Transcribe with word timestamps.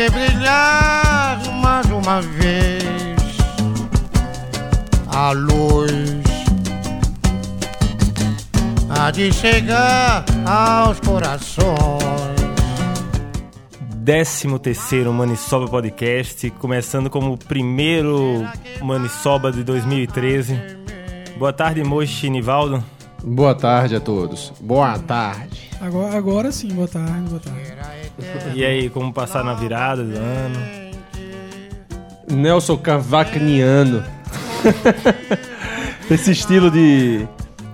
de 0.00 0.08
brilhar 0.08 1.38
mais 1.60 1.84
uma 1.90 2.22
vez 2.22 2.82
a 5.06 5.30
luz 5.32 5.92
há 8.88 9.10
de 9.10 9.30
chegar 9.30 10.24
aos 10.46 10.98
corações. 11.00 12.00
13 14.02 14.58
terceiro 14.58 15.12
Manisoba 15.12 15.68
Podcast, 15.68 16.48
começando 16.52 17.10
como 17.10 17.34
o 17.34 17.38
primeiro 17.38 18.42
Manisoba 18.80 19.52
de 19.52 19.62
2013. 19.62 20.58
Boa 21.36 21.52
tarde, 21.52 21.84
Mochi 21.84 22.30
Nivaldo. 22.30 22.82
Boa 23.22 23.54
tarde 23.54 23.96
a 23.96 24.00
todos. 24.00 24.50
Boa 24.60 24.98
tarde. 24.98 25.68
Agora, 25.78 26.16
agora 26.16 26.52
sim, 26.52 26.68
boa 26.68 26.88
tarde, 26.88 27.28
boa 27.28 27.40
tarde. 27.40 27.69
E 28.54 28.64
aí, 28.64 28.88
como 28.90 29.12
passar 29.12 29.44
na 29.44 29.54
virada 29.54 30.02
do 30.02 30.16
ano? 30.16 30.90
Nelson 32.30 32.76
Cavacniano. 32.76 34.02
Esse 36.10 36.32
estilo 36.32 36.70
de 36.70 37.26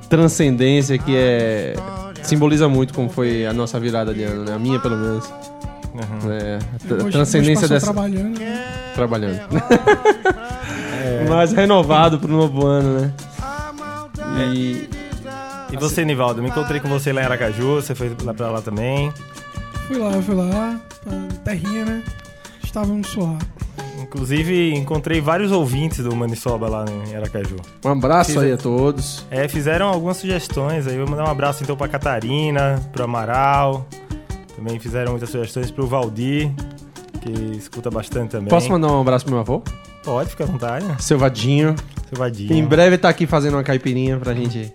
transcendência 0.09 0.99
que 0.99 1.17
é 1.17 1.75
simboliza 2.23 2.69
muito 2.69 2.93
como 2.95 3.09
foi 3.09 3.47
a 3.47 3.53
nossa 3.53 3.79
virada 3.81 4.13
de 4.13 4.23
ano, 4.25 4.45
né? 4.45 4.53
A 4.55 4.59
minha, 4.59 4.79
pelo 4.79 4.97
menos. 4.97 5.25
Uhum. 5.95 6.31
É, 6.33 6.59
a 6.91 6.95
Hoje- 7.05 7.11
transcendência 7.13 7.65
hoje 7.65 7.75
dessa. 7.75 7.87
trabalhando, 7.87 8.39
né? 8.39 8.65
Trabalhando. 8.95 9.41
Mas 11.29 11.53
renovado 11.53 12.19
pro 12.19 12.29
novo 12.31 12.67
ano, 12.67 13.01
né? 13.01 13.13
E 14.55 14.89
E 15.73 15.77
você, 15.77 16.05
Nivaldo? 16.05 16.43
Me 16.43 16.49
encontrei 16.49 16.81
com 16.81 16.89
você 16.89 17.13
lá 17.13 17.23
em 17.23 17.25
Aracaju, 17.25 17.77
você 17.77 17.95
foi 17.95 18.15
lá 18.23 18.35
pra 18.35 18.51
lá 18.51 18.61
também. 18.61 19.13
Fui 19.87 19.99
lá, 19.99 20.21
fui 20.21 20.35
lá, 20.35 20.81
terrinha, 21.45 21.85
né? 21.85 22.03
Estávamos 22.63 23.07
suar. 23.07 23.39
Inclusive, 24.03 24.75
encontrei 24.75 25.21
vários 25.21 25.53
ouvintes 25.53 26.03
do 26.03 26.15
Manisoba 26.15 26.69
lá 26.69 26.85
em 27.09 27.15
Aracaju. 27.15 27.57
um 27.85 27.91
abraço 27.91 28.41
aí 28.41 28.53
a 28.53 28.57
todos. 28.57 29.25
É, 29.31 29.47
fizeram 29.47 29.87
algumas 29.87 30.17
sugestões 30.17 30.87
aí. 30.87 30.99
Vou 30.99 31.09
mandar 31.09 31.25
um 31.25 31.31
abraço 31.31 31.63
então 31.63 31.77
pra 31.77 31.87
Catarina, 31.87 32.83
pro 32.93 33.05
Amaral. 33.05 33.87
Também 34.57 34.79
fizeram 34.79 35.13
muitas 35.13 35.31
sugestões 35.31 35.71
pro 35.71 35.87
Valdir, 35.87 36.51
que 37.21 37.57
escuta 37.57 37.91
bastante 37.91 38.31
também. 38.31 38.49
Posso 38.49 38.69
mandar 38.71 38.89
um 38.89 39.01
abraço 39.01 39.25
pro 39.25 39.35
meu 39.35 39.41
avô? 39.41 39.63
Pode, 40.03 40.31
fica 40.31 40.45
à 40.45 40.47
vontade. 40.47 40.87
Seu 40.99 41.19
Vadinho. 41.19 41.77
Seu 42.09 42.19
Vadinho. 42.19 42.53
Em 42.53 42.65
breve 42.65 42.99
tá 42.99 43.09
aqui 43.09 43.27
fazendo 43.27 43.55
uma 43.55 43.63
caipirinha 43.63 44.17
pra 44.19 44.35
gente 44.35 44.73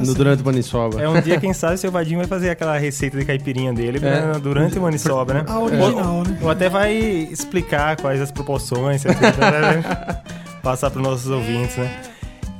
no 0.00 0.14
durante 0.14 0.42
o 0.42 0.44
Manisoba. 0.46 1.00
É 1.00 1.08
um 1.08 1.20
dia, 1.20 1.38
quem 1.38 1.52
sabe, 1.52 1.74
o 1.74 1.78
seu 1.78 1.90
Vadinho 1.90 2.18
vai 2.18 2.26
fazer 2.26 2.50
aquela 2.50 2.76
receita 2.78 3.18
de 3.18 3.24
caipirinha 3.24 3.72
dele 3.72 3.98
É. 3.98 4.00
né, 4.00 4.32
durante 4.42 4.78
o 4.78 4.82
Manisoba, 4.82 5.34
né? 5.34 5.44
A 5.46 5.58
original, 5.58 6.22
né? 6.24 6.38
Ou 6.42 6.50
até 6.50 6.68
vai 6.68 6.92
explicar 6.96 7.96
quais 8.00 8.20
as 8.20 8.30
proporções, 8.32 9.04
né? 9.04 9.12
passar 10.62 10.90
para 10.90 11.00
os 11.00 11.06
nossos 11.08 11.30
ouvintes, 11.30 11.76
né? 11.76 12.02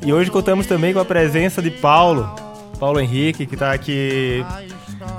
E 0.04 0.12
hoje 0.12 0.30
contamos 0.30 0.66
também 0.66 0.92
com 0.92 0.98
a 1.00 1.04
presença 1.04 1.62
de 1.62 1.70
Paulo, 1.70 2.28
Paulo 2.78 2.98
Henrique, 2.98 3.46
que 3.46 3.56
tá 3.56 3.72
aqui, 3.72 4.44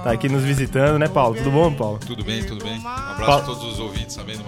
tá 0.03 0.11
aqui 0.11 0.27
nos 0.27 0.43
visitando, 0.43 0.99
né, 0.99 1.07
Paulo? 1.07 1.35
Tudo 1.35 1.51
bom, 1.51 1.71
Paulo? 1.73 1.99
Tudo 2.05 2.23
bem, 2.23 2.43
tudo 2.43 2.63
bem. 2.63 2.79
Um 2.79 2.87
abraço 2.87 3.25
Pa- 3.25 3.37
a 3.37 3.41
todos 3.41 3.63
os 3.63 3.79
ouvintes 3.79 4.15
também 4.15 4.35
do 4.37 4.43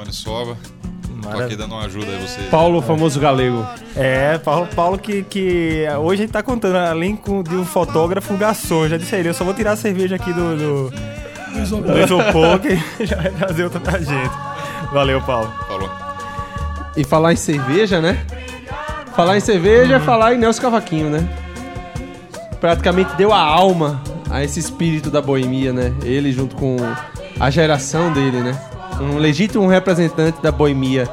Manisoba. 1.25 1.29
Tô 1.29 1.29
Maravilha. 1.29 1.45
aqui 1.45 1.55
dando 1.55 1.75
uma 1.75 1.85
ajuda 1.85 2.05
aí 2.11 2.21
vocês. 2.21 2.47
Paulo, 2.49 2.79
o 2.79 2.81
famoso 2.81 3.19
galego. 3.19 3.65
É, 3.95 4.37
Paulo, 4.37 4.67
Paulo 4.75 4.97
que, 4.97 5.23
que 5.23 5.85
hoje 5.99 6.21
a 6.21 6.25
gente 6.25 6.31
tá 6.33 6.43
contando, 6.43 6.75
além 6.77 7.19
de 7.47 7.55
um 7.55 7.65
fotógrafo, 7.65 8.33
um 8.33 8.37
garçom. 8.37 8.87
Já 8.87 8.97
disse 8.97 9.15
a 9.15 9.19
ele, 9.19 9.29
eu 9.29 9.33
só 9.33 9.43
vou 9.43 9.53
tirar 9.53 9.71
a 9.71 9.75
cerveja 9.75 10.15
aqui 10.15 10.31
do, 10.33 10.55
do, 10.55 10.89
Do 11.81 11.99
isopor. 11.99 12.59
que 12.59 12.75
já 13.05 13.15
vai 13.17 13.31
trazer 13.31 13.63
outra 13.63 13.79
pra 13.79 13.99
gente. 13.99 14.31
Valeu, 14.91 15.21
Paulo. 15.21 15.51
Falou. 15.67 15.89
E 16.95 17.03
falar 17.03 17.33
em 17.33 17.37
cerveja, 17.37 17.99
né? 17.99 18.19
Falar 19.15 19.37
em 19.37 19.41
cerveja 19.41 19.95
é 19.95 19.99
falar 19.99 20.33
em 20.33 20.37
Nelson 20.37 20.61
Cavaquinho, 20.61 21.09
né? 21.09 21.27
Praticamente 22.59 23.15
deu 23.15 23.33
a 23.33 23.39
alma 23.39 24.01
a 24.29 24.43
esse 24.43 24.59
espírito 24.59 25.09
da 25.09 25.21
boemia, 25.21 25.71
né? 25.71 25.93
Ele 26.03 26.31
junto 26.31 26.55
com 26.55 26.77
a 27.39 27.49
geração 27.49 28.11
dele, 28.11 28.39
né? 28.41 28.57
Um 28.99 29.17
legítimo 29.17 29.67
representante 29.67 30.41
da 30.41 30.51
boemia, 30.51 31.07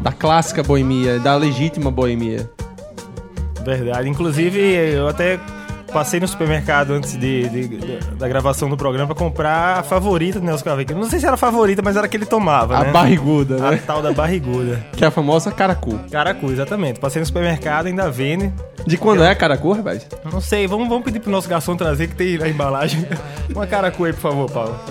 da 0.00 0.10
clássica 0.12 0.62
boemia, 0.62 1.18
da 1.18 1.36
legítima 1.36 1.90
boemia. 1.90 2.50
Verdade. 3.64 4.08
Inclusive, 4.08 4.58
eu 4.58 5.06
até 5.06 5.38
passei 5.92 6.18
no 6.20 6.26
supermercado 6.28 6.92
antes 6.92 7.12
de, 7.18 7.48
de- 7.48 7.68
de- 7.68 7.98
da 8.16 8.26
gravação 8.28 8.70
do 8.70 8.76
programa 8.76 9.08
pra 9.08 9.16
comprar 9.16 9.78
a 9.80 9.82
favorita 9.82 10.38
do 10.40 10.46
Nelson 10.46 10.64
Cavaquinho. 10.64 10.98
Não 11.00 11.10
sei 11.10 11.18
se 11.18 11.26
era 11.26 11.34
a 11.34 11.36
favorita, 11.38 11.82
mas 11.84 11.96
era 11.96 12.06
a 12.06 12.08
que 12.08 12.16
ele 12.16 12.24
tomava, 12.24 12.76
A 12.78 12.84
né? 12.84 12.90
barriguda, 12.92 13.56
A 13.66 13.70
né? 13.72 13.80
tal 13.86 14.00
da 14.00 14.12
barriguda. 14.12 14.86
Que 14.92 15.04
é 15.04 15.08
a 15.08 15.10
famosa 15.10 15.50
caracu. 15.50 15.98
Caracu, 16.10 16.46
exatamente. 16.50 17.00
Passei 17.00 17.20
no 17.20 17.26
supermercado, 17.26 17.86
ainda 17.86 18.08
vende. 18.10 18.52
De 18.86 18.96
quando 18.96 19.22
é 19.22 19.30
a 19.30 19.34
caracu, 19.34 19.72
rapaz? 19.72 20.06
Não 20.32 20.40
sei, 20.40 20.66
vamos, 20.66 20.88
vamos 20.88 21.04
pedir 21.04 21.20
pro 21.20 21.30
nosso 21.30 21.48
garçom 21.48 21.76
trazer 21.76 22.06
que 22.06 22.14
tem 22.14 22.38
na 22.38 22.48
embalagem. 22.48 23.04
Uma 23.54 23.66
caracu 23.66 24.04
aí, 24.04 24.12
por 24.12 24.20
favor, 24.20 24.50
Paulo. 24.50 24.74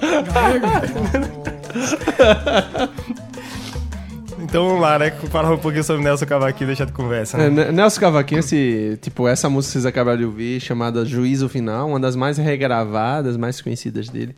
Então 4.38 4.66
vamos 4.68 4.80
lá, 4.82 4.98
né? 4.98 5.10
Falar 5.10 5.52
um 5.52 5.58
pouquinho 5.58 5.82
sobre 5.82 6.02
Nelson 6.04 6.26
Cavaquinho 6.26 6.66
deixar 6.68 6.84
de 6.84 6.92
conversa. 6.92 7.38
É, 7.38 7.50
Né? 7.50 7.62
N- 7.64 7.72
Nelson 7.72 8.00
Cavaquinho, 8.00 8.38
esse, 8.40 8.98
tipo, 9.00 9.26
essa 9.26 9.48
música 9.48 9.70
que 9.70 9.72
vocês 9.74 9.86
acabaram 9.86 10.18
de 10.18 10.24
ouvir, 10.24 10.60
chamada 10.60 11.04
Juízo 11.04 11.48
Final, 11.48 11.88
uma 11.88 11.98
das 11.98 12.14
mais 12.14 12.36
regravadas, 12.38 13.36
mais 13.36 13.60
conhecidas 13.60 14.08
dele. 14.08 14.34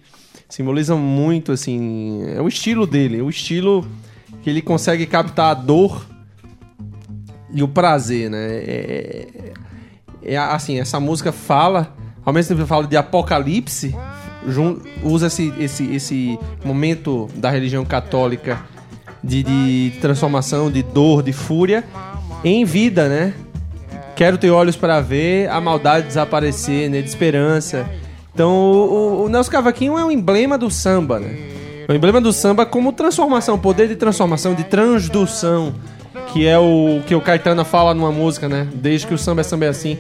Simboliza 0.49 0.95
muito, 0.97 1.53
assim, 1.53 2.25
é 2.35 2.41
o 2.41 2.49
estilo 2.49 2.87
dele, 2.87 3.21
o 3.21 3.29
estilo 3.29 3.87
que 4.43 4.49
ele 4.49 4.63
consegue 4.63 5.05
captar 5.07 5.51
a 5.51 5.55
dor 5.55 6.07
e 7.53 7.63
o 7.63 7.69
prazer, 7.69 8.31
né? 8.31 8.47
É, 8.47 9.27
é- 10.23 10.35
é 10.35 10.39
assim, 10.39 10.79
essa 10.81 10.99
música 11.01 11.33
fala, 11.33 11.95
ao 12.25 12.33
mesmo 12.33 12.51
tempo 12.51 12.63
que 12.63 12.69
fala 12.69 12.87
de 12.87 12.97
apocalipse, 12.97 13.95
usa 15.03 15.27
esse, 15.27 15.53
esse, 15.59 15.85
esse 15.95 16.39
momento 16.65 17.29
da 17.35 17.51
religião 17.51 17.85
católica 17.85 18.61
de, 19.23 19.43
de 19.43 19.93
transformação, 20.01 20.71
de 20.71 20.83
dor, 20.83 21.23
de 21.23 21.33
fúria, 21.33 21.85
em 22.45 22.65
vida, 22.65 23.09
né? 23.09 23.35
Quero 24.15 24.39
ter 24.39 24.51
olhos 24.51 24.77
para 24.77 25.01
ver 25.01 25.49
a 25.51 25.61
maldade 25.61 26.07
desaparecer, 26.07 26.89
né? 26.89 27.03
De 27.03 27.09
esperança. 27.09 27.87
Então, 28.33 28.51
o, 28.51 29.23
o- 29.23 29.25
o 29.25 29.29
Nelson 29.29 29.51
Cavaquinho 29.51 29.99
é 29.99 30.05
um 30.05 30.11
emblema 30.11 30.57
do 30.57 30.71
samba, 30.71 31.19
né? 31.19 31.35
É 31.89 31.93
um 31.93 31.95
emblema 31.95 32.21
do 32.21 32.33
samba 32.33 32.65
como 32.67 32.93
transformação, 32.93 33.59
poder 33.59 33.89
de 33.89 33.97
transformação, 33.97 34.55
de 34.55 34.65
transdução, 34.65 35.75
que 36.33 36.47
é 36.47 36.59
o 36.59 37.01
que 37.07 37.15
o 37.15 37.21
Caetano 37.21 37.65
fala 37.65 37.95
numa 37.95 38.11
música, 38.13 38.49
né? 38.49 38.67
Desde 38.75 39.07
que 39.07 39.15
o 39.15 39.19
samba 39.19 39.41
é 39.43 39.45
samba 39.45 39.67
é 39.67 39.69
assim. 39.69 39.99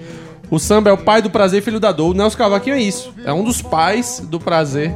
O 0.51 0.59
samba 0.59 0.91
é 0.91 0.93
o 0.93 0.99
pai 0.99 1.21
do 1.21 1.29
prazer, 1.31 1.63
filho 1.63 1.81
da 1.81 1.91
dor. 1.93 2.11
O 2.11 2.15
Nelson 2.15 2.39
Cavaquinho 2.39 2.77
é 2.77 2.81
isso. 2.81 3.13
É 3.25 3.33
um 3.33 3.43
dos 3.43 3.61
pais 3.61 4.21
do 4.29 4.39
prazer 4.39 4.95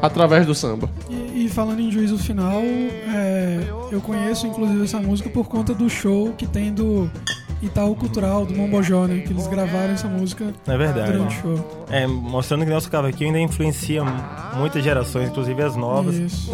através 0.00 0.46
do 0.46 0.54
samba. 0.54 0.88
E, 1.10 1.44
e 1.44 1.48
falando 1.48 1.80
em 1.80 1.90
juízo 1.90 2.16
final, 2.18 2.60
é, 2.62 3.60
eu 3.92 4.00
conheço 4.00 4.46
inclusive 4.46 4.84
essa 4.84 4.98
música 4.98 5.28
por 5.28 5.46
conta 5.48 5.74
do 5.74 5.88
show 5.90 6.32
que 6.36 6.46
tem 6.46 6.72
do 6.72 7.10
Itaú 7.62 7.94
Cultural, 7.94 8.46
do 8.46 8.54
Mombojó, 8.54 9.06
né? 9.06 9.18
Que 9.20 9.32
eles 9.32 9.46
gravaram 9.46 9.92
essa 9.92 10.08
música 10.08 10.52
É 10.66 10.76
verdade. 10.78 11.12
durante 11.12 11.36
o 11.36 11.40
show. 11.42 11.86
É, 11.90 12.06
mostrando 12.06 12.64
que 12.64 12.70
Nelson 12.70 12.88
Cavaquinho 12.90 13.28
ainda 13.34 13.40
influencia 13.40 14.02
muitas 14.56 14.82
gerações, 14.82 15.28
inclusive 15.28 15.62
as 15.62 15.76
novas. 15.76 16.14
Isso. 16.14 16.52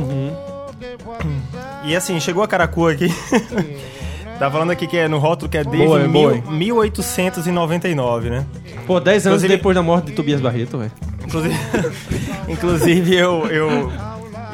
E 1.85 1.95
assim, 1.95 2.19
chegou 2.21 2.43
a 2.43 2.49
Caracu 2.49 2.89
aqui. 2.89 3.07
tá 4.39 4.51
falando 4.51 4.71
aqui 4.71 4.87
que 4.87 4.97
é 4.97 5.09
no 5.09 5.19
rótulo 5.19 5.51
que 5.51 5.57
é 5.59 5.65
desde 5.65 5.87
Boa, 5.87 6.01
boa. 6.09 6.33
mil- 6.35 6.43
1899, 6.51 8.31
né? 8.31 8.45
Pô, 8.87 8.99
10 9.01 9.27
anos 9.27 9.39
Inclusive- 9.43 9.57
depois 9.57 9.75
da 9.75 9.83
morte 9.83 10.07
de 10.07 10.13
Tobias 10.13 10.41
Barreto, 10.41 10.79
velho. 10.79 10.93
Inclusive, 11.25 11.55
inclusive 12.49 13.15
eu, 13.15 13.47
eu, 13.47 13.93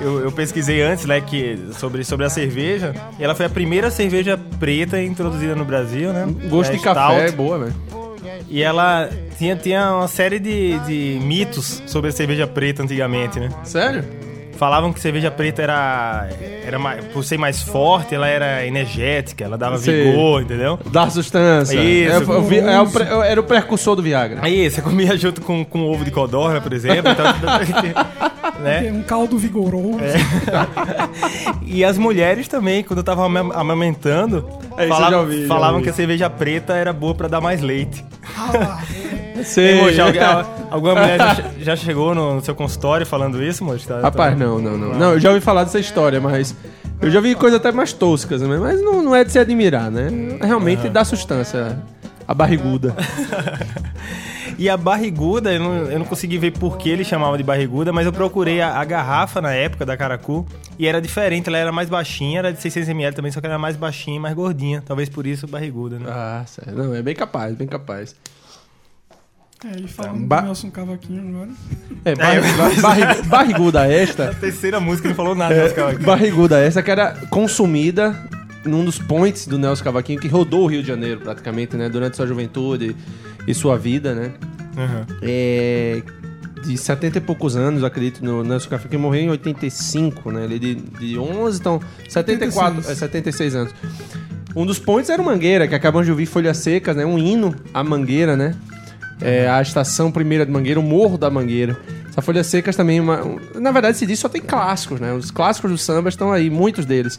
eu, 0.01 0.21
eu 0.25 0.33
pesquisei 0.33 0.83
antes, 0.83 1.05
né, 1.07 1.21
que, 1.21 1.59
sobre, 1.79 2.05
sobre 2.05 2.27
a 2.27 2.31
cerveja. 2.31 2.95
E 3.19 3.25
ela 3.25 3.35
foi 3.35 3.47
a 3.47 3.51
primeira 3.51 3.91
cerveja 3.91 4.39
preta 4.61 5.01
introduzida 5.03 5.55
no 5.55 5.65
Brasil, 5.65 6.13
né? 6.13 6.27
Gosto 6.49 6.73
É 6.73 6.77
de 6.77 6.83
café, 6.83 7.29
é 7.29 7.31
boa, 7.33 7.59
velho. 7.59 7.75
E 8.49 8.63
ela 8.63 9.09
tinha, 9.39 9.57
tinha 9.57 9.93
uma 9.95 10.09
série 10.09 10.39
de, 10.39 10.79
de 10.81 11.19
mitos 11.23 11.83
sobre 11.87 12.11
a 12.11 12.13
cerveja 12.13 12.47
preta 12.47 12.83
antigamente, 12.83 13.39
né? 13.41 13.49
Sério? 13.65 14.05
Falavam 14.59 14.93
que 14.93 14.99
cerveja 15.01 15.31
preta 15.31 15.63
era, 15.63 16.29
era 16.67 16.79
mais, 16.81 17.05
por 17.07 17.23
ser 17.23 17.39
mais 17.39 17.63
forte, 17.63 18.13
ela 18.15 18.27
era 18.27 18.67
energética, 18.67 19.45
ela 19.45 19.57
dava 19.57 19.79
Sei. 19.79 20.11
vigor, 20.11 20.43
entendeu? 20.43 20.79
Da 20.91 21.09
sustância. 21.09 21.79
Isso. 21.81 22.13
É, 22.33 22.35
eu 22.37 22.43
vi- 22.43 22.59
é 22.59 22.81
o 22.81 22.87
pre- 22.91 23.05
era 23.05 23.41
o 23.41 23.45
precursor 23.45 23.95
do 23.95 24.03
Viagra. 24.03 24.41
Aí 24.43 24.69
você 24.69 24.83
comia 24.83 25.17
junto 25.17 25.41
com, 25.43 25.65
com 25.65 25.85
ovo 25.85 26.05
de 26.05 26.11
codorna, 26.11 26.61
por 26.61 26.73
exemplo. 26.73 27.13
Então, 27.13 27.27
né? 28.61 28.89
É 28.89 28.93
um 28.93 29.03
caldo 29.03 29.39
vigoroso. 29.39 29.99
E 31.65 31.85
as 31.85 31.99
mulheres 31.99 32.49
também, 32.49 32.83
quando 32.83 32.99
eu 32.99 33.05
tava 33.05 33.25
ama- 33.27 33.55
amamentando, 33.55 34.49
É, 34.77 34.87
falavam, 34.89 35.11
já 35.11 35.21
ouvi, 35.21 35.43
já 35.43 35.49
falavam 35.49 35.83
que 35.83 35.91
a 35.91 35.93
cerveja 35.93 36.31
preta 36.31 36.75
era 36.75 36.93
boa 36.93 37.15
pra 37.15 37.29
dar 37.29 37.41
mais 37.41 37.61
leite. 37.61 38.05
Ah, 38.37 38.81
Sei. 39.45 39.81
Ei, 39.81 40.01
alguma 40.71 40.95
mulher 40.95 41.19
já, 41.19 41.45
já 41.61 41.77
chegou 41.77 42.15
no, 42.15 42.35
no 42.37 42.41
seu 42.45 42.55
consultório 42.55 43.07
falando 43.07 43.43
isso, 43.43 43.65
Moji? 43.65 43.87
Tá- 43.87 44.01
Rapaz, 44.01 44.37
tá- 44.39 44.45
não, 44.45 44.59
não, 44.59 44.77
não. 44.79 44.95
Não, 44.95 45.13
eu 45.13 45.21
já 45.21 45.29
ouvi 45.31 45.41
falar 45.41 45.65
dessa 45.65 45.79
história, 45.79 46.21
mas. 46.21 46.55
Eu 47.01 47.11
já 47.11 47.21
vi 47.21 47.35
coisas 47.35 47.61
até 47.61 47.71
mais 47.71 47.93
toscas, 47.93 48.43
né? 48.43 48.57
Mas 48.59 48.83
não, 48.83 49.01
não 49.03 49.15
é 49.15 49.23
de 49.23 49.31
se 49.31 49.39
admirar, 49.39 49.91
né? 49.91 50.09
Realmente 50.43 50.89
dá 50.89 51.05
sustância. 51.05 51.79
A 52.27 52.35
barriguda. 52.35 52.95
E 54.59 54.69
a 54.69 54.77
barriguda, 54.77 55.53
eu 55.53 55.61
não, 55.61 55.75
eu 55.85 55.99
não 56.01 56.05
consegui 56.07 56.37
ver 56.37 56.51
por 56.51 56.79
que 56.79 56.89
ele 56.91 57.05
chamava 57.05 57.37
de 57.39 57.45
barriguda, 57.45 57.93
mas 57.93 58.05
eu 58.07 58.13
procurei 58.13 58.61
a, 58.61 58.75
a 58.81 58.85
garrafa 58.85 59.41
na 59.41 59.53
época 59.53 59.87
da 59.87 59.97
Caracu 59.97 60.45
e 60.77 60.85
era 60.89 61.01
diferente, 61.01 61.47
ela 61.49 61.57
era 61.59 61.71
mais 61.71 61.89
baixinha, 61.89 62.41
era 62.41 62.53
de 62.53 62.59
600ml 62.59 63.15
também, 63.15 63.31
só 63.31 63.41
que 63.41 63.47
era 63.47 63.57
mais 63.57 63.77
baixinha 63.77 64.17
e 64.17 64.21
mais 64.21 64.35
gordinha. 64.35 64.83
Talvez 64.85 65.09
por 65.09 65.29
isso 65.29 65.47
barriguda, 65.47 66.01
né? 66.01 66.07
Ah, 66.09 66.43
sério. 66.45 66.75
Não, 66.75 66.93
é 66.93 67.01
bem 67.01 67.15
capaz, 67.15 67.55
bem 67.55 67.69
capaz. 67.69 68.17
É, 69.65 69.81
e 69.81 69.89
falando 69.89 70.25
Ba- 70.27 70.41
do 70.41 70.47
Nelson 70.47 70.71
Cavaquinho 70.71 71.29
agora. 71.29 71.51
É, 72.05 72.15
barri- 72.15 72.81
barri- 72.81 73.23
barriguda 73.29 73.87
esta. 73.93 74.31
A 74.31 74.35
terceira 74.35 74.79
música 74.79 75.09
ele 75.09 75.15
falou 75.15 75.35
nada, 75.35 75.55
né, 75.55 75.65
Oscar? 75.65 75.99
Barriguda 76.01 76.61
essa 76.61 76.83
que 76.83 76.91
era 76.91 77.13
consumida 77.29 78.15
num 78.65 78.85
dos 78.85 78.99
points 78.99 79.47
do 79.49 79.59
Nelson 79.59 79.83
Cavaquinho, 79.83 80.21
que 80.21 80.29
rodou 80.29 80.63
o 80.65 80.67
Rio 80.67 80.83
de 80.83 80.89
Janeiro 80.89 81.21
praticamente, 81.21 81.77
né? 81.77 81.89
Durante 81.89 82.17
sua 82.17 82.27
juventude 82.27 82.95
e 83.47 83.55
sua 83.55 83.77
vida, 83.77 84.15
né? 84.15 84.33
Uhum. 84.77 85.17
É, 85.23 86.03
de 86.65 86.77
70 86.79 87.19
e 87.19 87.21
poucos 87.21 87.57
anos, 87.57 87.83
acredito, 87.83 88.25
no 88.25 88.45
Nelson 88.45 88.69
Cavaquinho, 88.69 88.91
que 88.91 88.97
morreu 88.99 89.23
em 89.23 89.31
85, 89.31 90.31
né? 90.31 90.45
Ele 90.45 90.55
é 90.55 90.59
de, 90.59 90.75
de 90.77 91.19
11, 91.19 91.59
então 91.59 91.81
74, 92.09 92.83
76. 92.83 92.91
é, 92.91 92.95
76 92.95 93.55
anos. 93.57 93.75
Um 94.55 94.65
dos 94.65 94.79
points 94.79 95.11
era 95.11 95.21
o 95.21 95.25
Mangueira, 95.25 95.67
que 95.67 95.75
acabamos 95.75 96.07
de 96.07 96.11
ouvir 96.13 96.27
Folhas 96.27 96.59
Secas, 96.59 96.97
né? 96.97 97.05
Um 97.05 97.19
hino 97.19 97.55
à 97.75 97.83
Mangueira, 97.83 98.37
né? 98.37 98.55
É, 99.21 99.49
a 99.49 99.61
estação 99.61 100.11
primeira 100.13 100.47
de 100.47 100.53
Mangueira, 100.53 100.79
o 100.79 100.83
Morro 100.83 101.19
da 101.19 101.29
Mangueira. 101.31 101.77
Essa 102.09 102.23
Folhas 102.23 102.47
Secas 102.47 102.77
também, 102.77 102.99
é 102.99 103.01
uma, 103.03 103.25
um- 103.25 103.39
na 103.61 103.71
verdade, 103.73 103.97
se 103.99 104.07
diz 104.07 104.19
só 104.19 104.29
tem 104.29 104.41
clássicos, 104.41 105.01
né? 105.01 105.13
Os 105.13 105.31
clássicos 105.31 105.71
do 105.71 105.79
samba 105.79 106.09
estão 106.09 106.33
aí, 106.33 106.49
muitos 106.51 106.85
deles. 106.87 107.19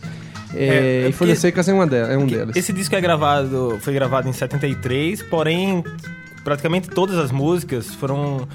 É, 0.53 0.65
É, 0.65 1.05
é 1.05 1.09
e 1.09 1.11
Folhas 1.11 1.39
Secas 1.39 1.67
é, 1.67 1.73
uma 1.73 1.85
delas, 1.85 2.09
é 2.11 2.17
um 2.17 2.25
delas. 2.25 2.55
Esse 2.55 2.71
disco 2.73 2.95
é 2.95 3.01
gravado, 3.01 3.77
foi 3.81 3.93
gravado 3.93 4.27
em 4.29 4.33
73, 4.33 5.21
porém 5.23 5.83
praticamente 6.43 6.89
todas 6.89 7.17
as 7.17 7.31
músicas 7.31 7.87
foram 7.93 8.47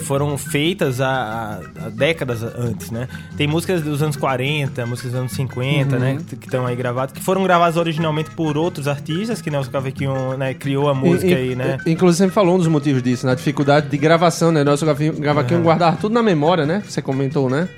foram 0.00 0.36
feitas 0.38 1.00
há, 1.00 1.60
há 1.84 1.88
décadas 1.90 2.42
antes, 2.42 2.90
né? 2.90 3.08
Tem 3.36 3.46
músicas 3.46 3.82
dos 3.82 4.02
anos 4.02 4.16
40, 4.16 4.84
músicas 4.86 5.12
dos 5.12 5.20
anos 5.20 5.32
50, 5.32 5.94
Uhum. 5.96 6.00
né? 6.00 6.18
Que 6.28 6.46
estão 6.46 6.66
aí 6.66 6.74
gravadas, 6.76 7.12
que 7.12 7.22
foram 7.22 7.42
gravadas 7.42 7.76
originalmente 7.76 8.30
por 8.30 8.56
outros 8.56 8.88
artistas, 8.88 9.40
que 9.42 9.50
Nelson 9.50 9.70
Cavaquinho 9.70 10.36
né, 10.36 10.54
criou 10.54 10.88
a 10.88 10.94
música 10.94 11.30
In- 11.32 11.34
aí, 11.34 11.54
né? 11.56 11.78
in- 11.86 11.92
Inclusive, 11.92 12.28
você 12.28 12.34
falou 12.34 12.54
um 12.54 12.58
dos 12.58 12.68
motivos 12.68 13.02
disso, 13.02 13.26
na 13.26 13.34
dificuldade 13.34 13.88
de 13.88 13.96
gravação, 13.98 14.50
né? 14.52 14.62
Nosso 14.64 14.84
Gavaquinho 14.86 15.62
guardava 15.62 15.96
tudo 15.96 16.12
na 16.14 16.22
memória, 16.22 16.64
né? 16.66 16.82
Você 16.86 17.00
comentou, 17.02 17.48
né? 17.50 17.68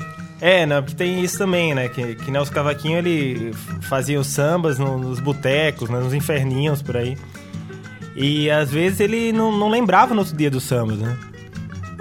É, 0.41 0.65
né? 0.65 0.81
Porque 0.81 0.95
tem 0.97 1.23
isso 1.23 1.37
também, 1.37 1.75
né? 1.75 1.89
Que, 1.89 2.15
que 2.15 2.31
Nelson 2.31 2.53
Cavaquinho 2.53 2.97
ele 2.99 3.53
fazia 3.83 4.19
os 4.19 4.27
sambas 4.27 4.79
no- 4.79 4.97
nos 4.99 5.21
botecos, 5.21 5.91
né? 5.91 5.99
nos 6.01 6.15
inferninhos 6.15 6.81
por 6.81 6.97
aí. 6.97 7.17
E 8.17 8.51
às 8.51 8.71
vezes 8.71 9.01
ele 9.01 9.33
não, 9.33 9.57
não 9.57 9.69
lembrava 9.69 10.15
no 10.15 10.21
outro 10.21 10.37
dia 10.37 10.51
dos 10.51 10.65
sambas, 10.65 10.99
né? 10.99 11.17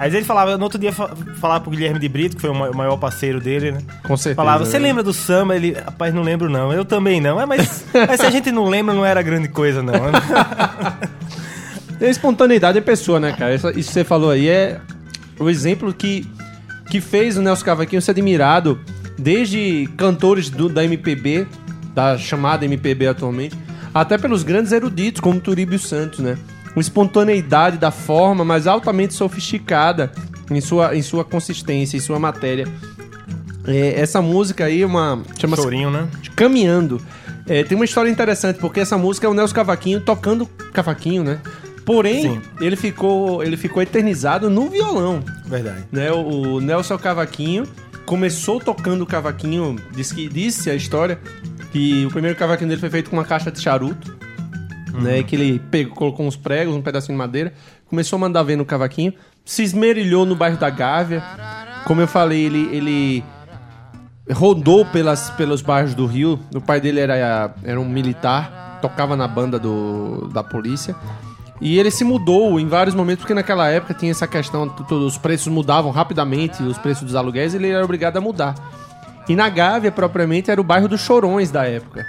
Às 0.00 0.04
vezes 0.06 0.14
ele 0.20 0.24
falava, 0.24 0.56
no 0.56 0.64
outro 0.64 0.78
dia 0.78 0.92
fa- 0.92 1.10
falava 1.38 1.60
pro 1.60 1.70
Guilherme 1.70 1.98
de 2.00 2.08
Brito, 2.08 2.34
que 2.34 2.40
foi 2.40 2.48
o 2.50 2.54
ma- 2.54 2.70
o 2.70 2.74
maior 2.76 2.96
parceiro 2.96 3.38
dele, 3.38 3.72
né? 3.72 3.82
Com 4.02 4.16
certeza. 4.16 4.34
Falava, 4.36 4.64
você 4.64 4.78
né? 4.78 4.88
lembra 4.88 5.02
do 5.02 5.12
samba? 5.12 5.54
Ele, 5.54 5.72
rapaz, 5.72 6.14
não 6.14 6.22
lembro 6.22 6.48
não. 6.48 6.72
Eu 6.72 6.86
também 6.86 7.20
não. 7.20 7.38
É, 7.38 7.44
mas, 7.44 7.84
mas 8.08 8.18
se 8.18 8.24
a 8.26 8.30
gente 8.30 8.50
não 8.50 8.64
lembra, 8.66 8.94
não 8.94 9.04
era 9.04 9.20
grande 9.20 9.48
coisa, 9.48 9.82
não. 9.82 9.92
E 12.00 12.04
a 12.06 12.08
espontaneidade 12.08 12.78
é 12.78 12.80
pessoa, 12.80 13.20
né, 13.20 13.32
cara? 13.38 13.54
Isso, 13.54 13.68
isso 13.70 13.88
que 13.88 13.92
você 13.94 14.04
falou 14.04 14.30
aí 14.30 14.48
é 14.48 14.80
o 15.38 15.50
exemplo 15.50 15.92
que, 15.92 16.26
que 16.88 16.98
fez 16.98 17.36
o 17.36 17.42
Nelson 17.42 17.62
Cavaquinho 17.64 18.00
ser 18.00 18.12
admirado 18.12 18.80
desde 19.18 19.86
cantores 19.98 20.48
do- 20.48 20.70
da 20.70 20.82
MPB, 20.82 21.46
da 21.94 22.16
chamada 22.16 22.64
MPB 22.64 23.06
atualmente, 23.06 23.54
até 23.92 24.16
pelos 24.16 24.42
grandes 24.42 24.72
eruditos, 24.72 25.20
como 25.20 25.38
Turíbio 25.40 25.78
Santos, 25.78 26.20
né? 26.20 26.38
Uma 26.74 26.80
espontaneidade 26.80 27.78
da 27.78 27.90
forma, 27.90 28.44
mas 28.44 28.66
altamente 28.66 29.14
sofisticada 29.14 30.12
em 30.50 30.60
sua, 30.60 30.96
em 30.96 31.02
sua 31.02 31.24
consistência, 31.24 31.96
em 31.96 32.00
sua 32.00 32.18
matéria. 32.18 32.66
É, 33.66 34.00
essa 34.00 34.22
música 34.22 34.64
aí 34.64 34.82
é 34.82 34.86
uma. 34.86 35.22
Chama-se 35.38 35.62
Chorinho, 35.62 35.90
né? 35.90 36.08
Caminhando. 36.34 37.00
É, 37.46 37.64
tem 37.64 37.76
uma 37.76 37.84
história 37.84 38.08
interessante, 38.08 38.58
porque 38.58 38.80
essa 38.80 38.96
música 38.96 39.26
é 39.26 39.30
o 39.30 39.34
Nelson 39.34 39.54
Cavaquinho 39.54 40.00
tocando 40.00 40.46
cavaquinho, 40.72 41.24
né? 41.24 41.40
Porém, 41.84 42.22
Sim. 42.22 42.42
ele 42.60 42.76
ficou, 42.76 43.42
ele 43.42 43.56
ficou 43.56 43.82
eternizado 43.82 44.48
no 44.48 44.68
violão, 44.68 45.24
Verdade. 45.46 45.84
né? 45.90 46.12
O, 46.12 46.54
o 46.54 46.60
Nelson 46.60 46.96
Cavaquinho 46.98 47.66
começou 48.06 48.60
tocando 48.60 49.04
cavaquinho, 49.06 49.76
disse, 49.92 50.14
que, 50.14 50.28
disse 50.28 50.70
a 50.70 50.74
história 50.74 51.18
que 51.72 52.04
o 52.06 52.10
primeiro 52.10 52.36
cavaquinho 52.36 52.68
dele 52.68 52.80
foi 52.80 52.90
feito 52.90 53.10
com 53.10 53.16
uma 53.16 53.24
caixa 53.24 53.50
de 53.50 53.60
charuto, 53.60 54.16
né? 54.94 55.22
Que 55.22 55.36
ele 55.36 55.58
pegou, 55.58 55.94
colocou 55.94 56.26
uns 56.26 56.36
pregos, 56.36 56.74
um 56.74 56.82
pedacinho 56.82 57.14
de 57.14 57.18
madeira, 57.18 57.52
começou 57.88 58.16
a 58.16 58.20
mandar 58.20 58.42
ver 58.42 58.56
no 58.56 58.64
cavaquinho, 58.64 59.12
se 59.44 59.62
esmerilhou 59.62 60.24
no 60.24 60.34
bairro 60.34 60.56
da 60.56 60.70
Gávea. 60.70 61.22
Como 61.84 62.00
eu 62.00 62.06
falei, 62.06 62.44
ele, 62.44 62.68
ele 62.72 63.24
rodou 64.32 64.84
pelas, 64.86 65.30
pelos 65.30 65.62
bairros 65.62 65.94
do 65.94 66.06
Rio. 66.06 66.38
O 66.54 66.60
pai 66.60 66.80
dele 66.80 67.00
era, 67.00 67.52
era 67.64 67.80
um 67.80 67.88
militar, 67.88 68.78
tocava 68.80 69.16
na 69.16 69.26
banda 69.26 69.58
do, 69.58 70.28
da 70.32 70.42
polícia. 70.44 70.94
E 71.60 71.78
ele 71.78 71.90
se 71.90 72.04
mudou 72.04 72.58
em 72.58 72.66
vários 72.66 72.94
momentos, 72.94 73.22
porque 73.22 73.34
naquela 73.34 73.68
época 73.68 73.92
tinha 73.92 74.10
essa 74.10 74.26
questão, 74.26 74.66
t- 74.68 74.82
t- 74.82 74.94
os 74.94 75.18
preços 75.18 75.48
mudavam 75.48 75.90
rapidamente, 75.90 76.62
os 76.62 76.78
preços 76.78 77.04
dos 77.04 77.14
aluguéis, 77.14 77.54
ele 77.54 77.68
era 77.68 77.84
obrigado 77.84 78.16
a 78.16 78.20
mudar. 78.20 78.54
E 79.30 79.36
na 79.36 79.48
Gávea, 79.48 79.92
propriamente, 79.92 80.50
era 80.50 80.60
o 80.60 80.64
bairro 80.64 80.88
dos 80.88 81.02
Chorões 81.02 81.52
da 81.52 81.64
época. 81.64 82.04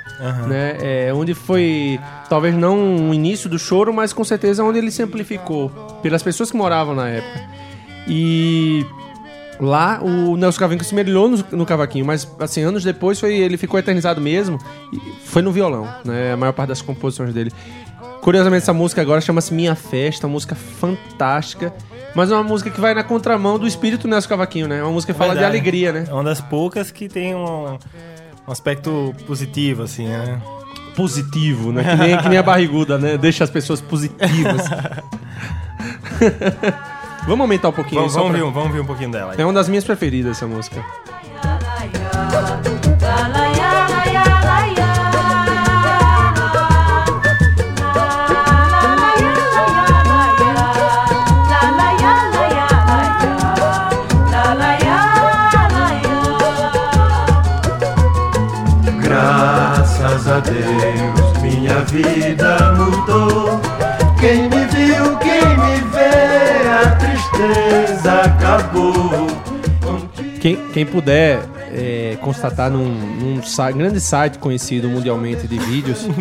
Né? 0.48 0.78
É, 0.82 1.14
onde 1.14 1.36
foi, 1.36 2.00
talvez 2.28 2.56
não 2.56 3.10
o 3.10 3.14
início 3.14 3.48
do 3.48 3.60
choro, 3.60 3.94
mas 3.94 4.12
com 4.12 4.24
certeza 4.24 4.64
onde 4.64 4.80
ele 4.80 4.90
se 4.90 5.04
amplificou 5.04 5.70
pelas 6.02 6.24
pessoas 6.24 6.50
que 6.50 6.58
moravam 6.58 6.96
na 6.96 7.08
época. 7.08 7.42
E 8.08 8.84
Lá, 9.60 10.02
o 10.02 10.36
Nelson 10.36 10.60
Cavaquinho 10.60 10.84
se 10.84 10.96
melhorou 10.96 11.30
no, 11.30 11.46
no 11.52 11.66
cavaquinho, 11.68 12.04
mas, 12.04 12.28
assim, 12.40 12.64
anos 12.64 12.84
depois 12.84 13.20
foi, 13.20 13.36
ele 13.36 13.58
ficou 13.58 13.80
eternizado 13.80 14.20
mesmo. 14.20 14.58
E 14.92 15.00
foi 15.24 15.44
no 15.44 15.52
violão, 15.52 15.88
né? 16.04 16.34
A 16.34 16.38
maior 16.38 16.54
parte 16.54 16.70
das 16.70 16.82
composições 16.82 17.32
dele. 17.32 17.52
Curiosamente, 18.22 18.64
essa 18.64 18.74
música 18.74 19.00
agora 19.00 19.22
chama-se 19.22 19.54
Minha 19.54 19.76
Festa, 19.76 20.26
uma 20.26 20.34
música 20.34 20.56
fantástica. 20.56 21.72
Mas 22.16 22.32
é 22.32 22.36
uma 22.36 22.44
música 22.44 22.70
que 22.70 22.82
vai 22.82 22.94
na 22.94 23.04
contramão 23.04 23.58
do 23.58 23.68
espírito 23.68 24.08
Nelson 24.08 24.30
Cavaquinho, 24.30 24.68
né? 24.68 24.80
É 24.80 24.84
uma 24.84 24.92
música 24.92 25.14
que 25.14 25.20
fala 25.20 25.34
de 25.34 25.40
Verdade. 25.40 25.58
alegria, 25.58 25.92
né? 25.94 26.06
É 26.10 26.14
uma 26.14 26.24
das 26.24 26.42
poucas 26.42 26.92
que 26.92 27.08
tem 27.08 27.34
um, 27.36 27.78
um 28.48 28.52
aspecto 28.52 29.14
positivo, 29.26 29.84
assim, 29.84 30.08
né? 30.08 30.42
Positivo, 30.96 31.72
né? 31.72 31.84
Que 31.84 31.96
nem, 31.96 32.18
que 32.18 32.30
nem 32.30 32.38
a 32.38 32.44
barriguda, 32.44 32.98
né? 32.98 33.18
Deixa 33.18 33.44
as 33.46 33.50
pessoas 33.50 33.80
positivas. 33.80 34.64
vamos 37.26 37.42
aumentar 37.42 37.70
um 37.70 37.74
pouquinho 37.74 38.02
Vamos, 38.02 38.14
vamos, 38.14 38.30
pra- 38.32 38.40
ver, 38.40 38.46
um- 38.46 38.52
vamos 38.52 38.74
ver 38.74 38.80
um 38.82 38.86
pouquinho 38.86 39.12
dela 39.12 39.32
aí. 39.34 39.42
É 39.42 39.46
uma 39.46 39.54
das 39.54 39.70
minhas 39.70 39.84
preferidas 39.86 40.38
essa 40.38 40.48
música. 40.48 40.84
Vida 61.92 62.72
mudou. 62.74 63.60
Quem 64.20 64.44
me 64.44 64.66
viu, 64.68 65.18
quem 65.18 65.58
me 65.58 65.82
vê, 65.92 66.70
a 66.70 66.96
tristeza 66.96 68.22
acabou. 68.22 69.28
Quem, 70.40 70.56
quem 70.74 70.86
puder 70.86 71.40
é, 71.74 72.18
constatar 72.22 72.70
num, 72.72 72.86
num 72.86 73.42
grande 73.76 74.00
site 74.00 74.38
conhecido 74.40 74.88
mundialmente 74.90 75.48
de 75.48 75.58
vídeos, 75.60 76.08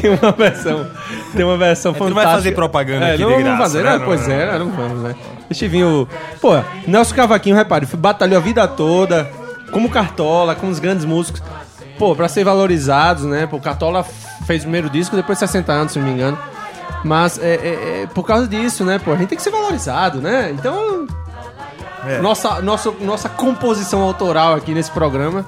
tem 0.00 0.10
uma 0.10 0.32
versão, 0.32 0.86
tem 1.34 1.44
uma 1.44 1.56
versão 1.56 1.92
É, 1.92 1.94
tu 1.94 2.00
não 2.00 2.08
fantástica. 2.08 2.26
vai 2.26 2.34
fazer 2.34 2.52
propaganda 2.52 3.06
é, 3.08 3.14
aqui 3.14 3.22
não, 3.22 3.28
de 3.28 3.34
vamos 3.34 3.48
graça, 3.48 3.62
fazer, 3.62 3.84
né? 3.84 3.90
né? 3.92 3.98
Não, 3.98 4.04
Pois 4.04 4.26
não. 4.26 4.34
é, 4.34 4.58
não 4.58 4.70
vamos, 4.70 5.02
né? 5.02 5.14
Deixa 5.48 5.64
eu 5.66 5.70
vir 5.70 5.84
o... 5.84 6.08
Pô, 6.40 6.50
Nelson 6.86 7.14
Cavaquinho, 7.14 7.56
repare, 7.56 7.86
batalhou 7.86 8.38
a 8.38 8.42
vida 8.42 8.66
toda, 8.68 9.30
como 9.70 9.88
Cartola, 9.88 10.54
com 10.54 10.68
os 10.68 10.78
grandes 10.78 11.04
músicos. 11.04 11.42
Pô, 11.98 12.14
pra 12.16 12.28
ser 12.28 12.44
valorizados, 12.44 13.24
né? 13.24 13.46
Pô, 13.46 13.58
Cartola 13.60 14.02
fez 14.46 14.60
o 14.60 14.64
primeiro 14.64 14.90
disco 14.90 15.14
depois 15.16 15.38
de 15.38 15.46
60 15.46 15.72
anos, 15.72 15.92
se 15.92 15.98
não 15.98 16.06
me 16.06 16.12
engano. 16.12 16.38
Mas 17.04 17.38
é, 17.38 17.54
é- 17.54 18.02
é 18.02 18.06
por 18.12 18.24
causa 18.24 18.46
disso, 18.48 18.84
né? 18.84 18.98
Pô, 18.98 19.12
a 19.12 19.16
gente 19.16 19.28
tem 19.28 19.36
que 19.36 19.42
ser 19.42 19.50
valorizado, 19.50 20.20
né? 20.20 20.50
Então, 20.52 21.06
É. 22.06 22.20
nossa, 22.20 22.60
nossa, 22.60 22.90
nossa 23.00 23.28
composição 23.28 24.02
autoral 24.02 24.54
aqui 24.54 24.72
nesse 24.72 24.90
programa 24.90 25.44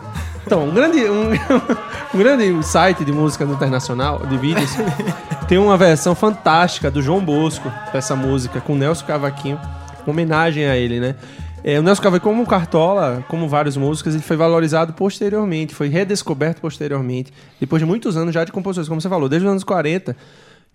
Então, 0.46 0.62
um 0.64 0.70
grande, 0.74 0.98
um, 1.08 1.30
um 2.14 2.18
grande 2.18 2.62
site 2.66 3.02
de 3.04 3.10
música 3.10 3.44
internacional, 3.44 4.18
de 4.26 4.36
vídeos, 4.36 4.70
tem 5.48 5.56
uma 5.56 5.74
versão 5.76 6.14
fantástica 6.14 6.90
do 6.90 7.00
João 7.00 7.24
Bosco 7.24 7.72
dessa 7.92 8.14
música, 8.14 8.60
com 8.60 8.74
o 8.74 8.76
Nelson 8.76 9.06
Cavaquinho, 9.06 9.58
homenagem 10.06 10.66
a 10.66 10.76
ele, 10.76 11.00
né? 11.00 11.14
É, 11.64 11.80
o 11.80 11.82
Nelson 11.82 12.02
Cavaquinho, 12.02 12.30
como 12.30 12.42
o 12.42 12.46
Cartola, 12.46 13.24
como 13.26 13.48
várias 13.48 13.74
músicas, 13.74 14.12
ele 14.14 14.22
foi 14.22 14.36
valorizado 14.36 14.92
posteriormente, 14.92 15.74
foi 15.74 15.88
redescoberto 15.88 16.60
posteriormente, 16.60 17.32
depois 17.58 17.80
de 17.80 17.86
muitos 17.86 18.18
anos 18.18 18.34
já 18.34 18.44
de 18.44 18.52
composições, 18.52 18.86
como 18.86 19.00
você 19.00 19.08
falou, 19.08 19.30
desde 19.30 19.46
os 19.46 19.50
anos 19.50 19.64
40. 19.64 20.14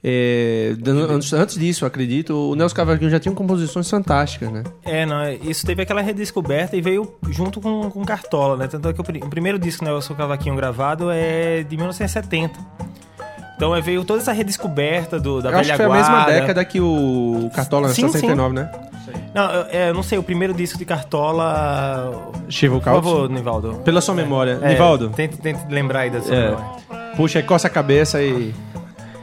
é, 0.03 0.75
antes, 1.11 1.31
antes 1.31 1.59
disso, 1.59 1.85
acredito, 1.85 2.33
o 2.33 2.55
Nelson 2.55 2.75
Cavaquinho 2.75 3.11
já 3.11 3.19
tinha 3.19 3.35
composições 3.35 3.87
fantásticas, 3.87 4.51
né? 4.51 4.63
É, 4.83 5.05
não, 5.05 5.31
isso 5.31 5.63
teve 5.63 5.83
aquela 5.83 6.01
redescoberta 6.01 6.75
e 6.75 6.81
veio 6.81 7.13
junto 7.29 7.61
com, 7.61 7.91
com 7.91 8.03
Cartola, 8.03 8.57
né? 8.57 8.67
Tanto 8.67 8.89
é 8.89 8.93
que 8.93 8.99
o, 8.99 9.03
o 9.27 9.29
primeiro 9.29 9.59
disco 9.59 9.85
do 9.85 9.91
Nelson 9.91 10.15
Cavaquinho 10.15 10.55
gravado 10.55 11.11
é 11.11 11.61
de 11.61 11.77
1970. 11.77 12.59
Então 13.55 13.75
é, 13.75 13.81
veio 13.81 14.03
toda 14.05 14.21
essa 14.21 14.31
redescoberta 14.31 15.19
do, 15.19 15.39
da 15.39 15.51
eu 15.51 15.57
acho 15.59 15.67
velha 15.67 15.77
que 15.77 15.85
foi 15.85 15.85
a 15.85 15.99
mesma 15.99 16.15
guarda. 16.15 16.31
década 16.31 16.65
que 16.65 16.79
o 16.79 17.51
Cartola, 17.53 17.89
Sim, 17.89 18.09
69, 18.09 18.55
né? 18.55 18.71
Não, 19.33 19.51
eu, 19.51 19.65
é, 19.69 19.89
eu 19.89 19.93
não 19.93 20.03
sei, 20.03 20.17
o 20.17 20.23
primeiro 20.23 20.53
disco 20.53 20.77
de 20.77 20.85
Cartola... 20.85 22.31
Chivo 22.49 22.79
Por 22.79 22.83
favor, 22.85 23.29
Nivaldo. 23.29 23.81
Pela 23.85 24.01
sua 24.01 24.15
memória. 24.15 24.59
É, 24.61 24.69
Nivaldo, 24.69 25.09
Tente, 25.09 25.37
tente 25.37 25.59
lembrar 25.69 26.01
aí 26.01 26.09
da 26.09 26.21
sua 26.21 26.35
É. 26.35 26.45
memória. 26.49 26.65
puxa, 27.15 27.43
coça 27.43 27.67
a 27.67 27.69
cabeça 27.69 28.21
e 28.23 28.53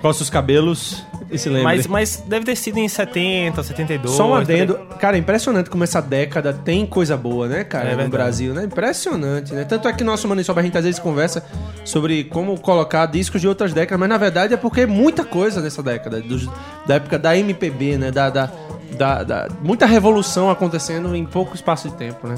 coça 0.03 0.23
os 0.23 0.31
cabelos 0.31 1.03
e 1.31 1.39
se 1.39 1.49
lembre. 1.49 1.65
Mas, 1.65 1.87
mas 1.89 2.23
deve 2.27 2.45
ter 2.45 2.55
sido 2.55 2.79
em 2.79 2.87
70, 2.87 3.63
72. 3.63 4.15
Só 4.15 4.29
um 4.31 4.35
adendo. 4.35 4.79
Cara, 5.01 5.17
é 5.17 5.19
impressionante 5.21 5.69
como 5.71 5.83
essa 5.83 6.01
década 6.01 6.53
tem 6.53 6.87
coisa 6.87 7.17
boa, 7.17 7.49
né, 7.49 7.65
cara, 7.65 7.87
É 7.87 7.91
no 7.93 7.97
verdade. 7.97 8.11
Brasil, 8.13 8.55
né? 8.55 8.65
Impressionante, 8.65 9.53
né? 9.53 9.65
Tanto 9.65 9.89
é 9.89 9.93
que 9.93 10.05
nosso 10.05 10.29
Mano 10.29 10.45
Soba, 10.45 10.61
a 10.61 10.65
gente 10.65 10.77
às 10.79 10.85
vezes 10.85 11.01
conversa 11.01 11.45
sobre 11.85 12.23
como 12.25 12.61
colocar 12.61 13.07
discos 13.07 13.41
de 13.41 13.49
outras 13.49 13.73
décadas, 13.73 13.99
mas 13.99 14.09
na 14.09 14.19
verdade 14.19 14.55
é 14.55 14.57
porque 14.57 14.83
é 14.83 14.87
muita 14.87 15.25
coisa 15.25 15.61
nessa 15.61 15.83
década, 15.83 16.21
dos- 16.21 16.49
da 16.87 16.95
época 16.97 17.19
da 17.19 17.37
MPB, 17.37 17.97
né? 17.99 18.11
Da, 18.13 18.31
da, 18.31 18.51
da- 18.93 19.23
da- 19.23 19.49
muita 19.63 19.87
revolução 19.87 20.51
acontecendo 20.51 21.15
em 21.15 21.25
pouco 21.25 21.55
espaço 21.55 21.89
de 21.89 21.95
tempo, 21.97 22.27
né? 22.27 22.35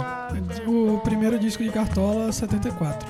O 0.67 0.99
primeiro 1.05 1.39
disco 1.39 1.63
de 1.63 1.71
Cartola, 1.71 2.31
74. 2.33 3.09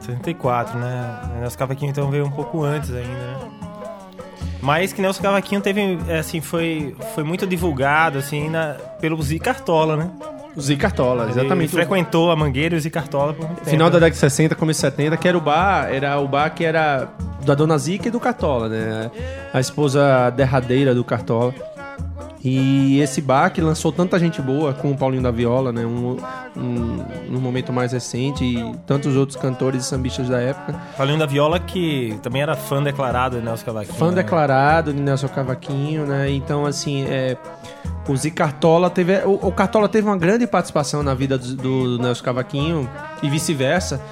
74, 0.00 0.78
né? 0.78 1.20
Nelson 1.40 1.58
Cavaquinho 1.58 1.90
então 1.90 2.10
veio 2.10 2.26
um 2.26 2.30
pouco 2.30 2.62
antes 2.62 2.90
ainda, 2.90 3.08
né? 3.08 3.36
Mas 4.60 4.92
que 4.92 5.02
Nelson 5.02 5.22
Cavaquinho 5.22 5.60
teve, 5.60 5.98
é, 6.08 6.18
assim, 6.18 6.40
foi, 6.40 6.96
foi 7.14 7.22
muito 7.22 7.46
divulgado, 7.46 8.18
assim, 8.18 8.48
na, 8.48 8.76
pelo 9.00 9.20
Zi 9.22 9.38
Cartola, 9.38 9.96
né? 9.96 10.10
O 10.56 10.60
Zi 10.60 10.76
Cartola, 10.76 11.24
Ele 11.24 11.32
exatamente. 11.32 11.72
frequentou 11.72 12.30
a 12.30 12.36
Mangueira 12.36 12.74
e 12.74 12.78
o 12.78 12.80
Zi 12.80 12.88
Cartola 12.88 13.32
por 13.34 13.44
muito 13.46 13.58
tempo. 13.58 13.70
Final 13.70 13.90
da 13.90 13.94
né? 13.98 14.06
década 14.06 14.12
de 14.14 14.16
60, 14.18 14.54
começo 14.54 14.78
de 14.78 14.86
70, 14.86 15.16
que 15.16 15.26
era 15.28 15.36
o 15.36 15.40
bar, 15.40 15.92
era 15.92 16.18
o 16.20 16.28
bar 16.28 16.48
que 16.54 16.64
era 16.64 17.08
da 17.44 17.54
Dona 17.54 17.76
Zica 17.76 18.08
e 18.08 18.10
do 18.10 18.20
Cartola, 18.20 18.68
né? 18.68 19.10
A 19.52 19.58
esposa 19.60 20.30
derradeira 20.30 20.94
do 20.94 21.02
Cartola. 21.04 21.52
E 22.44 23.00
esse 23.00 23.22
bar 23.22 23.48
que 23.50 23.60
lançou 23.62 23.90
tanta 23.90 24.18
gente 24.18 24.42
boa, 24.42 24.74
com 24.74 24.90
o 24.90 24.96
Paulinho 24.96 25.22
da 25.22 25.30
Viola, 25.30 25.72
né? 25.72 25.86
Um, 25.86 26.18
um, 26.54 27.04
no 27.30 27.40
momento 27.40 27.72
mais 27.72 27.92
recente, 27.92 28.44
e 28.44 28.76
tantos 28.86 29.16
outros 29.16 29.38
cantores 29.38 29.82
e 29.82 29.88
sambistas 29.88 30.28
da 30.28 30.38
época. 30.38 30.78
Paulinho 30.94 31.18
da 31.18 31.24
Viola, 31.24 31.58
que 31.58 32.18
também 32.22 32.42
era 32.42 32.54
fã 32.54 32.82
declarado 32.82 33.38
de 33.38 33.42
Nelson 33.42 33.64
Cavaquinho. 33.64 33.98
Fã 33.98 34.10
né? 34.10 34.16
declarado 34.16 34.92
de 34.92 35.00
Nelson 35.00 35.28
Cavaquinho, 35.28 36.04
né? 36.04 36.30
Então, 36.30 36.66
assim, 36.66 37.06
é, 37.08 37.38
o 38.06 38.14
Zi 38.14 38.30
Cartola 38.30 38.90
teve. 38.90 39.16
O, 39.24 39.48
o 39.48 39.52
Cartola 39.52 39.88
teve 39.88 40.06
uma 40.06 40.18
grande 40.18 40.46
participação 40.46 41.02
na 41.02 41.14
vida 41.14 41.38
do, 41.38 41.56
do 41.56 41.98
Nelson 41.98 42.24
Cavaquinho 42.24 42.90
e 43.22 43.30
vice-versa. 43.30 44.02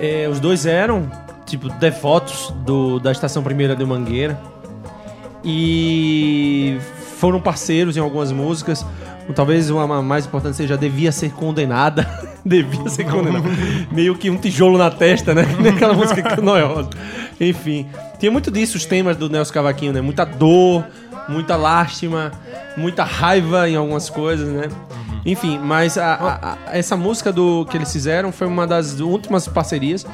É, 0.00 0.28
os 0.28 0.38
dois 0.38 0.64
eram, 0.64 1.10
tipo, 1.44 1.68
devotos 1.70 2.54
do, 2.64 3.00
da 3.00 3.10
Estação 3.10 3.42
Primeira 3.42 3.74
de 3.74 3.84
Mangueira. 3.84 4.40
E 5.44 6.78
foram 7.18 7.40
parceiros 7.40 7.96
em 7.96 8.00
algumas 8.00 8.32
músicas. 8.32 8.84
Talvez 9.34 9.68
uma 9.68 10.02
mais 10.02 10.24
importante 10.26 10.56
seja 10.56 10.76
Devia 10.76 11.12
Ser 11.12 11.30
Condenada. 11.32 12.08
Devia 12.44 12.88
Ser 12.88 13.04
Condenada. 13.04 13.44
Meio 13.92 14.14
que 14.14 14.30
um 14.30 14.36
tijolo 14.36 14.78
na 14.78 14.90
testa, 14.90 15.34
né? 15.34 15.44
Que 15.44 15.54
nem 15.62 15.72
aquela 15.72 15.92
música 15.94 16.22
que 16.22 16.40
não 16.40 16.56
é 16.56 16.62
rosa. 16.62 16.88
Enfim, 17.40 17.86
tinha 18.18 18.32
muito 18.32 18.50
disso 18.50 18.76
os 18.76 18.86
temas 18.86 19.16
do 19.16 19.28
Nelson 19.28 19.52
Cavaquinho, 19.52 19.92
né? 19.92 20.00
Muita 20.00 20.24
dor, 20.24 20.84
muita 21.28 21.56
lástima, 21.56 22.32
muita 22.76 23.04
raiva 23.04 23.68
em 23.68 23.76
algumas 23.76 24.08
coisas, 24.08 24.48
né? 24.48 24.68
Enfim, 25.26 25.58
mas 25.62 25.98
a- 25.98 26.14
a- 26.14 26.52
a- 26.52 26.58
essa 26.78 26.96
música 26.96 27.30
do 27.32 27.66
que 27.66 27.76
eles 27.76 27.92
fizeram 27.92 28.32
foi 28.32 28.46
uma 28.46 28.66
das 28.66 28.98
últimas 29.00 29.46
parcerias. 29.46 30.06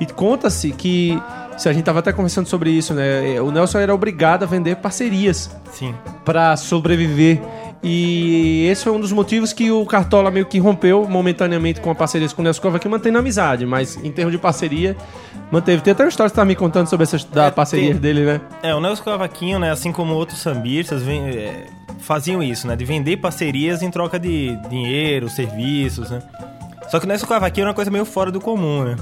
E 0.00 0.06
conta-se 0.06 0.70
que, 0.72 1.20
se 1.56 1.68
a 1.68 1.72
gente 1.72 1.84
tava 1.84 1.98
até 2.00 2.12
conversando 2.12 2.46
sobre 2.48 2.70
isso, 2.70 2.92
né? 2.94 3.40
O 3.40 3.50
Nelson 3.50 3.78
era 3.78 3.94
obrigado 3.94 4.42
a 4.42 4.46
vender 4.46 4.76
parcerias 4.76 5.50
Sim. 5.72 5.94
para 6.24 6.56
sobreviver. 6.56 7.40
E 7.84 8.66
esse 8.70 8.84
foi 8.84 8.92
um 8.92 9.00
dos 9.00 9.10
motivos 9.10 9.52
que 9.52 9.70
o 9.72 9.84
Cartola 9.84 10.30
meio 10.30 10.46
que 10.46 10.58
rompeu 10.60 11.04
momentaneamente 11.08 11.80
com 11.80 11.90
a 11.90 11.94
parceria 11.96 12.28
com 12.28 12.40
o 12.40 12.44
Nelson 12.44 12.62
Cova, 12.62 12.78
que 12.78 12.88
mantém 12.88 13.14
amizade, 13.16 13.66
mas 13.66 13.96
em 14.04 14.10
termos 14.12 14.30
de 14.30 14.38
parceria, 14.38 14.96
manteve. 15.50 15.82
Tem 15.82 15.92
até 15.92 16.04
uma 16.04 16.08
história 16.08 16.30
que 16.30 16.34
você 16.36 16.40
tá 16.40 16.44
me 16.44 16.54
contando 16.54 16.86
sobre 16.86 17.02
essa 17.02 17.18
da 17.32 17.46
É, 17.46 17.50
parceria 17.50 17.90
tem- 17.90 17.96
dele, 18.00 18.24
né? 18.24 18.40
É, 18.62 18.72
o 18.72 18.80
Nelson 18.80 19.02
Cavaquinho, 19.02 19.58
né, 19.58 19.72
assim 19.72 19.90
como 19.90 20.14
outros 20.14 20.38
sambistas, 20.40 21.02
vem- 21.02 21.28
é, 21.30 21.66
faziam 21.98 22.40
isso, 22.40 22.68
né? 22.68 22.76
De 22.76 22.84
vender 22.84 23.16
parcerias 23.16 23.82
em 23.82 23.90
troca 23.90 24.16
de 24.16 24.56
dinheiro, 24.70 25.28
serviços, 25.28 26.08
né? 26.08 26.20
Só 26.88 27.00
que 27.00 27.04
o 27.04 27.08
Nelson 27.08 27.26
Cavaquinho 27.26 27.64
era 27.64 27.70
uma 27.70 27.74
coisa 27.74 27.90
meio 27.90 28.04
fora 28.04 28.30
do 28.30 28.40
comum, 28.40 28.84
né? 28.84 28.96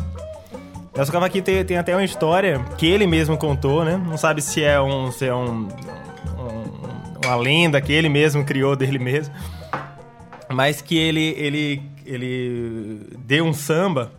Nelson 0.94 1.12
Cavaquinho 1.12 1.44
tem, 1.44 1.64
tem 1.64 1.76
até 1.78 1.94
uma 1.94 2.04
história 2.04 2.58
que 2.76 2.86
ele 2.86 3.06
mesmo 3.06 3.36
contou, 3.36 3.84
né? 3.84 3.96
Não 3.96 4.16
sabe 4.18 4.42
se 4.42 4.62
é 4.62 4.80
um... 4.80 5.10
Se 5.12 5.26
é 5.26 5.34
um, 5.34 5.68
um- 5.68 6.80
uma 7.24 7.36
lenda 7.36 7.80
que 7.82 7.92
ele 7.92 8.08
mesmo 8.08 8.44
criou 8.44 8.74
dele 8.74 8.98
mesmo. 8.98 9.32
Mas 10.48 10.80
que 10.80 10.96
ele, 10.98 11.34
ele, 11.36 11.82
ele 12.04 13.06
deu 13.18 13.44
um 13.44 13.52
samba 13.52 14.10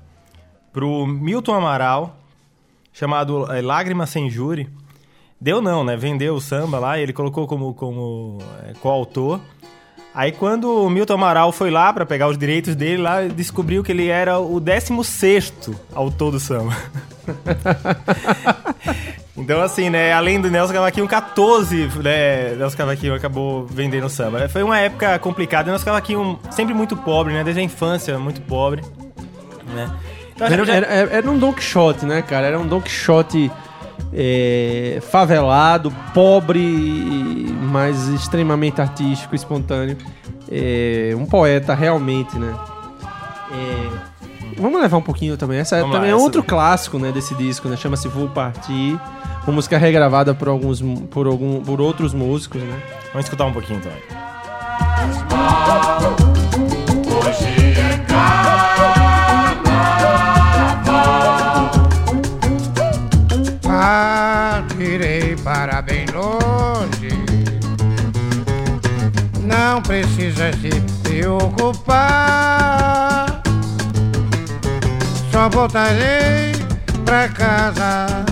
pro 0.72 1.06
Milton 1.08 1.54
Amaral, 1.56 2.16
chamado 2.94 3.52
é, 3.52 3.60
Lágrima 3.62 4.06
Sem 4.06 4.30
Júri. 4.30 4.70
Deu 5.42 5.62
não, 5.62 5.84
né? 5.84 5.98
Vendeu 5.98 6.36
o 6.36 6.40
samba 6.40 6.78
lá, 6.80 7.00
ele 7.00 7.12
colocou 7.12 7.48
como, 7.48 7.74
como 7.74 8.38
é, 8.70 8.74
coautor. 8.76 9.40
Aí 10.14 10.32
quando 10.34 10.66
o 10.86 10.90
Milton 10.90 11.14
Amaral 11.14 11.52
foi 11.54 11.72
lá 11.72 11.92
pra 11.94 12.06
pegar 12.06 12.28
os 12.28 12.38
direitos 12.38 12.76
dele 12.76 13.02
lá, 13.02 13.22
descobriu 13.24 13.82
que 13.84 13.92
ele 13.94 14.08
era 14.10 14.38
o 14.40 14.60
16 14.60 15.54
autor 15.96 16.32
do 16.32 16.40
samba. 16.40 16.76
então 19.38 19.62
assim, 19.62 19.90
né, 19.90 20.12
além 20.14 20.40
do 20.42 20.50
Nelson 20.52 20.74
Cavaquinho, 20.74 21.08
14, 21.08 21.90
né, 22.04 22.56
Nelson 22.56 22.78
Cavaquinho 22.78 23.16
acabou 23.16 23.66
vendendo 23.66 24.06
o 24.06 24.10
samba. 24.10 24.48
Foi 24.50 24.64
uma 24.64 24.78
época 24.80 25.18
complicada, 25.20 25.70
Nelson 25.70 25.86
Cavaquinho 25.86 26.40
sempre 26.52 26.74
muito 26.74 26.96
pobre, 26.98 27.34
né, 27.34 27.44
desde 27.44 27.62
a 27.62 27.64
infância 27.64 28.18
muito 28.20 28.42
pobre, 28.42 28.82
né. 29.74 29.90
Então, 30.36 30.48
Era, 30.48 30.66
já- 30.66 30.74
era- 30.76 30.88
era 30.88 31.32
um 31.32 31.38
Don 31.38 31.54
Quixote, 31.54 32.06
né, 32.06 32.22
cara? 32.22 32.48
Era 32.48 32.60
um 32.60 32.68
Don 32.68 32.82
Quixote 32.82 33.50
é, 34.14 35.00
favelado, 35.10 35.92
pobre, 36.14 37.54
mas 37.72 38.08
extremamente 38.10 38.82
artístico, 38.82 39.36
espontâneo. 39.36 39.98
É, 40.50 41.14
um 41.16 41.26
poeta 41.26 41.74
realmente, 41.74 42.38
né? 42.38 42.54
É, 43.52 43.90
vamos 44.62 44.82
levar 44.82 44.98
um 44.98 45.02
pouquinho 45.02 45.38
também. 45.38 45.60
Essa 45.60 45.78
Vamos 45.78 45.92
lá, 45.92 45.98
também 45.98 46.12
é 46.12 46.16
essa 46.16 46.24
outro 46.24 46.42
daí. 46.42 46.50
clássico, 46.50 47.00
né, 47.00 47.12
desse 47.12 47.34
disco, 47.36 47.68
né? 47.70 47.78
Chama-se 47.78 48.08
Vou 48.08 48.28
Partir. 48.28 49.00
Uma 49.46 49.54
música 49.54 49.78
regravada 49.78 50.34
por 50.34 50.48
alguns, 50.48 50.82
por 51.10 51.28
algum, 51.28 51.62
por 51.62 51.82
outros 51.82 52.14
músicos, 52.14 52.62
né? 52.62 52.82
Vamos 53.14 53.26
escutar 53.26 53.46
um 53.46 53.54
pouquinho 53.54 53.80
então. 53.80 53.92
Se 70.54 70.70
preocupar. 71.04 72.02
Só 75.32 75.50
voltarei 75.50 76.52
pra 77.06 77.30
casa 77.30 78.26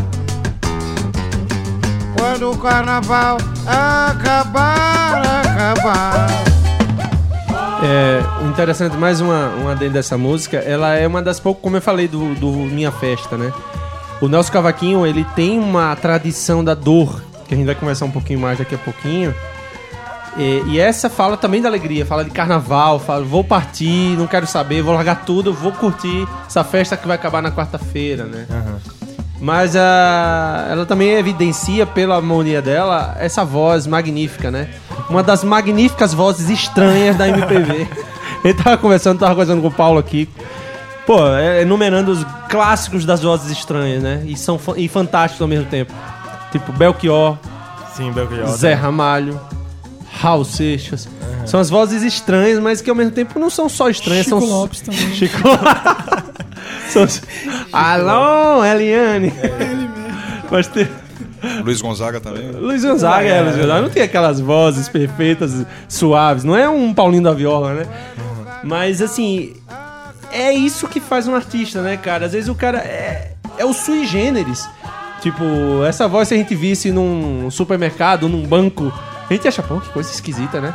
quando 2.17 2.51
o 2.51 2.57
carnaval 2.57 3.37
acabar, 3.65 5.21
acabar. 5.45 6.27
É, 7.81 8.21
interessante, 8.45 8.97
mais 8.97 9.21
uma, 9.21 9.47
uma 9.49 9.75
dentro 9.75 9.93
dessa 9.93 10.17
música, 10.17 10.57
ela 10.57 10.95
é 10.95 11.07
uma 11.07 11.21
das 11.21 11.39
poucas, 11.39 11.63
como 11.63 11.77
eu 11.77 11.81
falei 11.81 12.07
do, 12.07 12.35
do 12.35 12.51
Minha 12.51 12.91
Festa, 12.91 13.37
né? 13.37 13.53
O 14.21 14.27
Nelson 14.27 14.51
Cavaquinho, 14.51 15.07
ele 15.07 15.25
tem 15.35 15.57
uma 15.57 15.95
tradição 15.95 16.61
da 16.63 16.73
dor, 16.73 17.21
que 17.47 17.53
a 17.53 17.57
gente 17.57 17.65
vai 17.65 17.75
conversar 17.75 18.05
um 18.05 18.11
pouquinho 18.11 18.39
mais 18.39 18.57
daqui 18.57 18.75
a 18.75 18.77
pouquinho. 18.77 19.33
E, 20.39 20.63
e 20.67 20.79
essa 20.79 21.09
fala 21.09 21.35
também 21.35 21.61
da 21.61 21.67
alegria, 21.67 22.05
fala 22.05 22.23
de 22.23 22.31
carnaval, 22.31 22.97
fala, 22.97 23.23
vou 23.25 23.43
partir, 23.43 24.15
não 24.17 24.25
quero 24.25 24.47
saber, 24.47 24.81
vou 24.81 24.93
largar 24.93 25.25
tudo, 25.25 25.53
vou 25.53 25.73
curtir 25.73 26.25
essa 26.47 26.63
festa 26.63 26.95
que 26.95 27.05
vai 27.05 27.15
acabar 27.15 27.41
na 27.41 27.51
quarta-feira, 27.51 28.23
né? 28.23 28.45
Mas 29.41 29.75
a, 29.75 30.67
ela 30.69 30.85
também 30.85 31.09
evidencia, 31.11 31.85
pela 31.85 32.15
harmonia 32.15 32.61
dela, 32.61 33.15
essa 33.19 33.43
voz 33.43 33.85
magnífica, 33.85 34.49
né? 34.49 34.69
Uma 35.09 35.21
das 35.23 35.43
magníficas 35.43 36.13
vozes 36.13 36.49
estranhas 36.49 37.15
da 37.17 37.27
MPB. 37.27 37.87
Ele 38.43 38.53
tava 38.53 38.77
conversando, 38.77 39.19
tava 39.19 39.31
conversando 39.31 39.61
com 39.61 39.67
o 39.67 39.71
Paulo 39.71 39.99
aqui. 39.99 40.29
Pô, 41.05 41.25
é, 41.35 41.61
enumerando 41.63 42.11
os 42.11 42.25
clássicos 42.49 43.03
das 43.05 43.21
vozes 43.23 43.49
estranhas, 43.51 44.01
né? 44.03 44.23
E 44.25 44.37
são 44.37 44.57
fa- 44.59 44.73
e 44.77 44.87
fantásticos 44.87 45.41
ao 45.41 45.47
mesmo 45.47 45.65
tempo. 45.65 45.91
Tipo 46.51 46.71
Belchior, 46.71 47.37
Sim, 47.93 48.11
Belchior. 48.11 48.47
Zé 48.49 48.73
Ramalho, 48.73 49.39
Raul 50.19 50.43
Seixas. 50.43 51.07
São 51.45 51.61
as 51.61 51.69
vozes 51.69 52.03
estranhas, 52.03 52.59
mas 52.59 52.81
que 52.81 52.89
ao 52.89 52.95
mesmo 52.95 53.13
tempo 53.13 53.39
não 53.39 53.49
são 53.49 53.69
só 53.69 53.89
estranhas, 53.89 54.25
Chico 54.25 54.41
são 54.41 54.49
Lopes 54.49 54.81
também. 54.81 54.99
Chico 55.15 55.37
São... 56.89 57.07
Alô, 57.71 58.63
Eliane. 58.65 59.31
Mas 60.51 60.67
tem... 60.67 60.87
Luiz 61.63 61.81
Gonzaga 61.81 62.19
também. 62.19 62.51
Luiz 62.51 62.83
Gonzaga, 62.83 63.27
é, 63.29 63.41
Luiz 63.41 63.55
Gonzaga. 63.55 63.81
Não 63.81 63.89
tem 63.89 64.03
aquelas 64.03 64.41
vozes 64.41 64.89
perfeitas, 64.89 65.65
suaves. 65.87 66.43
Não 66.43 66.55
é 66.55 66.67
um 66.67 66.93
Paulinho 66.93 67.23
da 67.23 67.31
Viola, 67.31 67.73
né? 67.73 67.85
Mas, 68.61 69.01
assim, 69.01 69.53
é 70.33 70.51
isso 70.51 70.85
que 70.87 70.99
faz 70.99 71.29
um 71.29 71.35
artista, 71.35 71.81
né, 71.81 71.95
cara? 71.95 72.25
Às 72.25 72.33
vezes 72.33 72.49
o 72.49 72.55
cara 72.55 72.79
é, 72.79 73.35
é 73.57 73.63
o 73.63 73.71
sui 73.71 74.05
generis. 74.05 74.67
Tipo, 75.21 75.45
essa 75.87 76.09
voz 76.09 76.27
se 76.27 76.33
a 76.33 76.37
gente 76.37 76.55
visse 76.55 76.91
num 76.91 77.49
supermercado, 77.49 78.27
num 78.27 78.45
banco, 78.45 78.91
a 79.29 79.33
gente 79.33 79.47
acha, 79.47 79.61
pô, 79.63 79.79
que 79.79 79.89
coisa 79.89 80.11
esquisita, 80.11 80.59
né? 80.59 80.73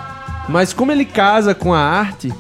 Mas 0.49 0.73
como 0.73 0.93
ele 0.93 1.05
casa 1.05 1.55
com 1.55 1.73
a 1.73 1.79
arte, 1.81 2.33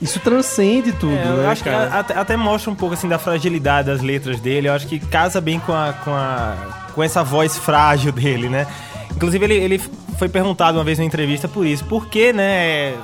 isso 0.00 0.20
transcende 0.20 0.92
tudo, 0.92 1.14
É, 1.16 1.26
eu 1.26 1.36
né, 1.38 1.48
acho 1.48 1.62
que 1.62 1.70
cara? 1.70 1.98
até, 1.98 2.14
até 2.16 2.36
mostra 2.36 2.70
um 2.70 2.74
pouco 2.74 2.94
assim 2.94 3.08
da 3.08 3.18
fragilidade 3.18 3.88
das 3.88 4.00
letras 4.00 4.40
dele. 4.40 4.68
Eu 4.68 4.72
acho 4.72 4.86
que 4.86 4.98
casa 4.98 5.40
bem 5.40 5.58
com 5.60 5.72
a, 5.72 5.92
com 5.92 6.14
a 6.14 6.80
com 6.94 7.02
essa 7.02 7.22
voz 7.22 7.56
frágil 7.56 8.12
dele, 8.12 8.48
né? 8.48 8.66
Inclusive 9.14 9.44
ele, 9.44 9.54
ele 9.54 9.78
foi 10.18 10.28
perguntado 10.28 10.78
uma 10.78 10.84
vez 10.84 10.98
na 10.98 11.04
entrevista 11.04 11.48
por 11.48 11.64
isso, 11.66 11.84
por 11.84 12.06
que, 12.06 12.32
né, 12.32 12.90
é, 12.92 12.94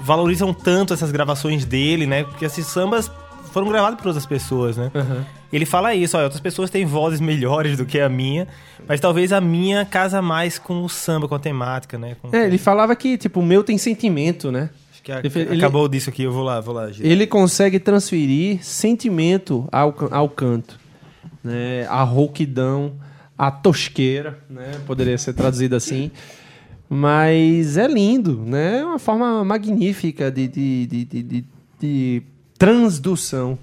valorizam 0.00 0.52
tanto 0.52 0.94
essas 0.94 1.10
gravações 1.10 1.64
dele, 1.64 2.06
né? 2.06 2.24
Porque 2.24 2.44
esses 2.44 2.66
sambas 2.66 3.10
foram 3.52 3.68
gravados 3.68 3.98
por 3.98 4.06
outras 4.08 4.26
pessoas, 4.26 4.76
né? 4.76 4.90
Ele 5.52 5.66
fala 5.66 5.94
isso, 5.94 6.16
olha, 6.16 6.24
outras 6.24 6.40
pessoas 6.40 6.70
têm 6.70 6.84
vozes 6.86 7.20
melhores 7.20 7.76
do 7.76 7.84
que 7.84 7.98
a 8.00 8.08
minha, 8.08 8.46
mas 8.88 9.00
talvez 9.00 9.32
a 9.32 9.40
minha 9.40 9.84
casa 9.84 10.22
mais 10.22 10.58
com 10.58 10.82
o 10.84 10.88
samba, 10.88 11.26
com 11.28 11.34
a 11.34 11.38
temática, 11.38 11.98
né? 11.98 12.16
Com- 12.22 12.34
É, 12.34 12.46
ele 12.46 12.58
falava 12.58 12.94
que, 12.96 13.18
tipo, 13.18 13.40
o 13.40 13.42
meu 13.44 13.62
tem 13.64 13.76
sentimento, 13.78 14.50
né? 14.52 14.70
Acho 14.92 15.02
que 15.02 15.10
a- 15.12 15.20
ele- 15.24 15.58
acabou 15.58 15.88
disso 15.88 16.08
aqui, 16.10 16.22
eu 16.22 16.32
vou 16.32 16.42
lá, 16.44 16.60
vou 16.60 16.74
lá. 16.74 16.88
Ele 17.00 17.26
consegue 17.26 17.78
transferir 17.80 18.62
sentimento 18.64 19.68
ao, 19.72 19.94
ao 20.10 20.28
canto. 20.28 20.78
Né? 21.42 21.86
A 21.88 22.02
rouquidão, 22.02 22.92
a 23.36 23.50
tosqueira, 23.50 24.38
né? 24.48 24.72
Poderia 24.86 25.16
ser 25.18 25.32
traduzido 25.32 25.74
assim. 25.74 26.10
Mas 26.88 27.76
é 27.76 27.86
lindo, 27.86 28.42
né? 28.44 28.80
É 28.80 28.84
uma 28.84 28.98
forma 28.98 29.44
magnífica 29.44 30.30
de, 30.30 30.48
de, 30.48 30.86
de, 30.86 31.04
de- 31.04 31.44
de 31.80 32.22
transdução. 32.60 33.58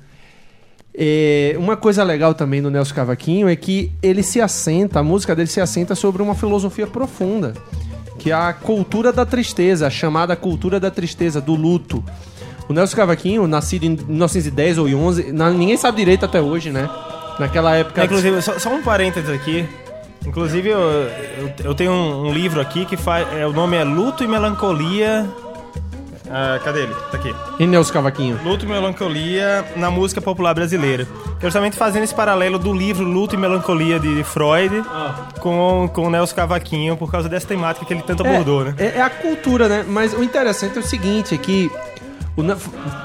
É, 0.99 1.55
uma 1.59 1.77
coisa 1.77 2.03
legal 2.03 2.33
também 2.33 2.59
do 2.59 2.71
Nelson 2.71 2.95
Cavaquinho 2.95 3.47
é 3.47 3.55
que 3.55 3.91
ele 4.01 4.23
se 4.23 4.41
assenta, 4.41 4.99
a 4.99 5.03
música 5.03 5.35
dele 5.35 5.47
se 5.47 5.61
assenta 5.61 5.93
sobre 5.93 6.23
uma 6.23 6.33
filosofia 6.33 6.87
profunda, 6.87 7.53
que 8.17 8.31
é 8.31 8.33
a 8.33 8.51
cultura 8.51 9.13
da 9.13 9.23
tristeza, 9.23 9.85
a 9.85 9.89
chamada 9.91 10.35
cultura 10.35 10.79
da 10.79 10.89
tristeza, 10.89 11.39
do 11.39 11.53
luto. 11.53 12.03
O 12.67 12.73
Nelson 12.73 12.95
Cavaquinho, 12.97 13.45
nascido 13.47 13.83
em 13.83 13.89
1910 13.91 14.79
ou 14.79 14.89
em 14.89 14.95
11, 14.95 15.31
na- 15.31 15.51
ninguém 15.51 15.77
sabe 15.77 15.97
direito 15.97 16.25
até 16.25 16.41
hoje, 16.41 16.71
né? 16.71 16.89
Naquela 17.39 17.75
época. 17.75 18.01
É, 18.01 18.05
inclusive, 18.05 18.41
só, 18.41 18.57
só 18.57 18.73
um 18.73 18.81
parênteses 18.81 19.29
aqui. 19.29 19.63
Inclusive, 20.25 20.69
eu, 20.69 20.79
eu, 20.79 21.51
eu 21.65 21.75
tenho 21.75 21.91
um, 21.91 22.27
um 22.29 22.33
livro 22.33 22.59
aqui 22.59 22.83
que 22.85 22.97
faz. 22.97 23.27
É, 23.37 23.45
o 23.45 23.53
nome 23.53 23.77
é 23.77 23.83
Luto 23.83 24.23
e 24.23 24.27
Melancolia. 24.27 25.29
Ah, 26.29 26.59
cadê 26.63 26.83
ele? 26.83 26.93
Tá 27.11 27.17
aqui. 27.17 27.33
E 27.59 27.65
Nelson 27.65 27.93
Cavaquinho? 27.93 28.39
Luto 28.43 28.65
e 28.65 28.67
Melancolia 28.67 29.65
na 29.75 29.89
música 29.89 30.21
popular 30.21 30.53
brasileira. 30.53 31.07
Que 31.39 31.45
é 31.45 31.49
justamente 31.49 31.75
fazendo 31.75 32.03
esse 32.03 32.13
paralelo 32.15 32.57
do 32.59 32.73
livro 32.73 33.03
Luto 33.03 33.35
e 33.35 33.37
Melancolia 33.37 33.99
de 33.99 34.23
Freud 34.23 34.83
com, 35.39 35.89
com 35.93 36.07
o 36.07 36.09
Nelson 36.09 36.35
Cavaquinho, 36.35 36.97
por 36.97 37.11
causa 37.11 37.29
dessa 37.29 37.47
temática 37.47 37.85
que 37.85 37.93
ele 37.93 38.01
tanto 38.01 38.25
abordou, 38.25 38.65
né? 38.65 38.75
É, 38.77 38.97
é 38.97 39.01
a 39.01 39.09
cultura, 39.09 39.67
né? 39.67 39.85
Mas 39.87 40.13
o 40.13 40.23
interessante 40.23 40.77
é 40.77 40.81
o 40.81 40.83
seguinte, 40.83 41.33
é 41.33 41.37
que 41.37 41.71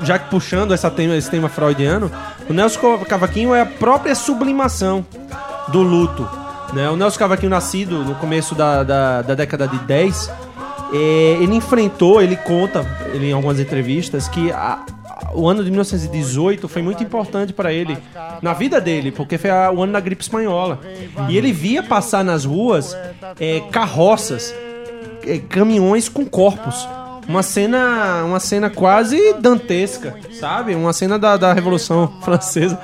já 0.03 0.19
que 0.19 0.29
puxando 0.29 0.73
essa 0.73 0.91
tema, 0.91 1.17
esse 1.17 1.31
tema 1.31 1.49
freudiano, 1.49 2.11
o 2.49 2.53
Nelson 2.53 2.99
Cavaquinho 2.99 3.55
é 3.55 3.63
a 3.63 3.67
própria 3.67 4.15
sublimação 4.15 5.05
do 5.69 5.83
luto. 5.83 6.29
Né? 6.73 6.89
O 6.91 6.97
Nelson 6.97 7.19
Cavaquinho, 7.19 7.51
nascido 7.51 7.99
no 8.05 8.15
começo 8.15 8.55
da, 8.55 8.83
da, 8.83 9.23
da 9.23 9.35
década 9.35 9.67
de 9.69 9.79
10, 9.79 10.27
é, 10.29 10.33
ele 10.93 11.55
enfrentou, 11.57 12.21
ele 12.21 12.37
conta 12.37 12.85
ele, 13.15 13.31
em 13.31 13.33
algumas 13.33 13.59
entrevistas, 13.59 14.29
que 14.29 14.51
a- 14.53 14.85
o 15.35 15.49
ano 15.49 15.65
de 15.65 15.71
1918 15.71 16.69
foi 16.69 16.83
muito 16.83 17.03
importante 17.03 17.53
para 17.53 17.73
ele 17.73 17.97
na 18.43 18.53
vida 18.53 18.81
dele, 18.81 19.11
porque 19.11 19.39
foi 19.39 19.51
a- 19.51 19.71
o 19.71 19.83
ano 19.83 19.93
da 19.93 20.01
gripe 20.01 20.23
espanhola. 20.23 20.81
E 21.29 21.37
ele 21.39 21.53
via 21.53 21.83
passar 21.83 22.23
nas 22.25 22.45
ruas 22.45 22.97
é, 23.41 23.61
carroças 23.71 24.55
é, 25.27 25.39
caminhões 25.39 26.09
com 26.09 26.25
corpos. 26.27 26.87
Uma 27.29 27.43
cena, 27.45 28.25
uma 28.25 28.41
cena 28.41 28.69
quase 28.69 29.35
dantesca, 29.35 30.17
sabe? 30.39 30.75
Uma 30.75 30.93
cena 30.93 31.17
da, 31.19 31.37
da 31.37 31.53
Revolução 31.53 32.13
Francesa. 32.23 32.79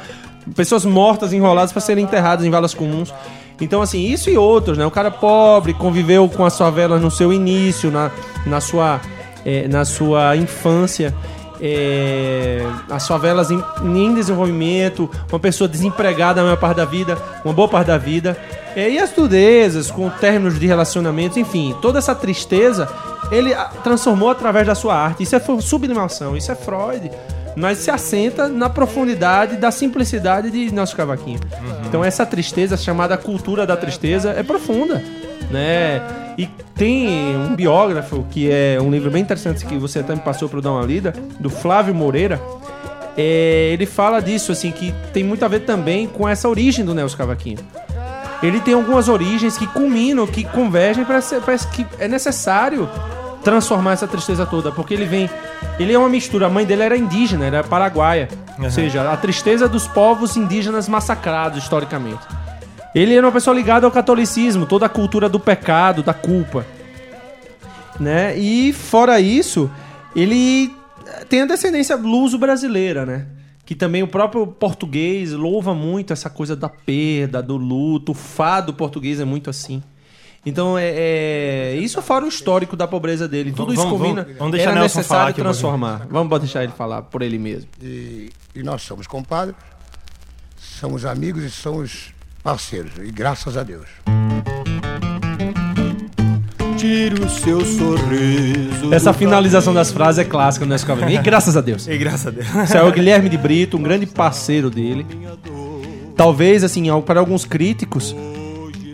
Pessoas 0.54 0.84
mortas, 0.84 1.32
enroladas 1.32 1.72
para 1.72 1.80
serem 1.82 2.04
enterradas 2.04 2.46
em 2.46 2.50
valas 2.50 2.72
comuns. 2.72 3.12
Então, 3.60 3.82
assim, 3.82 4.00
isso 4.00 4.30
e 4.30 4.38
outros, 4.38 4.78
né? 4.78 4.86
O 4.86 4.90
cara 4.90 5.10
pobre 5.10 5.74
conviveu 5.74 6.28
com 6.28 6.44
as 6.44 6.56
favelas 6.56 7.02
no 7.02 7.10
seu 7.10 7.32
início, 7.32 7.90
na, 7.90 8.10
na, 8.46 8.60
sua, 8.60 9.00
é, 9.44 9.66
na 9.66 9.84
sua 9.84 10.36
infância. 10.36 11.14
É, 11.60 12.64
as 12.88 13.08
favelas 13.08 13.50
em, 13.50 13.60
em 13.82 14.14
desenvolvimento, 14.14 15.10
uma 15.28 15.40
pessoa 15.40 15.66
desempregada 15.66 16.40
a 16.40 16.44
maior 16.44 16.56
parte 16.56 16.76
da 16.76 16.84
vida, 16.84 17.18
uma 17.44 17.52
boa 17.52 17.66
parte 17.66 17.88
da 17.88 17.98
vida. 17.98 18.36
É, 18.76 18.88
e 18.88 18.98
as 18.98 19.10
durezas, 19.10 19.90
com 19.90 20.08
términos 20.08 20.58
de 20.58 20.66
relacionamentos, 20.66 21.36
enfim, 21.36 21.74
toda 21.82 21.98
essa 21.98 22.14
tristeza 22.14 22.88
ele 23.30 23.52
transformou 23.82 24.30
através 24.30 24.66
da 24.66 24.74
sua 24.74 24.94
arte. 24.94 25.24
Isso 25.24 25.34
é 25.34 25.40
sublimação, 25.60 26.36
isso 26.36 26.52
é 26.52 26.54
Freud. 26.54 27.10
Mas 27.58 27.78
se 27.78 27.90
assenta 27.90 28.48
na 28.48 28.70
profundidade 28.70 29.56
da 29.56 29.70
simplicidade 29.70 30.50
de 30.50 30.72
Nelson 30.72 30.96
Cavaquinho. 30.96 31.40
Então 31.86 32.04
essa 32.04 32.24
tristeza, 32.24 32.76
chamada 32.76 33.16
cultura 33.18 33.66
da 33.66 33.76
tristeza, 33.76 34.30
é 34.30 34.42
profunda. 34.42 35.02
Né? 35.50 36.00
E 36.38 36.46
tem 36.76 37.36
um 37.36 37.56
biógrafo, 37.56 38.24
que 38.30 38.48
é 38.50 38.78
um 38.80 38.90
livro 38.90 39.10
bem 39.10 39.22
interessante 39.22 39.66
que 39.66 39.76
você 39.76 39.98
até 39.98 40.14
me 40.14 40.20
passou 40.20 40.48
para 40.48 40.58
eu 40.58 40.62
dar 40.62 40.72
uma 40.72 40.84
lida, 40.84 41.12
do 41.40 41.50
Flávio 41.50 41.94
Moreira. 41.94 42.40
É, 43.16 43.70
ele 43.72 43.86
fala 43.86 44.20
disso, 44.20 44.52
assim, 44.52 44.70
que 44.70 44.94
tem 45.12 45.24
muito 45.24 45.44
a 45.44 45.48
ver 45.48 45.60
também 45.60 46.06
com 46.06 46.28
essa 46.28 46.48
origem 46.48 46.84
do 46.84 46.94
Nelson 46.94 47.16
Cavaquinho. 47.16 47.58
Ele 48.40 48.60
tem 48.60 48.74
algumas 48.74 49.08
origens 49.08 49.58
que 49.58 49.66
culminam, 49.66 50.24
que 50.26 50.44
convergem 50.44 51.04
para 51.04 51.20
que 51.74 51.84
é 51.98 52.06
necessário 52.06 52.88
transformar 53.42 53.92
essa 53.92 54.06
tristeza 54.06 54.44
toda, 54.44 54.70
porque 54.70 54.94
ele 54.94 55.04
vem, 55.04 55.30
ele 55.78 55.92
é 55.92 55.98
uma 55.98 56.08
mistura. 56.08 56.46
A 56.46 56.50
mãe 56.50 56.64
dele 56.64 56.82
era 56.82 56.96
indígena, 56.96 57.44
era 57.44 57.64
paraguaia, 57.64 58.28
ou 58.58 58.70
seja, 58.70 59.10
a 59.10 59.16
tristeza 59.16 59.68
dos 59.68 59.86
povos 59.86 60.36
indígenas 60.36 60.88
massacrados 60.88 61.62
historicamente. 61.62 62.26
Ele 62.94 63.14
era 63.14 63.26
uma 63.26 63.32
pessoa 63.32 63.54
ligada 63.54 63.86
ao 63.86 63.92
catolicismo, 63.92 64.66
toda 64.66 64.86
a 64.86 64.88
cultura 64.88 65.28
do 65.28 65.38
pecado, 65.38 66.02
da 66.02 66.14
culpa, 66.14 66.66
né? 68.00 68.36
E 68.36 68.72
fora 68.72 69.20
isso, 69.20 69.70
ele 70.16 70.74
tem 71.28 71.42
a 71.42 71.46
descendência 71.46 71.96
luso-brasileira, 71.96 73.04
né? 73.04 73.26
Que 73.64 73.74
também 73.74 74.02
o 74.02 74.08
próprio 74.08 74.46
português 74.46 75.32
louva 75.32 75.74
muito 75.74 76.12
essa 76.12 76.30
coisa 76.30 76.56
da 76.56 76.70
perda, 76.70 77.42
do 77.42 77.56
luto. 77.56 78.12
O 78.12 78.14
fado 78.14 78.72
português 78.72 79.20
é 79.20 79.24
muito 79.26 79.50
assim. 79.50 79.82
Então, 80.48 80.78
é, 80.78 80.88
é- 81.74 81.76
isso 81.76 82.00
fora 82.02 82.24
o 82.24 82.28
histórico 82.28 82.76
da 82.76 82.86
pobreza 82.88 83.28
dele. 83.28 83.52
Tudo 83.52 83.72
isso 83.72 83.82
Vamos- 83.82 83.98
combina. 83.98 84.22
vamos- 84.22 84.38
vamos 84.38 84.52
deixar 84.52 84.70
Era 84.70 84.80
Nelson 84.80 85.02
falar 85.02 85.26
necessário 85.26 85.30
aqui 85.30 85.40
um 85.40 85.44
transformar. 85.44 86.06
Vamos 86.10 86.38
deixar 86.40 86.62
ele 86.64 86.72
falar 86.72 87.02
por 87.02 87.22
ele 87.22 87.38
mesmo. 87.38 87.68
E, 87.82 88.30
e 88.54 88.62
nós 88.62 88.82
somos 88.82 89.06
compadres, 89.06 89.54
somos 90.56 91.04
amigos 91.04 91.44
e 91.44 91.50
somos 91.50 92.12
parceiros. 92.42 92.92
E 93.02 93.10
graças 93.10 93.56
a 93.56 93.62
Deus. 93.62 93.86
Tire 96.76 97.20
o 97.20 97.28
seu 97.28 97.60
sorriso. 97.64 98.94
Essa 98.94 99.12
finalização 99.12 99.74
das 99.74 99.90
frases 99.90 100.20
é 100.20 100.24
clássica 100.24 100.64
no 100.64 100.70
Nescau. 100.70 100.96
E 101.08 101.18
graças 101.18 101.56
a 101.56 101.60
Deus. 101.60 101.86
E 101.88 101.98
graças 101.98 102.26
a 102.28 102.30
Deus. 102.30 102.46
Esse 102.54 102.76
é 102.76 102.82
o 102.82 102.92
Guilherme 102.92 103.28
de 103.28 103.36
Brito, 103.36 103.76
um 103.76 103.82
grande 103.82 104.06
parceiro 104.06 104.70
dele. 104.70 105.04
Talvez, 106.16 106.62
assim, 106.64 106.84
para 107.02 107.18
alguns 107.20 107.44
críticos, 107.44 108.14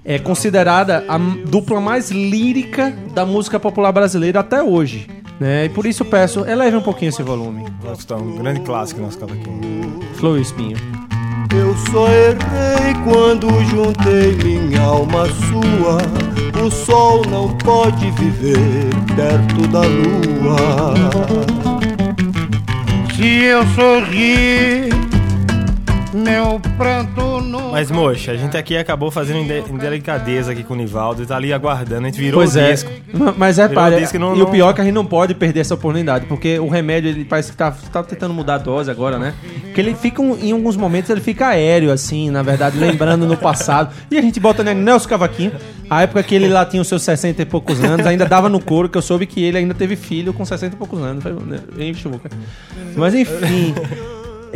é 0.04 0.18
considerada 0.18 1.04
a 1.08 1.16
dupla 1.18 1.80
mais 1.80 2.10
lírica 2.10 2.94
da 3.14 3.24
música 3.24 3.58
popular 3.58 3.90
brasileira 3.92 4.40
até 4.40 4.62
hoje. 4.62 5.08
Né? 5.40 5.64
E 5.64 5.68
por 5.68 5.86
isso 5.86 6.04
peço, 6.04 6.44
eleve 6.44 6.76
um 6.76 6.82
pouquinho 6.82 7.08
esse 7.08 7.22
volume. 7.22 7.64
Escutar 7.92 8.16
um 8.16 8.36
grande 8.36 8.60
clássico 8.60 9.00
nosso 9.00 9.18
cavaquinho. 9.18 10.00
Flor 10.14 10.38
e 10.38 10.42
Espinho. 10.42 10.76
Eu 11.52 11.74
só 11.90 12.08
errei 12.08 12.94
quando 13.04 13.48
juntei 13.64 14.32
minha 14.42 14.80
alma 14.80 15.26
sua. 15.26 15.98
O 16.64 16.70
sol 16.70 17.22
não 17.28 17.56
pode 17.58 18.10
viver 18.12 18.90
perto 19.14 19.68
da 19.68 19.80
lua. 19.80 20.94
Se 23.14 23.44
eu 23.44 23.64
sorrir, 23.68 24.93
meu 26.14 26.60
pranto 26.78 27.40
não. 27.40 27.72
Mas, 27.72 27.90
moxa, 27.90 28.32
a 28.32 28.36
gente 28.36 28.56
aqui 28.56 28.76
acabou 28.76 29.10
fazendo 29.10 29.40
inde- 29.40 29.64
indelicadeza 29.70 30.52
aqui 30.52 30.62
com 30.62 30.74
o 30.74 30.76
Nivaldo 30.76 31.22
e 31.22 31.26
tá 31.26 31.36
ali 31.36 31.52
aguardando. 31.52 32.02
A 32.02 32.10
gente 32.10 32.18
virou 32.20 32.40
Pois 32.40 32.54
o 32.54 32.58
é. 32.60 32.70
disco. 32.72 32.90
Mas 33.36 33.58
é, 33.58 33.68
pá, 33.68 33.90
e 33.90 34.18
não- 34.18 34.32
o 34.40 34.46
pior 34.46 34.70
é 34.70 34.72
que 34.74 34.80
a 34.80 34.84
gente 34.84 34.94
não 34.94 35.04
pode 35.04 35.34
perder 35.34 35.60
essa 35.60 35.74
oportunidade, 35.74 36.26
porque 36.26 36.58
o 36.58 36.68
remédio, 36.68 37.10
ele 37.10 37.24
parece 37.24 37.50
que 37.50 37.56
tá, 37.56 37.70
tá 37.92 38.02
tentando 38.02 38.32
mudar 38.32 38.54
a 38.54 38.58
dose 38.58 38.90
agora, 38.90 39.18
né? 39.18 39.34
Que 39.74 39.80
ele 39.80 39.94
fica, 39.94 40.22
um- 40.22 40.36
em 40.36 40.52
alguns 40.52 40.76
momentos, 40.76 41.10
ele 41.10 41.20
fica 41.20 41.48
aéreo, 41.48 41.90
assim, 41.90 42.30
na 42.30 42.42
verdade, 42.42 42.78
lembrando 42.78 43.26
no 43.26 43.36
passado. 43.36 43.92
E 44.10 44.16
a 44.16 44.22
gente 44.22 44.38
bota 44.38 44.62
né, 44.62 44.72
Nelson 44.72 45.08
Cavaquinho, 45.08 45.52
a 45.90 46.02
época 46.02 46.22
que 46.22 46.34
ele 46.34 46.48
lá 46.48 46.64
tinha 46.64 46.80
os 46.80 46.86
seus 46.88 47.02
60 47.02 47.42
e 47.42 47.44
poucos 47.44 47.82
anos, 47.82 48.06
ainda 48.06 48.24
dava 48.24 48.48
no 48.48 48.60
couro, 48.60 48.88
que 48.88 48.96
eu 48.96 49.02
soube 49.02 49.26
que 49.26 49.42
ele 49.42 49.58
ainda 49.58 49.74
teve 49.74 49.96
filho 49.96 50.32
com 50.32 50.44
60 50.44 50.74
e 50.74 50.78
poucos 50.78 51.00
anos. 51.00 51.24
Né? 51.24 51.60
Mas 52.96 53.14
enfim... 53.14 53.74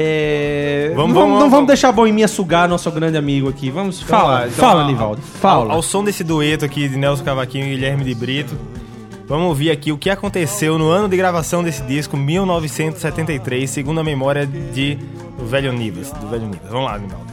É... 0.01 0.93
Vamos- 0.95 1.13
não, 1.13 1.15
vamos- 1.15 1.29
não 1.33 1.39
vamos- 1.41 1.51
vamos 1.51 1.67
deixar 1.67 1.89
a 1.89 1.93
boemia 1.93 2.29
sugar 2.29 2.69
nosso 2.69 2.89
grande 2.93 3.17
amigo 3.19 3.49
aqui. 3.49 3.69
Vamos, 3.69 4.01
fala, 4.01 4.31
lá, 4.31 4.41
então, 4.47 4.53
fala, 4.59 4.83
ao- 4.83 4.87
Nivaldo. 4.89 5.21
Ao, 5.21 5.41
Fala. 5.41 5.75
ao 5.75 5.83
som 5.83 6.05
desse 6.05 6.23
dueto 6.23 6.65
aqui 6.65 6.89
de 6.89 6.97
Nelson 6.97 7.25
Cavaquinho 7.25 7.67
e 7.67 7.71
Guilherme 7.71 8.05
de 8.05 8.15
Brito, 8.15 8.55
vamos 9.27 9.49
ouvir 9.49 9.73
aqui 9.73 9.91
o 9.91 9.99
que 9.99 10.09
aconteceu 10.09 10.79
no 10.79 10.89
ano 10.89 11.09
de 11.09 11.17
gravação 11.17 11.65
desse 11.65 11.83
disco, 11.83 12.17
1973, 12.17 13.69
segundo 13.69 13.99
a 13.99 14.05
memória 14.05 14.47
de 14.47 14.97
do 15.37 15.45
Velho 15.47 15.73
Nivas. 15.73 16.13
Do 16.13 16.29
Velho 16.29 16.47
Nivas. 16.47 16.71
Vamos 16.71 16.87
lá, 16.87 16.99
Nivaldo. 16.99 17.27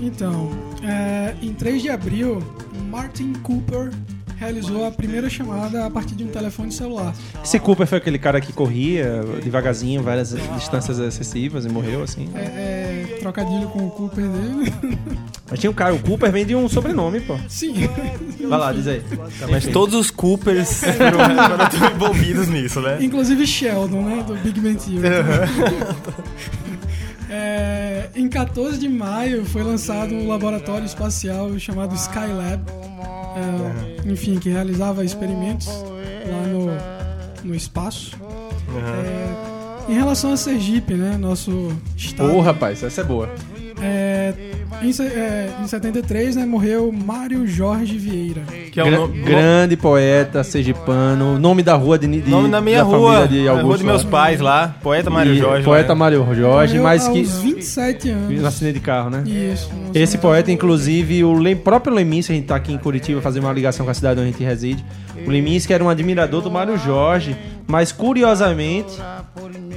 Então, 0.00 0.50
é, 0.84 1.34
em 1.42 1.52
3 1.54 1.82
de 1.82 1.90
abril, 1.90 2.40
Martin 2.88 3.32
Cooper 3.42 3.90
realizou 4.36 4.86
a 4.86 4.90
primeira 4.90 5.28
chamada 5.28 5.86
a 5.86 5.90
partir 5.90 6.14
de 6.14 6.24
um 6.24 6.28
telefone 6.28 6.70
celular. 6.70 7.14
Esse 7.42 7.58
Cooper 7.58 7.86
foi 7.86 7.98
aquele 7.98 8.18
cara 8.18 8.40
que 8.40 8.52
corria 8.52 9.22
devagarzinho, 9.42 10.02
várias 10.02 10.34
distâncias 10.56 10.98
excessivas 10.98 11.64
e 11.64 11.68
morreu, 11.68 12.02
assim. 12.02 12.28
É, 12.34 12.38
é, 12.38 13.18
trocadilho 13.20 13.68
com 13.68 13.86
o 13.86 13.90
Cooper 13.90 14.24
dele. 14.28 14.72
Mas 15.48 15.60
tinha 15.60 15.70
um 15.70 15.74
cara, 15.74 15.94
o 15.94 15.98
Cooper 16.00 16.30
vem 16.32 16.44
de 16.44 16.56
um 16.56 16.68
sobrenome, 16.68 17.20
pô. 17.20 17.38
Sim. 17.48 17.88
Vai 18.48 18.58
lá, 18.58 18.72
diz 18.72 18.86
aí. 18.86 19.00
Tá, 19.38 19.46
mas 19.48 19.64
todos 19.66 19.94
os 19.94 20.10
Coopers 20.10 20.80
foram, 20.82 21.70
foram 21.70 21.94
envolvidos 21.94 22.48
nisso, 22.48 22.80
né? 22.80 22.98
Inclusive 23.00 23.46
Sheldon, 23.46 24.02
né? 24.02 24.24
Do 24.26 24.34
Big 24.34 24.60
Bang 24.60 24.76
Theory. 24.76 25.06
É, 27.28 28.08
em 28.14 28.28
14 28.28 28.78
de 28.78 28.88
maio 28.88 29.44
foi 29.44 29.62
lançado 29.62 30.14
um 30.14 30.28
laboratório 30.28 30.86
espacial 30.86 31.58
chamado 31.58 31.92
Skylab, 31.94 32.62
é, 33.36 34.10
enfim, 34.10 34.38
que 34.38 34.48
realizava 34.48 35.04
experimentos 35.04 35.66
lá 35.66 36.46
no, 36.46 37.48
no 37.48 37.54
espaço. 37.54 38.16
É, 39.88 39.92
em 39.92 39.94
relação 39.94 40.32
a 40.32 40.36
Sergipe, 40.36 40.94
né, 40.94 41.16
nosso 41.16 41.70
estado, 41.96 42.34
Ô, 42.34 42.40
rapaz, 42.40 42.82
essa 42.82 43.02
é 43.02 43.04
boa. 43.04 43.30
É, 43.80 44.32
em, 44.82 44.90
é, 45.02 45.50
em 45.62 45.66
73, 45.66 46.36
né, 46.36 46.46
morreu 46.46 46.90
Mário 46.92 47.46
Jorge 47.46 47.96
Vieira. 47.98 48.42
Que 48.72 48.80
é 48.80 48.82
o 48.84 48.86
Gra- 48.86 48.98
no- 48.98 49.08
grande 49.08 49.76
poeta 49.76 50.42
sergipano, 50.42 51.38
nome 51.38 51.62
da 51.62 51.74
rua 51.74 51.98
de, 51.98 52.06
de 52.06 52.30
nome 52.30 52.48
da 52.50 52.60
minha 52.60 52.84
família 52.84 52.98
rua, 53.18 53.28
de 53.28 53.48
Augusto. 53.48 53.66
rua 53.66 53.78
de 53.78 53.84
meus 53.84 54.04
lá. 54.04 54.10
pais 54.10 54.40
lá, 54.40 54.74
poeta 54.82 55.10
Mário 55.10 55.34
E- 55.34 55.38
Jorge. 55.38 55.64
Poeta 55.64 55.88
lá. 55.90 55.94
Mário 55.94 56.26
Jorge, 56.34 56.78
mas 56.78 57.06
que. 57.08 57.18
aos 57.20 57.38
27 57.38 58.10
anos. 58.10 58.40
No 58.40 58.46
acidente 58.46 58.74
de 58.74 58.80
carro, 58.80 59.10
né? 59.10 59.22
Isso. 59.26 59.70
Esse 59.94 60.18
poeta, 60.18 60.50
inclusive, 60.50 61.22
o 61.24 61.34
Le- 61.38 61.56
próprio 61.56 61.94
Leminski, 61.94 62.32
a 62.32 62.34
gente 62.36 62.46
tá 62.46 62.56
aqui 62.56 62.72
em 62.72 62.78
Curitiba 62.78 63.20
fazendo 63.20 63.44
uma 63.44 63.52
ligação 63.52 63.84
com 63.84 63.90
a 63.90 63.94
cidade 63.94 64.20
onde 64.20 64.28
a 64.30 64.32
gente 64.32 64.44
reside. 64.44 64.84
O 65.26 65.30
Leminski 65.30 65.72
era 65.72 65.82
um 65.82 65.88
admirador 65.88 66.40
do 66.42 66.50
Mário 66.50 66.76
Jorge, 66.78 67.36
mas 67.66 67.90
curiosamente, 67.92 68.92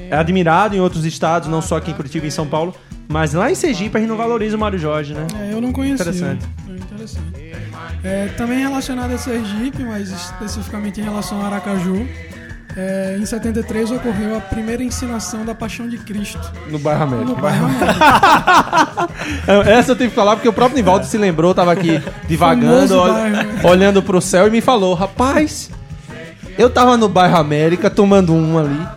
é 0.10 0.16
admirado 0.16 0.76
em 0.76 0.80
outros 0.80 1.06
estados, 1.06 1.48
não 1.48 1.62
só 1.62 1.78
aqui 1.78 1.92
em 1.92 1.94
Curitiba 1.94 2.26
e 2.26 2.28
em 2.28 2.32
São 2.32 2.46
Paulo, 2.46 2.74
mas 3.10 3.34
lá 3.34 3.52
em 3.52 3.56
Sergipe 3.56 3.98
a 3.98 4.00
gente 4.00 4.08
não 4.10 4.16
valoriza 4.16 4.56
o 4.56 4.60
Mário 4.60 4.78
Jorge, 4.80 5.14
né? 5.16 5.26
É, 5.42 5.52
eu 5.54 5.60
não 5.60 5.74
conhecia. 5.74 6.04
Interessante. 6.04 6.46
É 6.70 6.72
interessante. 6.74 7.24
É, 8.04 8.28
também 8.38 8.60
relacionado 8.60 9.12
a 9.12 9.18
Sergipe, 9.18 9.84
mas 9.84 10.10
especificamente 10.12 11.02
em 11.02 11.04
relação 11.04 11.42
a 11.42 11.48
Aracaju, 11.48 12.08
é, 12.78 13.18
em 13.20 13.26
73 13.26 13.90
ocorreu 13.92 14.38
a 14.38 14.42
primeira 14.42 14.84
ensinação 14.84 15.44
da 15.44 15.56
Paixão 15.56 15.90
de 15.90 15.98
Cristo 15.98 16.40
No 16.70 16.78
bairro 16.78 17.04
América. 17.04 17.30
no 17.30 17.36
bairro 17.36 17.66
América. 17.66 19.10
Essa 19.72 19.92
eu 19.92 19.96
tenho 19.96 20.12
que 20.12 20.16
falar 20.16 20.36
porque 20.36 20.48
o 20.48 20.54
próprio 20.54 20.78
Nivaldo 20.78 21.06
se 21.06 21.18
lembrou, 21.18 21.54
tava 21.54 21.72
aqui 21.74 22.00
divagando, 22.30 22.96
bairro. 23.02 23.68
olhando 23.68 24.04
pro 24.04 24.22
céu 24.22 24.48
e 24.48 24.52
me 24.52 24.62
falou: 24.62 24.94
Rapaz, 24.94 25.72
eu 26.60 26.70
tava 26.70 26.96
no 26.96 27.10
bairro 27.10 27.38
América 27.38 27.90
tomando 27.90 28.34
um 28.34 28.58
ali. 28.60 28.88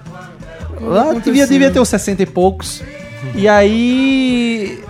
Lá 0.81 1.15
devia, 1.15 1.47
devia 1.47 1.71
ter 1.71 1.81
uns 1.81 1.89
60 1.89 2.23
e 2.23 2.27
poucos. 2.27 2.83
E 3.35 3.49
aí. 3.49 4.83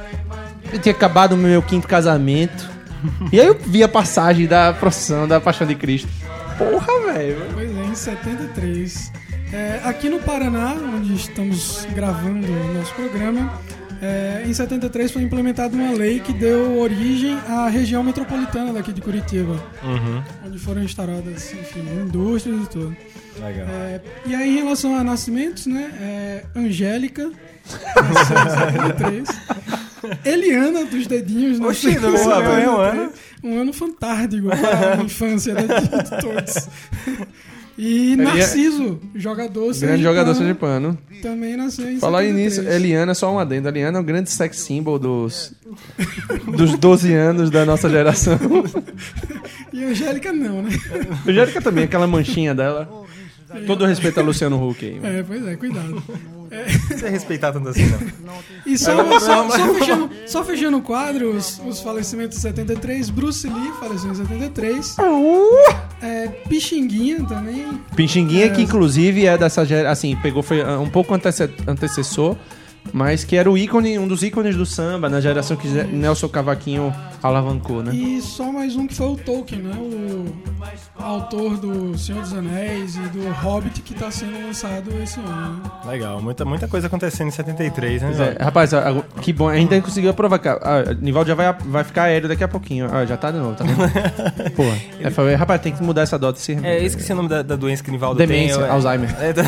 Eu 0.72 0.78
tinha 0.78 0.94
acabado 0.94 1.34
o 1.34 1.36
meu 1.36 1.62
quinto 1.62 1.86
casamento. 1.86 2.70
E 3.32 3.40
aí 3.40 3.46
eu 3.46 3.58
vi 3.58 3.82
a 3.82 3.88
passagem 3.88 4.46
da 4.46 4.72
procissão 4.72 5.26
da 5.26 5.40
Paixão 5.40 5.66
de 5.66 5.74
Cristo. 5.74 6.08
Porra, 6.56 7.12
velho. 7.12 7.36
Pois 7.52 7.76
é, 7.76 7.84
em 7.84 7.94
73. 7.94 9.12
É, 9.52 9.80
aqui 9.84 10.08
no 10.08 10.18
Paraná, 10.20 10.74
onde 10.74 11.14
estamos 11.14 11.86
gravando 11.94 12.46
o 12.46 12.74
nosso 12.74 12.94
programa, 12.94 13.52
é, 14.00 14.42
em 14.46 14.52
73 14.52 15.12
foi 15.12 15.22
implementada 15.22 15.76
uma 15.76 15.92
lei 15.92 16.20
que 16.20 16.32
deu 16.32 16.78
origem 16.78 17.38
à 17.48 17.68
região 17.68 18.02
metropolitana 18.02 18.72
daqui 18.72 18.92
de 18.92 19.00
Curitiba, 19.00 19.62
onde 20.44 20.58
foram 20.58 20.82
instauradas, 20.82 21.52
enfim, 21.52 21.84
indústrias 22.00 22.62
e 22.64 22.68
tudo. 22.68 22.96
Legal. 23.40 23.66
É, 23.68 24.00
e 24.26 24.34
aí, 24.34 24.50
em 24.50 24.62
relação 24.62 24.96
a 24.96 25.04
nascimentos, 25.04 25.66
né? 25.66 25.90
É, 26.00 26.44
Angélica, 26.56 27.30
nasceu 27.96 28.36
em 28.36 28.50
73. 28.50 29.28
Eliana 30.24 30.84
dos 30.84 31.06
dedinhos, 31.06 31.60
né? 31.60 31.66
Oxi, 31.66 31.98
não 31.98 32.16
é 32.16 32.68
um 32.68 32.76
ano? 32.76 33.12
Um 33.44 33.60
ano 33.60 33.72
fantástico 33.72 34.48
para 34.48 35.00
a 35.00 35.02
infância 35.04 35.54
de, 35.54 35.62
de 35.66 36.20
todos. 36.20 36.68
E 37.78 38.16
Narciso, 38.16 39.00
jogador 39.14 39.60
Grande 39.62 39.78
sergipano, 39.78 40.02
jogador 40.02 40.34
sergipano. 40.34 40.98
Também 41.22 41.56
nasceu 41.56 41.90
em 41.90 41.98
Falar 41.98 42.20
73. 42.22 42.58
nisso, 42.58 42.68
Eliana, 42.70 43.14
só 43.14 43.32
um 43.32 43.38
adendo. 43.38 43.68
Eliana 43.68 43.98
é 43.98 44.00
o 44.00 44.04
grande 44.04 44.30
sex 44.30 44.58
symbol 44.58 44.98
dos, 44.98 45.54
dos 46.54 46.76
12 46.78 47.12
anos 47.14 47.50
da 47.50 47.64
nossa 47.64 47.88
geração. 47.88 48.38
E 49.72 49.82
Angélica 49.84 50.32
não, 50.32 50.62
né? 50.62 50.70
Angélica 51.26 51.62
também, 51.62 51.84
aquela 51.84 52.06
manchinha 52.06 52.54
dela. 52.54 52.88
Todo 53.66 53.86
respeito 53.86 54.20
a 54.20 54.22
Luciano 54.22 54.62
Huck 54.68 54.84
aí. 54.84 55.00
mano. 55.00 55.18
É, 55.18 55.22
pois 55.22 55.46
é, 55.46 55.56
cuidado. 55.56 56.02
Não 56.52 56.80
precisa 56.86 57.08
respeitar 57.08 57.52
tanto 57.52 57.68
assim, 57.68 57.86
não. 57.86 58.34
E 58.66 58.76
só, 58.76 58.94
só, 59.18 59.48
só 59.50 59.74
fechando, 59.74 60.10
só 60.26 60.44
fechando 60.44 60.76
o 60.78 60.82
quadro, 60.82 61.30
os, 61.34 61.60
os 61.66 61.80
falecimentos 61.80 62.36
de 62.36 62.42
73, 62.42 63.10
Bruce 63.10 63.48
Lee 63.48 63.72
faleceu 63.80 64.10
em 64.10 64.14
73. 64.14 64.96
É, 66.02 66.28
Pixinguinha 66.48 67.24
também. 67.24 67.80
Pixinguinha, 67.96 68.50
que 68.50 68.62
inclusive 68.62 69.26
é 69.26 69.38
dessa 69.38 69.64
geração, 69.64 69.92
assim, 69.92 70.16
pegou, 70.16 70.42
foi 70.42 70.60
ah, 70.60 70.78
um 70.78 70.88
pouco 70.90 71.14
antece- 71.14 71.50
antecessor, 71.66 72.36
mas 72.92 73.24
que 73.24 73.36
era 73.36 73.50
o 73.50 73.56
ícone, 73.56 73.98
um 73.98 74.08
dos 74.08 74.22
ícones 74.22 74.56
do 74.56 74.64
samba, 74.66 75.08
na 75.08 75.20
geração 75.20 75.56
que 75.56 75.68
Nelson 75.68 76.28
Cavaquinho 76.28 76.94
alavancou, 77.22 77.82
né? 77.82 77.94
E 77.94 78.20
só 78.20 78.50
mais 78.50 78.74
um 78.76 78.86
que 78.86 78.94
foi 78.94 79.06
o 79.06 79.16
Tolkien, 79.16 79.62
né? 79.62 79.72
O 79.78 81.02
autor 81.02 81.56
do 81.56 81.96
Senhor 81.98 82.20
dos 82.22 82.32
Anéis 82.32 82.96
e 82.96 83.00
do 83.00 83.28
Hobbit 83.30 83.80
que 83.82 83.92
está 83.92 84.10
sendo 84.10 84.32
lançado 84.46 84.90
esse 85.02 85.18
ano. 85.20 85.62
Né? 85.62 85.70
Legal, 85.86 86.20
muita, 86.20 86.44
muita 86.44 86.68
coisa 86.68 86.86
acontecendo 86.86 87.28
em 87.28 87.32
73, 87.32 88.02
né? 88.02 88.36
É, 88.38 88.42
rapaz, 88.44 88.72
ah, 88.74 88.90
ah, 88.90 89.20
que 89.20 89.32
bom, 89.32 89.48
ainda 89.48 89.80
conseguiu 89.80 90.12
provocar. 90.14 90.58
Ah, 90.62 90.94
Nivaldo 91.00 91.28
já 91.28 91.34
vai, 91.34 91.52
vai 91.64 91.84
ficar 91.84 92.04
aéreo 92.04 92.28
daqui 92.28 92.44
a 92.44 92.48
pouquinho. 92.48 92.88
Ah, 92.92 93.04
já 93.06 93.16
tá 93.16 93.30
de 93.30 93.38
novo, 93.38 93.54
tá 93.56 93.64
vendo? 93.64 93.78
Pô, 94.54 94.62
é, 95.00 95.10
falei, 95.10 95.34
rapaz, 95.34 95.60
tem 95.60 95.72
que 95.72 95.82
mudar 95.82 96.02
essa 96.02 96.18
dota. 96.18 96.38
Esse 96.38 96.54
remédio. 96.54 96.82
É, 96.82 96.84
esqueci 96.84 97.12
o 97.12 97.16
nome 97.16 97.28
da, 97.28 97.42
da 97.42 97.56
doença 97.56 97.82
que 97.82 97.88
o 97.88 97.92
Nivaldo 97.92 98.18
Demência, 98.18 98.58
tem. 98.58 98.66
é- 98.66 98.70
Alzheimer. 98.70 99.16
É, 99.20 99.32
da- 99.34 99.42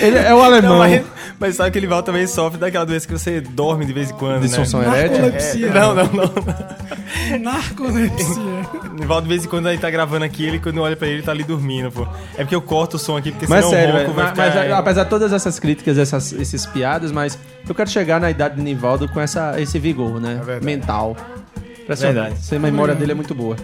Ele 0.00 0.13
é 0.18 0.34
o 0.34 0.42
alemão. 0.42 0.72
Não, 0.72 0.78
mas, 0.78 1.02
mas 1.38 1.56
sabe 1.56 1.70
que 1.70 1.78
o 1.78 1.80
Nivaldo 1.80 2.06
também 2.06 2.26
sofre 2.26 2.58
daquela 2.58 2.84
doença 2.84 3.06
que 3.06 3.12
você 3.12 3.40
dorme 3.40 3.84
de 3.84 3.92
vez 3.92 4.10
em 4.10 4.14
quando, 4.14 4.42
Disfunção 4.42 4.80
né? 4.80 5.00
erétil. 5.00 5.22
Narcolepsia. 5.22 5.66
É, 5.66 5.72
não, 5.72 5.94
não, 5.94 6.04
não. 6.12 7.38
Narcolepsia. 7.40 8.42
Nivaldo, 8.92 9.22
de 9.22 9.28
vez 9.28 9.44
em 9.44 9.48
quando, 9.48 9.66
aí 9.66 9.78
tá 9.78 9.90
gravando 9.90 10.24
aqui, 10.24 10.44
ele, 10.44 10.58
quando 10.58 10.80
olha 10.80 10.96
pra 10.96 11.06
ele, 11.06 11.16
ele 11.16 11.22
tá 11.22 11.32
ali 11.32 11.44
dormindo, 11.44 11.90
pô. 11.90 12.06
É 12.36 12.44
porque 12.44 12.54
eu 12.54 12.62
corto 12.62 12.96
o 12.96 12.98
som 12.98 13.16
aqui, 13.16 13.30
porque 13.30 13.46
Mas 13.48 13.64
senão 13.64 13.70
sério, 13.70 13.94
o 13.94 13.98
ronco 13.98 14.14
mas, 14.14 14.30
ficar... 14.30 14.54
mas, 14.54 14.72
apesar 14.72 15.04
de 15.04 15.10
todas 15.10 15.32
essas 15.32 15.58
críticas, 15.58 15.98
essas, 15.98 16.32
esses 16.32 16.66
piadas, 16.66 17.10
mas 17.12 17.38
eu 17.68 17.74
quero 17.74 17.90
chegar 17.90 18.20
na 18.20 18.30
idade 18.30 18.56
de 18.56 18.62
Nivaldo 18.62 19.08
com 19.08 19.20
essa, 19.20 19.60
esse 19.60 19.78
vigor, 19.78 20.20
né? 20.20 20.40
verdade. 20.44 20.64
Mental. 20.64 21.16
Impressionante. 21.82 22.14
Verdade. 22.14 22.40
Essa 22.40 22.58
memória 22.58 22.94
dele 22.94 23.12
é 23.12 23.14
muito 23.14 23.34
boa. 23.34 23.56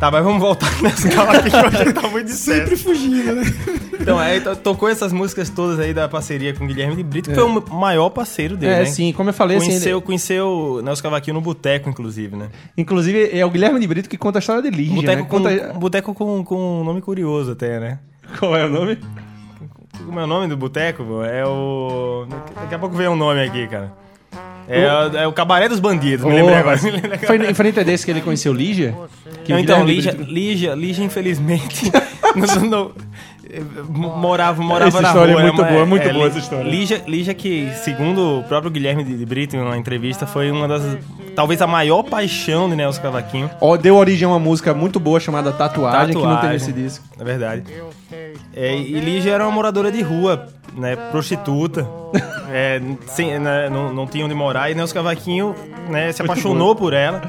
Tá, 0.00 0.10
mas 0.10 0.24
vamos 0.24 0.40
voltar 0.40 0.70
nessa 0.82 1.08
escala 1.08 1.32
aqui, 1.38 1.50
que 1.50 1.56
hoje 1.56 1.92
tá 1.92 2.08
muito 2.08 2.26
de 2.26 2.32
Sempre 2.32 2.76
fugindo, 2.76 3.32
né? 3.34 3.42
Então, 4.00 4.18
aí 4.18 4.40
to- 4.40 4.56
tocou 4.56 4.88
essas 4.88 5.12
músicas 5.12 5.48
todas 5.48 5.78
aí 5.78 5.94
da 5.94 6.06
parceria 6.08 6.52
com 6.52 6.64
o 6.64 6.66
Guilherme 6.66 6.96
de 6.96 7.02
Brito, 7.02 7.30
que 7.30 7.34
foi 7.34 7.44
o 7.44 7.74
maior 7.74 8.10
parceiro 8.10 8.56
dele, 8.56 8.72
É, 8.74 8.78
né? 8.80 8.84
sim, 8.86 9.12
como 9.12 9.30
eu 9.30 9.34
falei, 9.34 9.56
assim, 9.56 9.68
Conheceu, 9.68 9.96
ele- 9.98 10.04
conheceu 10.04 10.80
Nelson 10.84 11.02
Cavaquinho 11.02 11.34
no 11.34 11.40
boteco, 11.40 11.88
inclusive, 11.88 12.36
né? 12.36 12.48
inclusive 12.76 13.30
é 13.32 13.46
o 13.46 13.50
Guilherme 13.50 13.80
de 13.80 13.86
Brito 13.86 14.08
que 14.08 14.18
conta 14.18 14.38
a 14.38 14.40
história 14.40 14.60
de 14.62 14.68
Lígia, 14.70 14.94
Boteco, 14.96 15.22
né? 15.22 15.28
com, 15.28 15.38
Conta... 15.38 15.72
um 15.74 15.78
boteco 15.78 16.12
com, 16.14 16.44
com 16.44 16.80
um 16.80 16.84
nome 16.84 17.00
curioso 17.00 17.52
até, 17.52 17.78
né? 17.80 17.98
Qual 18.38 18.54
é 18.56 18.66
o 18.66 18.68
nome? 18.68 18.98
Como 20.04 20.20
é 20.20 20.24
o 20.24 20.26
nome 20.26 20.48
do 20.48 20.56
boteco? 20.56 21.22
É 21.22 21.46
o... 21.46 22.26
Daqui 22.60 22.74
a 22.74 22.78
pouco 22.78 22.94
vem 22.96 23.08
um 23.08 23.16
nome 23.16 23.42
aqui, 23.42 23.66
cara. 23.68 23.92
É, 24.68 24.86
o... 24.86 25.16
é 25.18 25.26
o 25.26 25.32
Cabaré 25.32 25.68
dos 25.68 25.80
Bandidos, 25.80 26.24
me 26.24 26.32
lembrei 26.34 26.56
Oh, 26.56 26.58
agora. 26.58 26.80
Me 26.82 26.90
lembrei 26.90 27.12
agora. 27.14 27.26
Foi 27.26 27.50
em 27.50 27.54
frente 27.54 27.80
a 27.80 27.82
desse 27.82 28.04
que 28.04 28.10
ele 28.10 28.20
conheceu 28.20 28.52
Lígia? 28.52 28.94
Não, 29.48 29.58
então, 29.58 29.84
Lígia, 29.84 30.12
Lígia, 30.12 30.74
Lígia, 30.74 31.04
infelizmente, 31.04 31.90
não- 32.68 32.90
morava, 33.88 34.62
morava 34.62 34.88
Essa 34.88 35.00
na 35.00 35.08
história 35.08 35.30
é 35.30 35.34
rua. 35.34 35.42
muito 35.42 35.56
boa, 35.64 35.68
é 35.80 35.84
muito 35.84 36.02
boa 36.12 36.24
Lí- 36.24 36.30
essa 36.30 36.38
história. 36.38 36.68
Lígia, 36.70 37.02
Lígia, 37.06 37.34
que, 37.34 37.70
segundo 37.82 38.40
o 38.40 38.42
próprio 38.44 38.70
Guilherme 38.70 39.04
de 39.04 39.24
Brito, 39.26 39.54
em 39.56 39.60
uma 39.60 39.76
entrevista, 39.76 40.26
foi 40.26 40.50
uma 40.50 40.66
das, 40.66 40.82
talvez 41.36 41.60
a 41.62 41.66
maior 41.66 42.02
paixão 42.02 42.68
de 42.68 42.74
Nelson 42.76 43.02
Cavaquinho. 43.02 43.50
Ó, 43.60 43.76
Deu 43.76 43.96
origem 43.96 44.24
a 44.26 44.28
uma 44.30 44.38
música 44.40 44.72
muito 44.74 44.98
boa 44.98 45.20
chamada 45.20 45.52
Tatuagem, 45.52 46.08
que 46.08 46.14
não 46.14 46.22
tem 46.22 46.30
Tatuagem. 46.34 46.52
nesse 46.52 46.72
disco. 46.72 47.04
É 47.18 47.22
verdade. 47.24 47.62
É, 48.54 48.74
e 48.76 49.00
Lígia 49.00 49.32
era 49.32 49.44
uma 49.44 49.52
moradora 49.52 49.90
de 49.90 50.00
rua, 50.02 50.48
né? 50.76 50.96
Prostituta. 51.10 51.86
É, 52.56 52.80
sem- 53.06 53.36
né, 53.40 53.68
não, 53.68 53.92
não 53.92 54.06
tinha 54.06 54.24
onde 54.24 54.34
morar. 54.34 54.70
E 54.70 54.74
Nelson 54.76 54.94
Cavaquinho 54.94 55.56
né, 55.88 56.12
se 56.12 56.22
apaixonou 56.22 56.76
por 56.76 56.92
ela. 56.92 57.20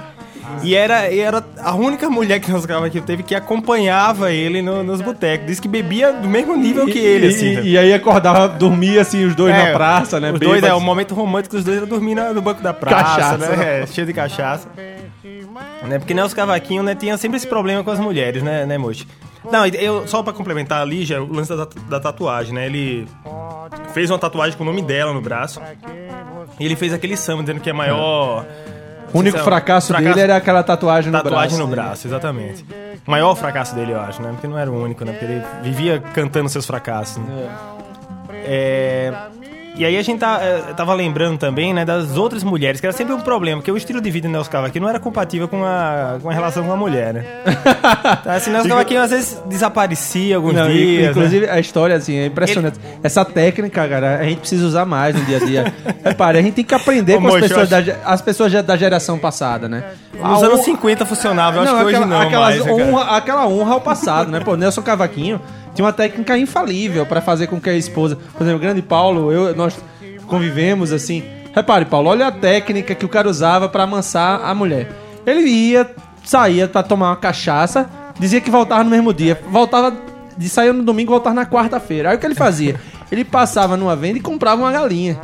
E 0.62 0.76
era, 0.76 1.10
e 1.10 1.20
era 1.20 1.44
a 1.64 1.74
única 1.74 2.08
mulher 2.12 2.40
que 2.40 2.52
Nelson 2.52 2.68
Cavaquinho 2.68 3.04
teve 3.04 3.24
que 3.24 3.34
acompanhava 3.34 4.32
ele 4.32 4.62
no- 4.62 4.84
nos 4.84 5.02
botecos. 5.02 5.48
Diz 5.48 5.60
que 5.60 5.68
bebia 5.68 6.14
do 6.14 6.28
mesmo 6.28 6.56
nível 6.56 6.86
que 6.86 7.00
ele, 7.00 7.26
e, 7.26 7.30
assim. 7.30 7.60
e- 7.62 7.70
e 7.72 7.78
aí 7.78 7.92
acordava, 7.92 8.48
dormia 8.48 9.02
assim, 9.02 9.26
os 9.26 9.34
dois 9.34 9.56
É, 9.56 9.66
na 9.70 9.72
praça, 9.74 10.20
né? 10.20 10.32
Os 10.32 10.40
dois, 10.40 10.62
é, 10.62 10.72
o 10.76 10.80
momento 10.82 11.16
romântico 11.16 11.56
dos 11.56 11.64
dois 11.66 11.78
era 11.78 11.88
dormir 11.88 12.14
no 12.14 12.42
banco 12.42 12.62
da 12.62 12.74
praça, 12.74 13.04
Cachaça. 13.38 13.38
né? 13.56 13.82
É, 13.82 13.88
cheio 13.88 14.06
de 14.06 14.14
cachaça. 14.14 14.68
Né? 15.88 15.98
Porque 15.98 16.14
Nelson 16.14 16.36
Cavaquinho, 16.36 16.84
né, 16.84 16.94
tinha 16.94 17.18
sempre 17.18 17.38
esse 17.38 17.48
problema 17.48 17.84
com 17.84 17.90
as 17.90 18.00
mulheres, 18.00 18.44
né, 18.44 18.66
né 18.68 18.78
Mochi? 18.78 19.08
Não, 19.52 19.66
eu, 19.66 20.08
só 20.08 20.22
pra 20.24 20.34
complementar 20.34 20.82
a 20.82 20.86
Lígia, 20.86 21.22
o 21.22 21.32
lance 21.34 21.56
da, 21.56 21.68
da 21.90 22.00
tatuagem, 22.00 22.54
né? 22.54 22.66
Ele 22.66 23.08
fez 23.94 24.10
uma 24.10 24.20
tatuagem 24.20 24.58
com 24.58 24.64
o 24.64 24.66
nome 24.66 24.82
dela 24.82 25.14
no 25.14 25.22
braço. 25.22 25.62
E 26.60 26.66
ele 26.66 26.76
fez 26.76 26.94
aquele 26.94 27.16
samba 27.18 27.44
dizendo 27.44 27.60
que 27.60 27.70
é 27.70 27.74
maior. 27.74 28.46
O 29.14 29.20
único 29.20 29.24
Não 29.24 29.24
sei 29.24 29.32
se 29.32 29.38
é- 29.38 29.44
fracasso, 29.44 29.94
dele 29.94 30.20
era 30.20 30.36
aquela 30.36 30.62
tatuagem 30.64 31.12
no 31.12 31.18
Tatuagem 31.18 31.58
braço. 31.58 31.60
no 31.60 31.68
né? 31.68 31.76
braço, 31.76 32.08
exatamente. 32.08 32.66
O 33.08 33.12
maior 33.12 33.36
fracasso 33.36 33.74
dele, 33.76 33.92
eu 33.94 34.00
acho, 34.00 34.22
né? 34.22 34.30
Porque 34.32 34.48
não 34.48 34.58
era 34.58 34.70
o 34.70 34.84
único, 34.84 35.06
né? 35.06 35.12
Porque 35.14 35.26
ele 35.26 35.44
vivia 35.62 36.00
cantando 36.14 36.50
seus 36.50 36.66
fracassos. 36.66 37.18
Né? 37.18 37.50
É, 38.48 39.14
E 39.78 39.84
aí 39.84 39.98
a 39.98 40.02
gente 40.02 40.20
tá, 40.20 40.40
eh, 40.42 40.74
tava 40.76 40.94
lembrando 40.94 41.38
também, 41.38 41.74
né, 41.74 41.84
das 41.84 42.16
outras 42.16 42.44
mulheres, 42.46 42.80
que 42.80 42.86
era 42.88 42.96
sempre 42.96 43.14
um 43.14 43.20
problema, 43.20 43.60
porque 43.62 43.70
o 43.72 43.76
estilo 43.76 44.00
de 44.00 44.10
vida 44.10 44.26
do 44.28 44.32
Nelson 44.32 44.50
Cavaquinho 44.50 44.84
não 44.84 44.90
era 44.90 45.00
compatível 45.02 45.50
com 45.50 45.66
a, 45.66 46.18
com 46.22 46.30
a 46.30 46.34
relação 46.34 46.64
com 46.66 46.72
a 46.72 46.78
mulher, 46.78 47.14
né? 47.14 47.26
Então, 48.22 48.32
assim, 48.32 48.52
Nelson 48.52 48.70
Cavaquinho 48.70 49.02
às 49.02 49.12
vezes 49.12 49.42
desaparecia 49.48 50.38
alguns 50.38 50.54
Não, 50.54 50.68
dias. 50.70 51.04
né? 51.04 51.12
inclusive, 51.12 51.50
a 51.50 51.60
história, 51.60 51.96
assim, 51.98 52.16
é 52.18 52.26
impressionante. 52.28 52.80
Essa 53.04 53.26
técnica, 53.26 53.86
cara, 53.88 54.18
a 54.20 54.24
gente 54.24 54.40
precisa 54.40 54.66
usar 54.66 54.86
mais 54.86 55.14
no 55.14 55.26
dia 55.26 55.38
a 55.38 55.46
dia. 55.46 55.74
Repare, 56.06 56.38
a 56.38 56.42
gente 56.42 56.54
tem 56.54 56.64
que 56.64 56.74
aprender 56.74 57.18
Ô, 57.18 57.22
com 57.22 57.28
as 57.36 57.42
pessoas, 57.42 57.70
da, 57.70 57.78
acho- 57.78 57.86
ge- 57.88 57.96
as 58.06 58.22
pessoas 58.22 58.54
da 58.64 58.78
geração 58.78 59.20
passada, 59.20 59.68
né? 59.68 59.84
Nos 60.14 60.24
A 60.44 60.46
anos 60.46 60.60
hon- 60.62 60.64
50 60.64 61.06
funcionava, 61.06 61.58
eu 61.58 61.64
acho 61.64 61.72
não, 61.74 61.80
que 61.80 61.86
hoje 61.88 61.96
aquela, 61.98 62.16
não 62.16 62.22
aquelas 62.22 62.60
mais. 62.60 62.66
né, 62.66 62.72
honra, 62.94 63.18
aquela 63.18 63.48
honra 63.48 63.74
ao 63.74 63.82
passado, 63.82 64.32
né? 64.32 64.40
Pô, 64.40 64.56
Nelson 64.56 64.82
Cavaquinho 64.82 65.42
tinha 65.76 65.86
uma 65.86 65.94
técnica 65.94 66.38
infalível 66.38 67.06
pra 67.06 67.22
fazer 67.22 67.48
com 67.48 67.60
que 67.60 67.70
a 67.70 67.76
esposa... 67.76 68.16
Por 68.16 68.42
exemplo, 68.42 68.58
o 68.58 68.62
grande 68.62 68.82
Paulo, 68.82 69.32
eu, 69.32 69.56
nós 69.56 69.78
convivemos, 70.26 70.92
assim... 70.92 71.24
Repare, 71.54 71.86
Paulo, 71.86 72.10
olha 72.10 72.28
a 72.28 72.32
técnica 72.32 72.96
que 72.96 73.06
o 73.06 73.10
cara 73.10 73.30
usava 73.30 73.70
pra 73.70 73.84
amansar 73.84 74.44
a 74.44 74.56
mulher. 74.56 74.90
Ele 75.26 75.42
ia, 75.42 75.90
saía 76.24 76.68
pra 76.68 76.82
tomar 76.82 77.10
uma 77.10 77.16
cachaça, 77.16 77.90
dizia 78.20 78.42
que 78.42 78.50
voltava 78.50 78.84
no 78.84 78.90
mesmo 78.90 79.14
dia. 79.14 79.40
Voltava... 79.50 79.96
De 80.38 80.50
sair 80.50 80.74
no 80.74 80.84
domingo 80.84 81.12
voltava 81.12 81.34
na 81.34 81.46
quarta-feira. 81.46 82.10
Aí 82.10 82.18
o 82.18 82.20
que 82.20 82.26
ele 82.26 82.36
fazia? 82.36 82.80
Ele 83.10 83.24
passava 83.24 83.78
numa 83.78 83.96
venda 83.96 84.18
e 84.18 84.22
comprava 84.22 84.62
uma 84.62 84.72
galinha. 84.72 85.18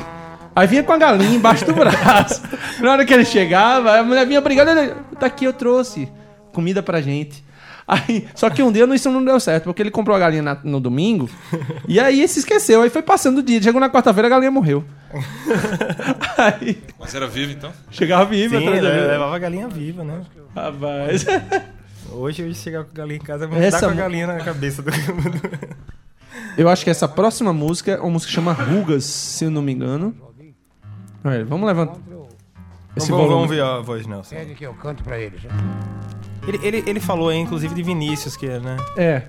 Aí 0.56 0.66
vinha 0.68 0.84
com 0.84 0.94
a 0.94 0.98
galinha 0.98 1.36
embaixo 1.36 1.66
do 1.66 1.74
braço. 1.74 2.42
Na 2.80 2.92
hora 2.94 3.06
que 3.06 3.14
ele 3.14 3.26
chegava, 3.26 4.00
a 4.00 4.04
mulher 4.04 4.26
vinha 4.26 4.40
brigando, 4.40 4.72
ele, 4.72 4.94
daqui 5.20 5.44
eu 5.44 5.52
trouxe 5.52 6.10
comida 6.54 6.82
pra 6.82 7.02
gente. 7.02 7.44
Aí, 7.88 8.28
só 8.36 8.50
que 8.50 8.62
um 8.64 8.72
dia 8.72 8.86
isso 8.96 9.12
não 9.12 9.24
deu 9.24 9.40
certo, 9.40 9.66
porque 9.66 9.82
ele 9.82 9.92
comprou 9.92 10.16
a 10.16 10.20
galinha 10.20 10.42
na- 10.42 10.58
no 10.64 10.80
domingo, 10.80 11.30
e 11.88 12.00
aí 12.00 12.26
se 12.28 12.40
esqueceu, 12.40 12.82
aí 12.82 12.90
foi 12.90 13.02
passando 13.02 13.40
o 13.40 13.44
dia. 13.44 13.62
Chegou 13.62 13.82
na 13.82 13.90
quarta-feira, 13.90 14.28
a 14.28 14.30
galinha 14.30 14.52
morreu. 14.52 14.84
aí, 16.38 16.82
Mas 17.00 17.14
era 17.14 17.28
vivo, 17.28 17.52
então? 17.52 17.72
chegava 17.90 18.26
viva, 18.26 18.58
Sim, 18.58 18.64
atrás 18.66 18.82
da 18.84 18.90
vida. 18.92 19.08
levava 19.08 19.36
a 19.36 19.40
galinha 19.40 19.68
viva, 19.68 20.04
né? 20.04 20.22
Rapaz. 20.56 21.26
Hoje 22.12 22.42
eu 22.42 22.54
chegar 22.54 22.84
com 22.84 22.92
a 22.92 22.94
galinha 22.94 23.18
em 23.18 23.22
casa, 23.22 23.46
eu 23.46 23.54
Essa 23.56 23.82
dar 23.82 23.88
com 23.88 23.94
a 23.94 23.96
galinha 24.04 24.28
na 24.28 24.38
cabeça 24.40 24.82
do... 24.82 24.92
Eu 26.58 26.68
acho 26.68 26.84
que 26.84 26.90
essa 26.90 27.08
próxima 27.08 27.54
música 27.54 27.92
é 27.94 28.00
uma 28.00 28.10
música 28.12 28.30
que 28.30 28.36
chama 28.36 28.52
Rugas, 28.52 29.06
se 29.06 29.46
eu 29.46 29.52
não 29.52 29.62
me 29.62 29.72
engano. 29.72 30.14
Olha, 31.24 31.46
vamos 31.46 31.66
levantar. 31.68 31.96
Esse 32.96 33.10
vamos, 33.10 33.28
volume. 33.28 33.48
vamos 33.48 33.50
ver 33.50 33.64
a 33.64 33.80
voz, 33.80 34.06
Nelson. 34.06 34.36
Pede 34.36 34.54
que 34.54 34.66
eu 34.66 34.74
canto 34.74 35.04
pra 35.04 35.18
eles. 35.18 35.42
Ele, 36.46 36.60
ele, 36.62 36.84
ele 36.86 37.00
falou 37.00 37.30
aí, 37.30 37.38
inclusive, 37.38 37.74
de 37.74 37.84
Vinícius, 37.84 38.36
que 38.36 38.48
né? 38.48 38.78
É. 38.98 39.24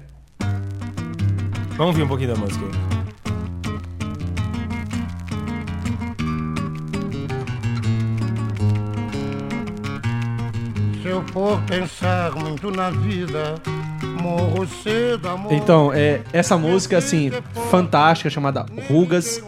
Vamos 1.77 1.95
ver 1.97 2.03
um 2.03 2.09
pouquinho 2.09 2.35
da 2.35 2.41
música 2.41 2.65
aí. 2.65 2.73
Se 11.03 11.09
eu 11.09 11.23
for 11.29 11.61
pensar 11.63 12.33
muito 12.33 12.71
na 12.71 12.91
vida, 12.91 13.55
morro 14.21 14.67
cedo, 14.67 15.29
amor. 15.29 15.53
Então, 15.53 15.93
é, 15.93 16.23
essa 16.33 16.57
música, 16.59 16.99
assim, 16.99 17.31
fantástica, 17.71 18.29
chamada 18.29 18.67
Rugas, 18.89 19.43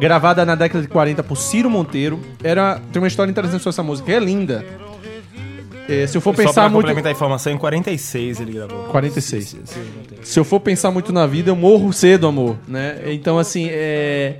gravada 0.00 0.44
na 0.46 0.54
década 0.54 0.82
de 0.82 0.88
40 0.88 1.22
por 1.22 1.36
Ciro 1.36 1.68
Monteiro. 1.68 2.18
Era, 2.42 2.80
tem 2.90 3.00
uma 3.00 3.06
história 3.06 3.30
interessante 3.30 3.62
sobre 3.62 3.74
essa 3.74 3.82
música, 3.82 4.10
é 4.10 4.18
linda. 4.18 4.64
É, 5.88 6.06
se 6.06 6.16
eu 6.16 6.20
for 6.20 6.34
Só 6.34 6.42
pensar 6.42 6.52
pra 6.52 6.70
muito... 6.70 6.84
complementar 6.86 7.10
a 7.10 7.12
informação, 7.12 7.52
em 7.52 7.58
46 7.58 8.40
ele 8.40 8.52
gravou. 8.52 8.84
46. 8.84 9.56
Se 10.22 10.38
eu 10.38 10.44
for 10.44 10.60
pensar 10.60 10.90
muito 10.90 11.12
na 11.12 11.26
vida, 11.26 11.50
eu 11.50 11.56
morro 11.56 11.92
cedo, 11.92 12.26
amor, 12.26 12.56
né? 12.66 12.98
Então, 13.06 13.38
assim, 13.38 13.68
é... 13.68 14.38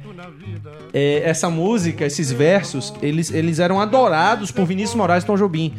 é, 0.94 1.22
essa 1.24 1.50
música, 1.50 2.06
esses 2.06 2.30
versos, 2.30 2.94
eles, 3.02 3.32
eles 3.32 3.58
eram 3.58 3.80
adorados 3.80 4.50
por 4.50 4.64
Vinícius 4.64 4.94
Moraes 4.94 5.24
e 5.24 5.26
Tom 5.26 5.36
Jobim. 5.36 5.74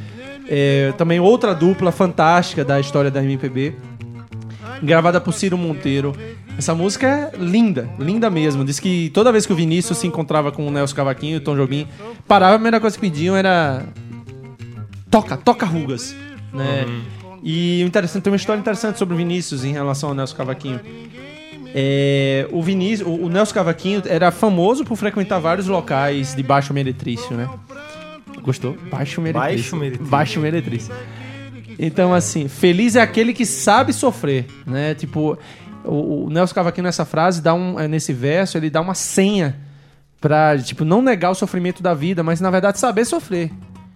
É, 0.47 0.93
também 0.97 1.19
outra 1.19 1.55
dupla 1.55 1.91
fantástica 1.91 2.65
da 2.65 2.79
história 2.79 3.09
da 3.09 3.23
MPB, 3.23 3.73
gravada 4.83 5.21
por 5.21 5.33
Ciro 5.33 5.57
Monteiro. 5.57 6.13
Essa 6.61 6.75
música 6.75 7.07
é 7.07 7.37
linda, 7.39 7.89
linda 7.97 8.29
mesmo. 8.29 8.63
Diz 8.63 8.79
que 8.79 9.09
toda 9.15 9.31
vez 9.31 9.47
que 9.47 9.51
o 9.51 9.55
Vinícius 9.55 9.97
se 9.97 10.05
encontrava 10.05 10.51
com 10.51 10.67
o 10.67 10.69
Nelson 10.69 10.95
Cavaquinho 10.95 11.33
e 11.33 11.37
o 11.37 11.41
Tom 11.41 11.55
Jobim, 11.55 11.87
parava, 12.27 12.53
a 12.53 12.57
primeira 12.59 12.79
coisa 12.79 12.95
que 12.95 13.01
pediam 13.01 13.35
era 13.35 13.83
toca, 15.09 15.35
toca 15.35 15.65
rugas, 15.65 16.15
né? 16.53 16.85
E 17.41 17.81
o 17.83 17.87
interessante, 17.87 18.21
tem 18.21 18.31
uma 18.31 18.37
história 18.37 18.59
interessante 18.59 18.99
sobre 18.99 19.15
o 19.15 19.17
Vinícius 19.17 19.65
em 19.65 19.73
relação 19.73 20.09
ao 20.09 20.15
Nelson 20.15 20.35
Cavaquinho. 20.35 20.79
É, 21.73 22.47
o 22.51 22.61
Vinícius, 22.61 23.09
o, 23.09 23.11
o 23.11 23.27
Nelson 23.27 23.55
Cavaquinho 23.55 24.03
era 24.05 24.29
famoso 24.29 24.85
por 24.85 24.95
frequentar 24.97 25.39
vários 25.39 25.65
locais 25.65 26.35
de 26.35 26.43
baixo 26.43 26.75
meretrício, 26.75 27.35
né? 27.35 27.49
Gostou? 28.43 28.77
Baixo 28.91 29.19
meretrício. 29.19 29.57
Baixo 29.57 29.75
meretrício. 29.77 30.11
Baixo 30.11 30.39
meretrício. 30.39 30.93
Então, 31.79 32.13
assim, 32.13 32.47
feliz 32.47 32.95
é 32.95 33.01
aquele 33.01 33.33
que 33.33 33.43
sabe 33.43 33.91
sofrer, 33.91 34.45
né? 34.67 34.93
Tipo, 34.93 35.35
o, 35.85 36.25
o 36.25 36.29
Nelson 36.29 36.53
Cavaquinho 36.55 36.83
nessa 36.85 37.05
frase, 37.05 37.41
dá 37.41 37.53
um, 37.53 37.79
eh, 37.79 37.87
nesse 37.87 38.13
verso, 38.13 38.57
ele 38.57 38.69
dá 38.69 38.81
uma 38.81 38.93
senha 38.95 39.55
pra, 40.19 40.57
tipo, 40.57 40.85
não 40.85 41.01
negar 41.01 41.31
o 41.31 41.35
sofrimento 41.35 41.81
da 41.81 41.93
vida, 41.93 42.21
mas, 42.23 42.39
na 42.39 42.49
verdade, 42.49 42.79
saber 42.79 43.05
sofrer. 43.05 43.51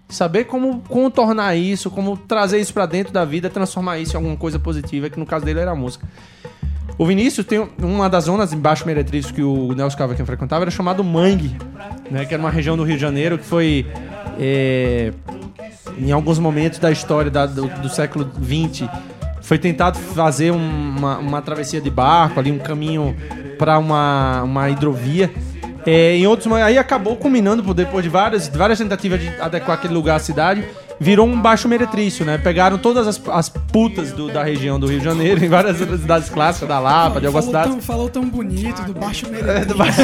Saber 0.07 0.43
como 0.45 0.81
contornar 0.87 1.55
isso, 1.55 1.89
como 1.89 2.15
trazer 2.15 2.59
isso 2.59 2.73
pra 2.73 2.85
dentro 2.85 3.11
da 3.11 3.25
vida, 3.25 3.49
transformar 3.49 3.97
isso 3.97 4.13
em 4.13 4.17
alguma 4.17 4.37
coisa 4.37 4.59
positiva, 4.59 5.09
que 5.09 5.19
no 5.19 5.25
caso 5.25 5.43
dele 5.45 5.59
era 5.59 5.71
a 5.71 5.75
música. 5.75 6.07
O 6.97 7.05
Vinícius 7.05 7.45
tem 7.45 7.67
uma 7.81 8.07
das 8.09 8.25
zonas 8.25 8.53
em 8.53 8.57
Baixo 8.57 8.85
Meretrício 8.85 9.33
que 9.33 9.41
o 9.41 9.73
Nelson 9.73 9.97
Cavaquinho 9.97 10.25
frequentava, 10.25 10.63
era 10.63 10.71
chamado 10.71 11.03
Mangue, 11.03 11.55
né? 12.09 12.23
Que 12.25 12.33
era 12.35 12.41
uma 12.41 12.51
região 12.51 12.77
do 12.77 12.83
Rio 12.83 12.95
de 12.95 13.01
Janeiro 13.01 13.37
que 13.37 13.43
foi... 13.45 13.85
é, 14.39 15.11
em 15.97 16.11
alguns 16.11 16.39
momentos 16.39 16.77
da 16.79 16.91
história 16.91 17.31
da- 17.31 17.45
do, 17.45 17.67
do 17.67 17.89
século 17.89 18.29
XX, 18.43 18.87
foi 19.45 19.57
tentado 19.59 19.97
fazer 19.99 20.51
um- 20.51 20.89
uma, 20.97 21.17
uma 21.19 21.41
travessia 21.41 21.79
de 21.79 21.89
barco, 21.89 22.39
ali 22.39 22.51
um 22.51 22.57
caminho 22.59 23.15
para 23.59 23.77
uma, 23.77 24.41
uma 24.43 24.69
hidrovia. 24.69 25.31
É, 25.85 26.15
em 26.17 26.25
outros, 26.25 26.51
aí 26.53 26.79
acabou 26.79 27.15
culminando 27.15 27.61
depois 27.73 28.03
de 28.03 28.09
várias, 28.09 28.47
várias 28.47 28.79
tentativas 28.79 29.19
de 29.21 29.27
adequar 29.39 29.77
aquele 29.77 29.93
lugar 29.93 30.15
à 30.15 30.19
cidade, 30.19 30.63
virou 30.99 31.27
um 31.27 31.39
baixo 31.41 31.67
meretrício, 31.67 32.25
né? 32.25 32.37
Pegaram 32.37 32.77
todas 32.77 33.07
as, 33.07 33.21
as 33.29 33.49
putas 33.49 34.11
do- 34.11 34.31
da 34.31 34.43
região 34.43 34.79
do 34.79 34.87
Rio 34.87 34.99
de 34.99 35.05
Janeiro, 35.05 35.43
em 35.43 35.49
várias 35.49 35.77
cidades 35.77 36.29
clássicas, 36.29 36.69
da 36.69 36.79
Lapa, 36.79 37.19
de 37.19 37.27
algumas 37.27 37.45
falou, 37.45 37.61
cidades. 37.61 37.71
tão, 37.71 37.81
falou 37.95 38.09
tão 38.09 38.25
bonito, 38.29 38.81
do 38.83 38.93
baixo 38.93 39.25
É, 39.27 39.29
meretrício. 39.31 39.67
do 39.67 39.75
baixo- 39.77 40.01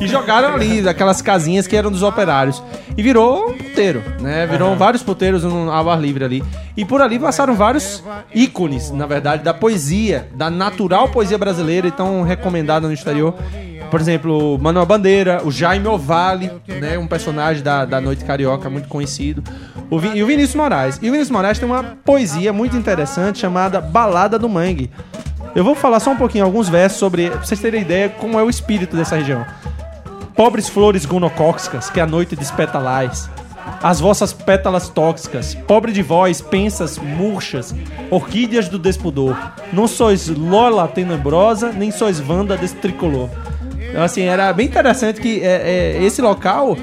e 0.00 0.08
jogaram 0.08 0.54
ali, 0.54 0.88
aquelas 0.88 1.20
casinhas 1.22 1.66
que 1.66 1.76
eram 1.76 1.90
dos 1.90 2.02
operários. 2.02 2.62
E 2.96 3.02
virou 3.02 3.50
um 3.50 3.52
puteiro, 3.58 4.02
né? 4.20 4.46
Virou 4.46 4.74
vários 4.76 5.02
puteiros 5.02 5.44
no- 5.44 5.70
ao 5.70 5.90
ar 5.90 6.00
livre 6.00 6.24
ali. 6.24 6.44
E 6.76 6.84
por 6.84 7.00
ali 7.00 7.18
passaram 7.18 7.54
vários 7.54 8.02
ícones, 8.34 8.90
na 8.90 9.06
verdade, 9.06 9.42
da 9.42 9.52
poesia, 9.54 10.28
da 10.34 10.48
natural 10.50 11.08
poesia 11.08 11.36
brasileira 11.38 11.86
e 11.88 11.90
tão 11.90 12.22
recomendada 12.22 12.86
no 12.86 12.92
exterior. 12.94 13.34
Por 13.90 14.00
exemplo, 14.00 14.58
Manuel 14.58 14.84
Bandeira, 14.84 15.42
o 15.44 15.50
Jaime 15.50 15.86
Ovale, 15.86 16.50
né? 16.80 16.98
Um 16.98 17.06
personagem 17.06 17.62
da, 17.62 17.84
da 17.84 18.00
Noite 18.00 18.24
Carioca 18.24 18.68
muito 18.68 18.88
conhecido. 18.88 19.42
O 19.88 20.00
e 20.00 20.22
o 20.22 20.26
Vinícius 20.26 20.54
Moraes. 20.54 20.96
E 20.96 21.08
o 21.08 21.12
Vinícius 21.12 21.30
Moraes 21.30 21.58
tem 21.58 21.68
uma 21.68 21.82
poesia 22.04 22.52
muito 22.52 22.76
interessante 22.76 23.38
chamada 23.38 23.80
Balada 23.80 24.38
do 24.38 24.48
Mangue. 24.48 24.90
Eu 25.54 25.64
vou 25.64 25.74
falar 25.74 26.00
só 26.00 26.10
um 26.10 26.16
pouquinho, 26.16 26.44
alguns 26.44 26.68
versos 26.68 26.98
sobre. 26.98 27.30
Pra 27.30 27.38
vocês 27.38 27.60
terem 27.60 27.82
ideia 27.82 28.08
como 28.08 28.38
é 28.38 28.42
o 28.42 28.50
espírito 28.50 28.96
dessa 28.96 29.16
região. 29.16 29.46
Pobres 30.34 30.68
flores 30.68 31.06
gonocóxicas 31.06 31.88
que 31.88 32.00
à 32.00 32.06
noite 32.06 32.36
despetalais. 32.36 33.30
As 33.82 34.00
vossas 34.00 34.32
pétalas 34.32 34.88
tóxicas, 34.88 35.54
pobre 35.54 35.92
de 35.92 36.02
vós, 36.02 36.40
pensas 36.40 36.98
murchas, 36.98 37.74
orquídeas 38.10 38.68
do 38.68 38.78
despudor. 38.78 39.36
Não 39.72 39.88
sois 39.88 40.28
Lola 40.28 40.86
tenebrosa, 40.88 41.72
nem 41.72 41.90
sois 41.90 42.20
Wanda 42.20 42.56
desse 42.56 42.76
tricolor. 42.76 43.28
Então, 43.90 44.02
assim, 44.02 44.22
era 44.22 44.52
bem 44.52 44.66
interessante 44.66 45.20
que 45.20 45.40
é, 45.42 45.96
é, 45.98 46.02
esse 46.04 46.20
local, 46.20 46.76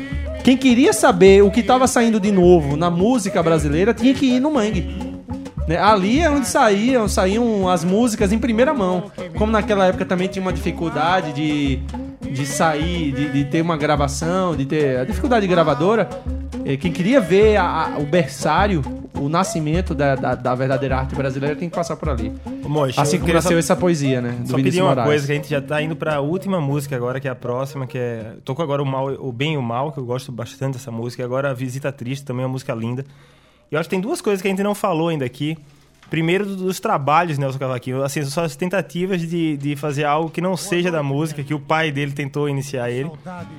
quem 0.44 0.58
queria 0.58 0.94
saber 0.94 1.44
o 1.44 1.52
que 1.52 1.60
estava 1.60 1.88
saindo 1.88 2.20
de 2.20 2.32
novo 2.32 2.76
na 2.76 2.90
música 2.90 3.42
brasileira, 3.44 3.94
tinha 3.94 4.14
que 4.14 4.26
ir 4.26 4.40
no 4.40 4.52
Mangue. 4.52 5.14
Né? 5.68 5.78
Ali 5.78 6.20
é 6.22 6.30
onde 6.30 6.48
saíam, 6.48 7.08
saíam 7.08 7.70
as 7.70 7.84
músicas 7.84 8.32
em 8.34 8.40
primeira 8.40 8.74
mão. 8.74 9.12
Como 9.38 9.52
naquela 9.52 9.86
época 9.86 10.04
também 10.06 10.28
tinha 10.28 10.42
uma 10.44 10.52
dificuldade 10.52 11.32
de, 11.34 11.80
de 12.30 12.46
sair, 12.46 13.12
de, 13.14 13.30
de 13.30 13.46
ter 13.46 13.62
uma 13.62 13.78
gravação, 13.78 14.56
de 14.56 14.66
ter 14.66 15.00
a 15.00 15.06
dificuldade 15.06 15.48
de 15.48 15.54
gravadora. 15.54 16.10
eh, 16.66 16.76
Quem 16.78 16.92
queria 16.92 17.22
ver 17.22 17.56
a- 17.58 17.94
a- 17.96 18.00
o 18.00 18.04
berçário, 18.06 18.82
o 19.26 19.30
nascimento 19.30 19.94
da, 19.96 20.16
da, 20.16 20.36
da 20.36 20.56
verdadeira 20.56 20.98
arte 20.98 21.16
brasileira, 21.16 21.56
tem 21.56 21.70
que 21.70 21.76
passar 21.76 21.96
por 21.96 22.10
ali. 22.10 22.32
Assim 22.98 23.20
queria 23.20 23.36
nasceu 23.36 23.52
só- 23.54 23.58
essa 23.58 23.76
poesia, 23.76 24.22
né? 24.22 24.30
Do 24.32 24.50
Só 24.50 24.56
Vinícius 24.58 24.64
pedir 24.64 24.82
uma 24.82 24.90
Moraes. 24.90 25.08
coisa, 25.08 25.26
que 25.26 25.32
a 25.32 25.36
gente 25.36 25.50
já 25.50 25.62
tá 25.62 25.82
indo 25.82 25.96
pra 25.96 26.20
última 26.22 26.60
música 26.62 26.96
agora, 26.96 27.20
que 27.20 27.28
é 27.28 27.32
a 27.32 27.36
próxima, 27.36 27.86
que 27.88 27.98
é... 27.98 28.34
Tocou 28.44 28.64
agora 28.64 28.82
o, 28.82 28.86
mal, 28.86 29.08
o 29.14 29.32
Bem 29.32 29.54
e 29.54 29.58
o 29.58 29.62
Mal, 29.62 29.92
que 29.92 30.00
eu 30.00 30.06
gosto 30.06 30.32
bastante 30.32 30.74
dessa 30.74 30.92
música. 30.92 31.22
E 31.22 31.26
agora 31.26 31.50
a 31.50 31.54
Visita 31.54 31.92
Triste, 31.92 32.26
também 32.26 32.44
é 32.44 32.46
uma 32.46 32.52
música 32.52 32.74
linda. 32.74 33.06
E 33.72 33.76
eu 33.76 33.80
acho 33.80 33.88
que 33.90 33.96
tem 33.96 34.02
duas 34.02 34.22
coisas 34.22 34.42
que 34.42 34.48
a 34.48 34.52
gente 34.52 34.64
não 34.64 34.76
falou 34.76 35.10
ainda 35.10 35.26
aqui. 35.26 35.58
Primeiro, 36.14 36.46
do- 36.46 36.56
dos 36.58 36.80
trabalhos 36.80 37.34
de 37.38 37.40
Nelson 37.40 37.58
Cavaquinho. 37.58 38.04
Assim, 38.04 38.24
são 38.26 38.44
as 38.44 38.56
tentativas 38.56 39.20
de, 39.20 39.58
de 39.58 39.76
fazer 39.76 40.04
algo 40.04 40.30
que 40.30 40.40
não 40.40 40.56
seja 40.56 40.92
da 40.92 41.02
música, 41.02 41.42
que 41.42 41.56
o 41.56 41.60
pai 41.60 41.92
dele 41.92 42.12
tentou 42.12 42.48
iniciar 42.48 42.88
ele. 42.92 43.10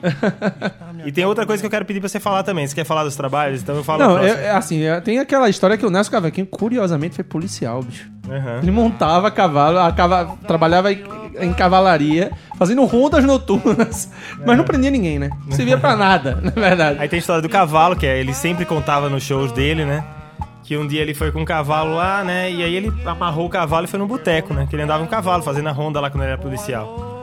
e 1.05 1.11
tem 1.11 1.25
outra 1.25 1.45
coisa 1.45 1.61
que 1.61 1.67
eu 1.67 1.71
quero 1.71 1.85
pedir 1.85 1.99
pra 1.99 2.09
você 2.09 2.21
falar 2.21 2.45
também. 2.45 2.65
Você 2.65 2.73
quer 2.73 2.85
falar 2.85 3.03
dos 3.03 3.17
trabalhos? 3.17 3.61
Então 3.61 3.75
eu 3.75 3.83
falo 3.83 4.05
Não, 4.05 4.19
é, 4.19 4.45
é 4.45 4.51
assim, 4.53 4.85
é- 4.85 5.01
tem 5.01 5.19
aquela 5.19 5.49
história 5.49 5.77
que 5.77 5.85
o 5.85 5.91
Nelson 5.91 6.13
Cavaquinho, 6.13 6.47
curiosamente, 6.47 7.17
foi 7.17 7.25
policial, 7.25 7.83
bicho. 7.83 8.09
Aham. 8.31 8.61
Ele 8.63 8.71
montava 8.71 9.33
cavalo, 9.33 9.81
a 9.81 9.91
cava- 9.91 10.37
trabalhava 10.47 10.93
em, 10.93 11.03
em 11.41 11.53
cavalaria, 11.53 12.31
fazendo 12.57 12.85
rondas 12.85 13.25
noturnas, 13.25 14.09
mas 14.47 14.57
não 14.57 14.63
prendia 14.65 14.93
ninguém, 14.93 15.19
né? 15.19 15.29
Não 15.45 15.57
servia 15.57 15.77
pra 15.77 15.97
nada, 15.97 16.39
na 16.41 16.51
verdade. 16.51 17.01
Aí 17.01 17.09
tem 17.09 17.17
a 17.17 17.21
história 17.21 17.43
do 17.43 17.49
cavalo, 17.49 17.97
que 17.97 18.07
é, 18.07 18.21
ele 18.21 18.33
sempre 18.33 18.65
contava 18.65 19.09
nos 19.11 19.25
shows 19.25 19.51
dele, 19.51 19.85
né? 19.85 20.05
Que 20.65 20.77
um 20.79 20.87
dia 20.87 21.03
ele 21.03 21.15
foi 21.15 21.31
com 21.31 21.43
um 21.43 21.45
cavalo 21.45 21.95
lá, 21.95 22.25
né? 22.25 22.51
E 22.51 22.63
aí 22.63 22.75
ele 22.75 22.93
amarrou 23.05 23.47
o 23.47 23.51
cavalo 23.51 23.85
e 23.85 23.89
foi 23.89 23.99
no 23.99 24.07
boteco, 24.07 24.55
né? 24.55 24.67
Que 24.69 24.75
ele 24.75 24.83
andava 24.83 25.05
um 25.05 25.07
cavalo, 25.07 25.43
fazendo 25.43 25.69
a 25.69 25.73
ronda 25.73 26.01
lá 26.01 26.11
quando 26.11 26.23
ele 26.23 26.33
era 26.33 26.41
policial. 26.41 27.15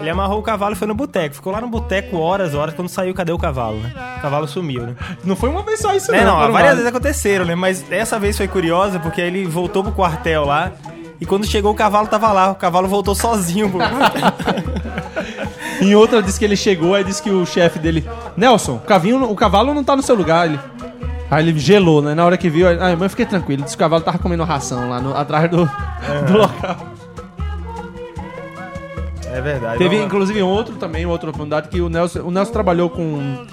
Ele 0.00 0.10
amarrou 0.10 0.40
o 0.40 0.42
cavalo 0.42 0.74
e 0.74 0.76
foi 0.76 0.86
no 0.86 0.94
boteco. 0.94 1.36
Ficou 1.36 1.52
lá 1.52 1.60
no 1.60 1.68
boteco 1.68 2.18
horas, 2.18 2.54
horas. 2.54 2.74
Quando 2.74 2.88
saiu, 2.88 3.14
cadê 3.14 3.32
o 3.32 3.38
cavalo, 3.38 3.78
né? 3.78 3.92
O 4.18 4.20
cavalo 4.20 4.46
sumiu, 4.46 4.82
né? 4.82 4.96
Não 5.24 5.36
foi 5.36 5.48
uma 5.48 5.62
vez 5.62 5.80
só 5.80 5.94
isso, 5.94 6.12
É, 6.12 6.24
não, 6.24 6.36
foram 6.36 6.52
várias 6.52 6.74
vezes 6.74 6.86
aconteceram, 6.86 7.44
né? 7.44 7.54
Mas 7.54 7.82
dessa 7.82 8.18
vez 8.18 8.36
foi 8.36 8.48
curiosa 8.48 8.98
porque 8.98 9.20
ele 9.20 9.46
voltou 9.46 9.82
pro 9.82 9.92
quartel 9.92 10.44
lá. 10.44 10.72
E 11.20 11.26
quando 11.26 11.46
chegou, 11.46 11.72
o 11.72 11.74
cavalo 11.74 12.06
tava 12.06 12.32
lá. 12.32 12.50
O 12.50 12.54
cavalo 12.54 12.88
voltou 12.88 13.14
sozinho 13.14 13.70
pro 13.70 13.80
Em 15.80 15.94
outra, 15.94 16.20
disse 16.22 16.38
que 16.38 16.44
ele 16.44 16.56
chegou, 16.56 16.94
aí 16.94 17.04
disse 17.04 17.22
que 17.22 17.30
o 17.30 17.46
chefe 17.46 17.78
dele... 17.78 18.04
Nelson, 18.36 18.74
o, 18.74 18.80
cavinho, 18.80 19.22
o 19.30 19.36
cavalo 19.36 19.72
não 19.72 19.84
tá 19.84 19.94
no 19.94 20.02
seu 20.02 20.16
lugar. 20.16 20.46
Ele... 20.46 20.58
Aí 21.30 21.46
ele 21.48 21.58
gelou, 21.58 22.00
né? 22.00 22.14
Na 22.14 22.24
hora 22.24 22.36
que 22.38 22.48
viu, 22.48 22.66
aí, 22.68 22.76
ah, 22.80 22.90
mas 22.92 23.02
eu 23.02 23.10
fiquei 23.10 23.26
tranquilo. 23.26 23.62
Disse 23.62 23.76
que 23.76 23.82
o 23.82 23.84
cavalo 23.84 24.02
tava 24.02 24.18
comendo 24.18 24.42
ração 24.44 24.88
lá 24.88 25.00
no- 25.00 25.14
atrás 25.16 25.50
do, 25.50 25.58
do 26.26 26.32
local. 26.38 26.76
É 29.30 29.40
verdade. 29.40 29.78
Teve, 29.78 29.98
Não, 29.98 30.06
inclusive, 30.06 30.42
outro 30.42 30.76
também, 30.76 31.04
outra 31.04 31.28
oportunidade 31.28 31.68
que 31.68 31.80
o 31.80 31.88
Nelson, 31.88 32.20
o 32.20 32.30
Nelson 32.30 32.52
trabalhou 32.52 32.88
com 32.88 33.44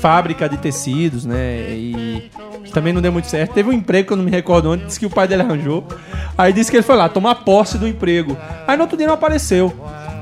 fábrica 0.00 0.48
de 0.48 0.56
tecidos, 0.56 1.24
né? 1.24 1.66
E 1.70 2.30
também 2.72 2.92
não 2.92 3.02
deu 3.02 3.10
muito 3.10 3.26
certo. 3.26 3.52
Teve 3.52 3.68
um 3.70 3.72
emprego 3.72 4.06
que 4.06 4.12
eu 4.12 4.16
não 4.16 4.24
me 4.24 4.30
recordo 4.30 4.70
onde, 4.70 4.84
disse 4.84 5.00
que 5.00 5.06
o 5.06 5.10
pai 5.10 5.26
dele 5.26 5.42
arranjou. 5.42 5.84
Aí 6.38 6.52
disse 6.52 6.70
que 6.70 6.76
ele 6.76 6.84
foi 6.84 6.94
lá 6.96 7.08
tomar 7.08 7.34
posse 7.36 7.76
do 7.76 7.88
emprego. 7.88 8.36
Aí 8.68 8.76
no 8.76 8.82
outro 8.84 8.96
dia 8.96 9.06
não 9.06 9.14
apareceu. 9.14 9.74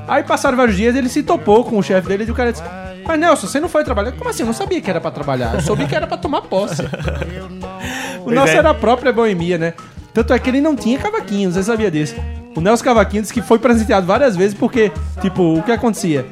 Aí 0.07 0.23
passaram 0.23 0.57
vários 0.57 0.77
dias, 0.77 0.95
ele 0.95 1.09
se 1.09 1.23
topou 1.23 1.63
com 1.63 1.77
o 1.77 1.83
chefe 1.83 2.07
dele 2.07 2.25
e 2.27 2.31
o 2.31 2.35
cara 2.35 2.51
disse: 2.51 2.63
Mas 3.05 3.19
Nelson, 3.19 3.47
você 3.47 3.59
não 3.59 3.69
foi 3.69 3.83
trabalhar? 3.83 4.11
Como 4.13 4.29
assim? 4.29 4.43
Eu 4.43 4.47
não 4.47 4.53
sabia 4.53 4.81
que 4.81 4.89
era 4.89 5.01
pra 5.01 5.11
trabalhar. 5.11 5.55
Eu 5.55 5.61
soube 5.61 5.85
que 5.85 5.95
era 5.95 6.07
pra 6.07 6.17
tomar 6.17 6.41
posse. 6.41 6.81
o 8.25 8.31
Nelson 8.31 8.53
é. 8.53 8.57
era 8.57 8.69
a 8.69 8.73
própria 8.73 9.11
boemia, 9.11 9.57
né? 9.57 9.73
Tanto 10.13 10.33
é 10.33 10.39
que 10.39 10.49
ele 10.49 10.61
não 10.61 10.75
tinha 10.75 10.97
cavaquinho, 10.97 11.51
você 11.51 11.61
sabia 11.61 11.91
disso. 11.91 12.15
O 12.55 12.61
Nelson 12.61 12.85
Cavaquinho 12.85 13.21
disse 13.21 13.33
que 13.33 13.41
foi 13.41 13.59
presenteado 13.59 14.07
várias 14.07 14.33
vezes 14.35 14.57
porque, 14.57 14.89
tipo, 15.19 15.59
o 15.59 15.61
que 15.61 15.73
acontecia? 15.73 16.25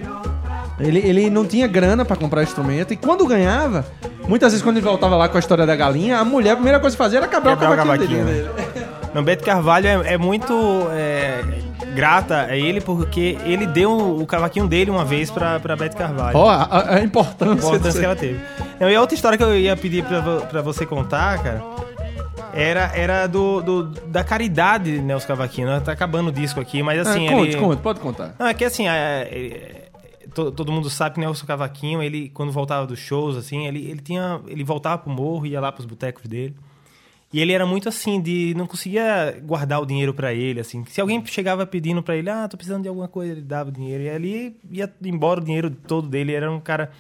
Ele, 0.80 1.00
ele 1.00 1.30
não 1.30 1.46
tinha 1.46 1.68
grana 1.68 2.06
pra 2.06 2.16
comprar 2.16 2.44
instrumento 2.44 2.94
e 2.94 2.96
quando 2.96 3.28
ganhava, 3.28 3.86
muitas 4.26 4.54
vezes 4.54 4.64
quando 4.64 4.78
ele 4.78 4.86
voltava 4.86 5.18
lá 5.18 5.28
com 5.28 5.36
a 5.36 5.40
história 5.40 5.66
da 5.66 5.76
galinha, 5.76 6.18
a 6.18 6.24
mulher, 6.24 6.52
a 6.52 6.56
primeira 6.56 6.80
coisa 6.80 6.96
que 6.96 7.04
fazia 7.04 7.20
era 7.20 7.28
quebrar, 7.28 7.58
Quebrar 7.58 7.72
o 7.72 7.74
o 7.74 7.78
cavaquinho, 7.78 8.26
cavaquinho, 8.26 8.26
dele. 8.26 8.50
Não, 9.14 9.22
Beto 9.22 9.44
Carvalho 9.44 9.86
é, 9.86 10.14
é 10.14 10.18
muito 10.18 10.54
é, 10.92 11.44
grata 11.94 12.42
a 12.44 12.56
ele 12.58 12.82
porque 12.82 13.38
ele 13.46 13.66
deu 13.66 13.92
o 14.20 14.26
cavaquinho 14.26 14.68
dele 14.68 14.90
uma 14.92 15.06
vez 15.06 15.30
pra, 15.32 15.60
pra 15.60 15.76
Beto 15.76 15.96
Carvalho. 15.96 16.38
Ó, 16.38 16.50
a, 16.50 16.64
a- 16.64 16.96
a 16.96 17.04
importância, 17.04 17.54
a 17.54 17.68
importância 17.76 18.00
que 18.00 18.06
ela 18.06 18.16
teve. 18.16 18.40
Não, 18.80 18.90
e 18.90 18.96
a 18.96 19.00
outra 19.02 19.16
história 19.16 19.38
que 19.38 19.44
eu 19.44 19.58
ia 19.58 19.76
pedir 19.78 20.04
pra, 20.04 20.22
pra 20.42 20.62
você 20.62 20.86
contar, 20.86 21.42
cara, 21.42 21.64
era, 22.54 22.92
era 22.96 23.28
do, 23.28 23.62
do- 23.62 23.84
da 24.08 24.24
caridade 24.24 24.92
de 24.96 25.02
Nelson 25.02 25.28
Cavaquinho. 25.28 25.68
né? 25.68 25.80
Tá 25.80 25.92
acabando 25.92 26.28
o 26.30 26.32
disco 26.32 26.60
aqui, 26.60 26.84
mas 26.84 27.00
assim. 27.08 27.28
Ah, 27.28 27.32
conte, 27.32 27.52
ele... 27.52 27.58
conte, 27.60 27.80
pode 27.82 28.00
contar. 28.00 28.36
Não, 28.38 28.48
é 28.48 28.54
que 28.54 28.64
assim, 28.66 28.88
é, 28.88 28.92
é, 29.32 29.90
to- 30.34 30.52
todo 30.52 30.72
mundo 30.72 30.90
sabe 30.90 31.16
que 31.16 31.20
Nelson 31.22 31.46
Cavaquinho, 31.46 32.02
ele, 32.02 32.30
quando 32.34 32.52
voltava 32.52 32.86
dos 32.86 33.00
shows, 33.00 33.38
assim, 33.38 33.66
ele, 33.68 33.90
ele 33.90 34.00
tinha. 34.02 34.40
Ele 34.48 34.64
voltava 34.64 34.98
pro 35.00 35.12
morro, 35.12 35.46
ia 35.46 35.60
lá 35.60 35.72
pros 35.72 35.86
botecos 35.86 36.26
dele. 36.28 36.56
E 37.34 37.42
ele 37.42 37.52
era 37.52 37.66
muito 37.66 37.90
assim, 37.90 38.22
de. 38.22 38.54
não 38.56 38.68
conseguia 38.68 39.42
guardar 39.44 39.82
o 39.82 39.86
dinheiro 39.88 40.14
pra 40.14 40.32
ele, 40.32 40.60
assim. 40.60 40.86
Se 40.86 41.02
alguém 41.02 41.26
chegava 41.26 41.66
pedindo 41.66 42.04
pra 42.04 42.16
ele, 42.16 42.30
ah, 42.30 42.48
tô 42.48 42.56
precisando 42.56 42.84
de 42.84 42.88
alguma 42.88 43.08
coisa, 43.08 43.32
ele 43.32 43.42
dava 43.42 43.70
o 43.70 43.72
dinheiro. 43.72 44.04
E 44.04 44.10
ali 44.10 44.56
ia 44.70 44.94
embora 45.04 45.42
o 45.42 45.44
dinheiro 45.44 45.72
todo 45.72 46.08
dele. 46.08 46.32
Ele 46.32 46.38
era 46.38 46.52
um 46.52 46.60
cara 46.60 46.92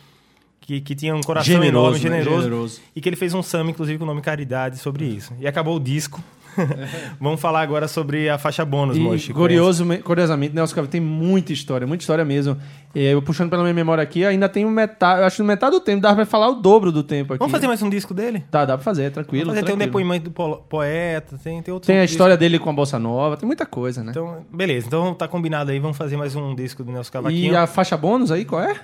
que, 0.59 0.81
que 0.81 0.95
tinha 0.95 1.15
um 1.15 1.21
coração 1.21 1.53
Generoso, 1.53 1.97
enorme, 1.97 2.09
né? 2.09 2.17
generoso, 2.23 2.43
Generoso. 2.43 2.81
E 2.95 3.01
que 3.01 3.07
ele 3.07 3.15
fez 3.15 3.33
um 3.35 3.43
samba, 3.43 3.69
inclusive, 3.69 3.99
com 3.99 4.05
o 4.05 4.07
nome 4.07 4.21
Caridade 4.21 4.79
sobre 4.79 5.05
isso. 5.05 5.33
E 5.39 5.47
acabou 5.47 5.75
o 5.75 5.79
disco. 5.79 6.23
Vamos 7.19 7.39
falar 7.41 7.61
agora 7.61 7.87
sobre 7.87 8.29
a 8.29 8.37
faixa 8.37 8.63
bônus, 8.65 8.97
Mochi. 8.97 9.33
curioso, 9.33 9.85
curiosamente, 10.03 10.53
Nelson 10.55 10.75
Cavaquinho 10.75 10.91
tem 10.91 11.09
muita 11.09 11.51
história, 11.53 11.85
muita 11.87 12.01
história 12.03 12.23
mesmo. 12.25 12.57
É, 12.95 13.13
Eu 13.13 13.21
puxando 13.21 13.49
pela 13.49 13.63
minha 13.63 13.73
memória 13.73 14.03
aqui, 14.03 14.23
ainda 14.25 14.47
tem 14.47 14.65
metade, 14.65 15.21
eu 15.21 15.25
acho 15.25 15.37
que 15.37 15.43
metade 15.43 15.71
do 15.71 15.79
tempo, 15.79 16.01
dá 16.01 16.13
pra 16.13 16.25
falar 16.25 16.49
o 16.49 16.55
dobro 16.55 16.91
do 16.91 17.01
tempo 17.03 17.33
aqui. 17.33 17.39
Vamos 17.39 17.51
fazer 17.51 17.67
mais 17.67 17.81
um 17.81 17.89
disco 17.89 18.13
dele? 18.13 18.43
Dá, 18.51 18.65
dá 18.65 18.75
pra 18.77 18.83
fazer, 18.83 19.11
tranquilo. 19.11 19.47
Fazer, 19.47 19.63
tem 19.63 19.73
um 19.73 19.77
tranquilo. 19.77 19.87
depoimento 19.87 20.25
do 20.25 20.31
po- 20.31 20.57
poeta, 20.69 21.37
tem, 21.43 21.61
tem 21.61 21.73
outros 21.73 21.87
Tem 21.87 21.97
a 21.99 22.03
história 22.03 22.37
dele 22.37 22.59
com 22.59 22.69
a 22.69 22.73
Bossa 22.73 22.99
Nova, 22.99 23.35
tem 23.37 23.47
muita 23.47 23.65
coisa, 23.65 24.03
né? 24.03 24.11
Então, 24.11 24.45
beleza. 24.51 24.87
Então 24.87 25.13
tá 25.13 25.27
combinado 25.27 25.71
aí. 25.71 25.79
Vamos 25.79 25.97
fazer 25.97 26.17
mais 26.17 26.35
um 26.35 26.53
disco 26.53 26.83
do 26.83 26.91
Nelson 26.91 27.11
Cavaquinho. 27.11 27.53
e 27.53 27.55
a 27.55 27.65
faixa 27.65 27.97
bônus 27.97 28.31
aí, 28.31 28.45
qual 28.45 28.61
é? 28.61 28.75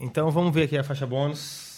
Então 0.00 0.30
vamos 0.30 0.52
ver 0.52 0.64
aqui 0.64 0.76
a 0.76 0.84
faixa 0.84 1.06
bônus. 1.06 1.73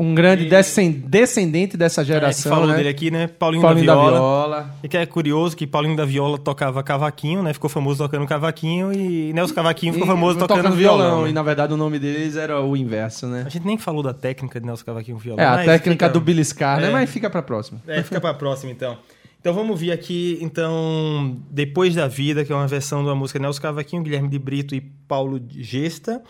Um 0.00 0.14
grande 0.14 0.44
descen- 0.44 0.92
descendente 1.06 1.76
dessa 1.76 2.02
É, 2.02 2.04
geração, 2.04 2.52
falou 2.52 2.68
né? 2.68 2.76
dele 2.76 2.88
aqui, 2.88 3.10
né? 3.10 3.26
Paulinho, 3.26 3.62
Paulinho 3.62 3.84
da 3.86 3.94
da 3.94 4.00
Viola. 4.00 4.16
Viola. 4.18 4.74
E 4.82 4.88
que 4.88 4.96
é 4.96 5.04
curioso 5.04 5.56
que 5.56 5.66
Paulinho 5.66 5.96
da 5.96 6.04
Viola 6.04 6.38
tocava 6.38 6.80
cavaquinho, 6.84 7.42
né? 7.42 7.52
Ficou 7.52 7.68
famoso 7.68 8.02
tocando 8.04 8.24
cavaquinho 8.24 8.92
e 8.92 9.32
Nelson 9.32 9.54
Cavaquinho 9.54 9.92
ficou 9.94 10.06
E- 10.06 10.10
famoso 10.10 10.38
tocando, 10.38 10.70
violão. 10.76 11.24
né? 11.24 11.30
E 11.30 11.32
na 11.32 11.42
verdade 11.42 11.72
o 11.74 11.76
nome 11.76 11.98
deles 11.98 12.36
era 12.36 12.60
o 12.60 12.76
inverso, 12.76 13.26
né? 13.26 13.42
A 13.44 13.48
gente 13.48 13.66
nem 13.66 13.76
falou 13.76 14.02
da 14.02 14.14
técnica 14.14 14.60
de 14.60 14.66
Nelson 14.66 14.84
Cavaquinho 14.84 15.16
violão. 15.18 15.42
É, 15.44 15.48
a 15.48 15.56
técnica 15.64 16.06
fica- 16.06 16.08
do 16.10 16.20
beliscar, 16.20 16.80
né? 16.80 16.86
É. 16.88 16.90
Mas 16.92 17.10
fica 17.10 17.28
pra 17.28 17.42
próxima. 17.42 17.80
É, 17.88 18.00
fica 18.02 18.20
pra 18.20 18.32
próxima 18.32 18.70
então. 18.70 18.96
Então 19.40 19.52
vamos 19.52 19.80
ver 19.80 19.90
aqui, 19.92 20.38
então, 20.40 21.36
Depois 21.50 21.94
da 21.94 22.06
Vida, 22.06 22.44
que 22.44 22.52
é 22.52 22.54
uma 22.54 22.66
versão 22.66 23.02
de 23.02 23.08
uma 23.08 23.14
música 23.14 23.38
Nelson 23.38 23.62
Cavaquinho, 23.62 24.02
Guilherme 24.02 24.28
de 24.28 24.38
Brito 24.38 24.74
e 24.74 24.80
Paulo 24.80 25.40
Gesta, 25.48 26.22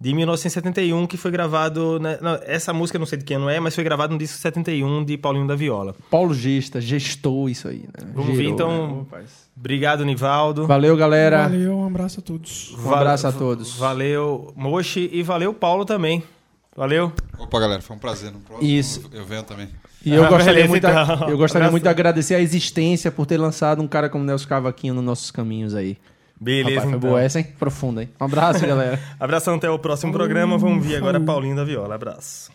de 0.00 0.14
1971, 0.14 1.06
que 1.06 1.16
foi 1.18 1.30
gravado. 1.30 2.00
na- 2.00 2.18
não, 2.20 2.38
essa 2.46 2.72
música 2.72 2.98
não 2.98 3.04
sei 3.04 3.18
de 3.18 3.24
quem 3.24 3.36
não 3.38 3.50
é, 3.50 3.60
mas 3.60 3.74
foi 3.74 3.84
gravado 3.84 4.12
no 4.14 4.18
disco 4.18 4.38
71 4.38 5.04
de 5.04 5.18
Paulinho 5.18 5.46
da 5.46 5.54
Viola. 5.54 5.94
Paulo 6.10 6.32
Gesta 6.32 6.80
gestou 6.80 7.48
isso 7.50 7.68
aí, 7.68 7.80
né? 7.80 8.10
Vamos 8.14 8.34
ver, 8.36 8.44
então. 8.48 9.06
Obrigado, 9.56 10.04
Nivaldo. 10.04 10.66
Valeu, 10.66 10.96
galera. 10.96 11.42
Valeu, 11.42 11.76
um 11.78 11.86
abraço 11.86 12.20
a 12.20 12.22
todos. 12.22 12.74
Um 12.82 12.94
abraço 12.94 13.26
a 13.26 13.32
todos. 13.32 13.76
Valeu, 13.76 14.52
Mochi, 14.56 15.10
e 15.12 15.22
valeu, 15.22 15.52
Paulo 15.52 15.84
também. 15.84 16.22
Valeu. 16.74 17.12
Opa, 17.38 17.60
galera, 17.60 17.82
foi 17.82 17.94
um 17.96 17.98
prazer. 17.98 18.30
No 18.32 18.38
próximo 18.40 18.66
Isso. 18.70 19.02
eu 19.12 19.26
venho 19.26 19.42
também. 19.42 19.68
E 20.02 20.14
eu 20.14 20.24
Ah, 20.24 20.28
gostaria, 20.30 20.66
beleza, 20.66 20.68
muito, 20.68 20.86
então. 20.86 21.28
eu 21.28 21.36
gostaria 21.36 21.66
Abraço. 21.66 21.72
muito 21.72 21.82
de 21.82 21.88
agradecer 21.90 22.34
a 22.36 22.40
existência 22.40 23.10
por 23.10 23.26
ter 23.26 23.36
lançado 23.36 23.82
um 23.82 23.88
cara 23.88 24.08
como 24.08 24.24
Nelson 24.24 24.48
Cavaquinho 24.48 24.94
nos 24.94 25.04
nossos 25.04 25.30
caminhos 25.30 25.74
aí. 25.74 25.98
Beleza, 26.40 26.70
Rapaz, 26.70 26.90
foi 26.90 26.98
então. 26.98 27.10
boa 27.10 27.22
essa, 27.22 27.38
hein? 27.38 27.46
Profunda, 27.58 28.02
hein? 28.02 28.08
Um 28.18 28.24
abraço, 28.24 28.66
galera. 28.66 28.98
Abração 29.20 29.56
até 29.56 29.68
o 29.68 29.78
próximo 29.78 30.10
programa. 30.10 30.56
Vamos 30.56 30.86
ver 30.86 30.96
agora 30.96 31.20
Paulinho 31.20 31.54
da 31.54 31.64
Viola. 31.64 31.94
Abraço. 31.94 32.50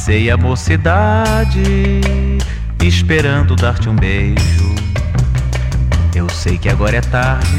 Passei 0.00 0.30
a 0.30 0.36
mocidade 0.38 2.00
esperando 2.82 3.54
dar-te 3.54 3.86
um 3.86 3.94
beijo. 3.94 4.74
Eu 6.14 6.26
sei 6.30 6.56
que 6.56 6.70
agora 6.70 6.96
é 6.96 7.02
tarde, 7.02 7.58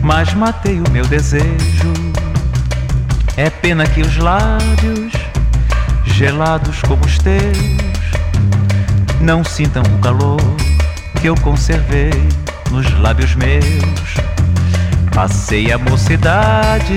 mas 0.00 0.32
matei 0.32 0.80
o 0.80 0.88
meu 0.92 1.04
desejo. 1.04 1.92
É 3.36 3.50
pena 3.50 3.84
que 3.84 4.00
os 4.00 4.16
lábios, 4.16 5.12
gelados 6.04 6.80
como 6.82 7.04
os 7.04 7.18
teus, 7.18 7.58
não 9.20 9.42
sintam 9.42 9.82
o 9.82 9.98
calor 9.98 10.40
que 11.20 11.26
eu 11.26 11.34
conservei 11.38 12.12
nos 12.70 12.96
lábios 13.00 13.34
meus. 13.34 14.14
Passei 15.12 15.72
a 15.72 15.78
mocidade 15.78 16.96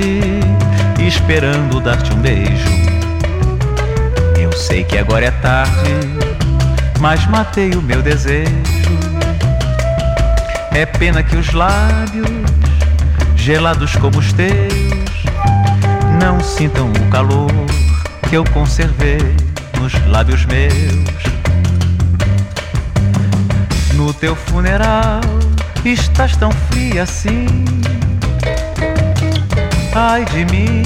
esperando 0.99 1.81
dar-te 1.81 2.13
um 2.13 2.17
beijo. 2.17 3.00
Eu 4.51 4.57
sei 4.57 4.83
que 4.83 4.97
agora 4.97 5.27
é 5.27 5.31
tarde, 5.31 5.71
mas 6.99 7.25
matei 7.27 7.71
o 7.71 7.81
meu 7.81 8.01
desejo. 8.01 8.51
É 10.73 10.85
pena 10.85 11.23
que 11.23 11.37
os 11.37 11.53
lábios, 11.53 12.27
gelados 13.37 13.95
como 13.95 14.19
os 14.19 14.33
teus, 14.33 15.23
não 16.21 16.41
sintam 16.41 16.91
o 16.91 17.09
calor 17.09 17.49
que 18.29 18.35
eu 18.35 18.43
conservei 18.53 19.19
nos 19.79 19.93
lábios 20.07 20.45
meus. 20.45 21.23
No 23.93 24.13
teu 24.13 24.35
funeral 24.35 25.21
estás 25.85 26.35
tão 26.35 26.51
fria 26.69 27.03
assim. 27.03 27.47
Ai 29.95 30.25
de 30.25 30.43
mim 30.45 30.83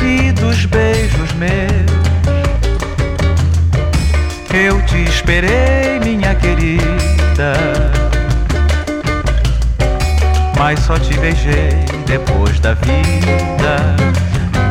e 0.00 0.30
dos 0.32 0.66
beijos 0.66 1.32
meus. 1.32 1.69
Esperei, 5.30 6.00
minha 6.00 6.34
querida. 6.34 7.52
Mas 10.58 10.80
só 10.80 10.98
te 10.98 11.16
beijei 11.18 11.70
depois 12.04 12.58
da 12.58 12.74
vida. 12.74 13.94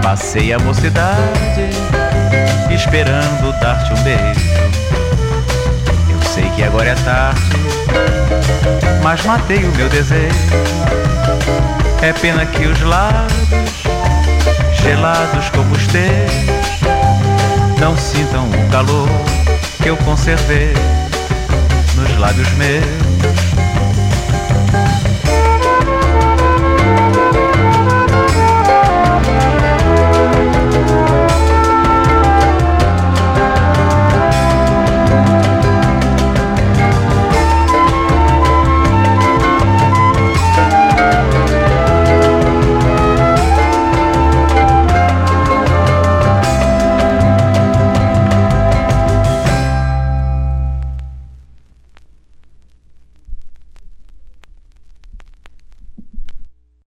Passei 0.03 0.51
a 0.51 0.59
mocidade 0.59 1.69
esperando 2.69 3.57
dar-te 3.61 3.93
um 3.93 4.03
beijo. 4.03 4.49
Eu 6.11 6.29
sei 6.29 6.49
que 6.49 6.63
agora 6.63 6.89
é 6.89 6.95
tarde, 6.95 7.41
mas 9.01 9.23
matei 9.23 9.63
o 9.63 9.71
meu 9.77 9.87
desejo. 9.87 10.35
É 12.01 12.11
pena 12.11 12.45
que 12.45 12.65
os 12.65 12.81
lábios, 12.81 13.83
gelados 14.81 15.49
como 15.51 15.73
os 15.73 15.87
teus, 15.87 16.81
não 17.79 17.95
sintam 17.97 18.49
o 18.49 18.69
calor 18.71 19.07
que 19.81 19.89
eu 19.89 19.97
conservei 19.97 20.73
nos 21.95 22.17
lábios 22.17 22.49
meus. 22.53 23.08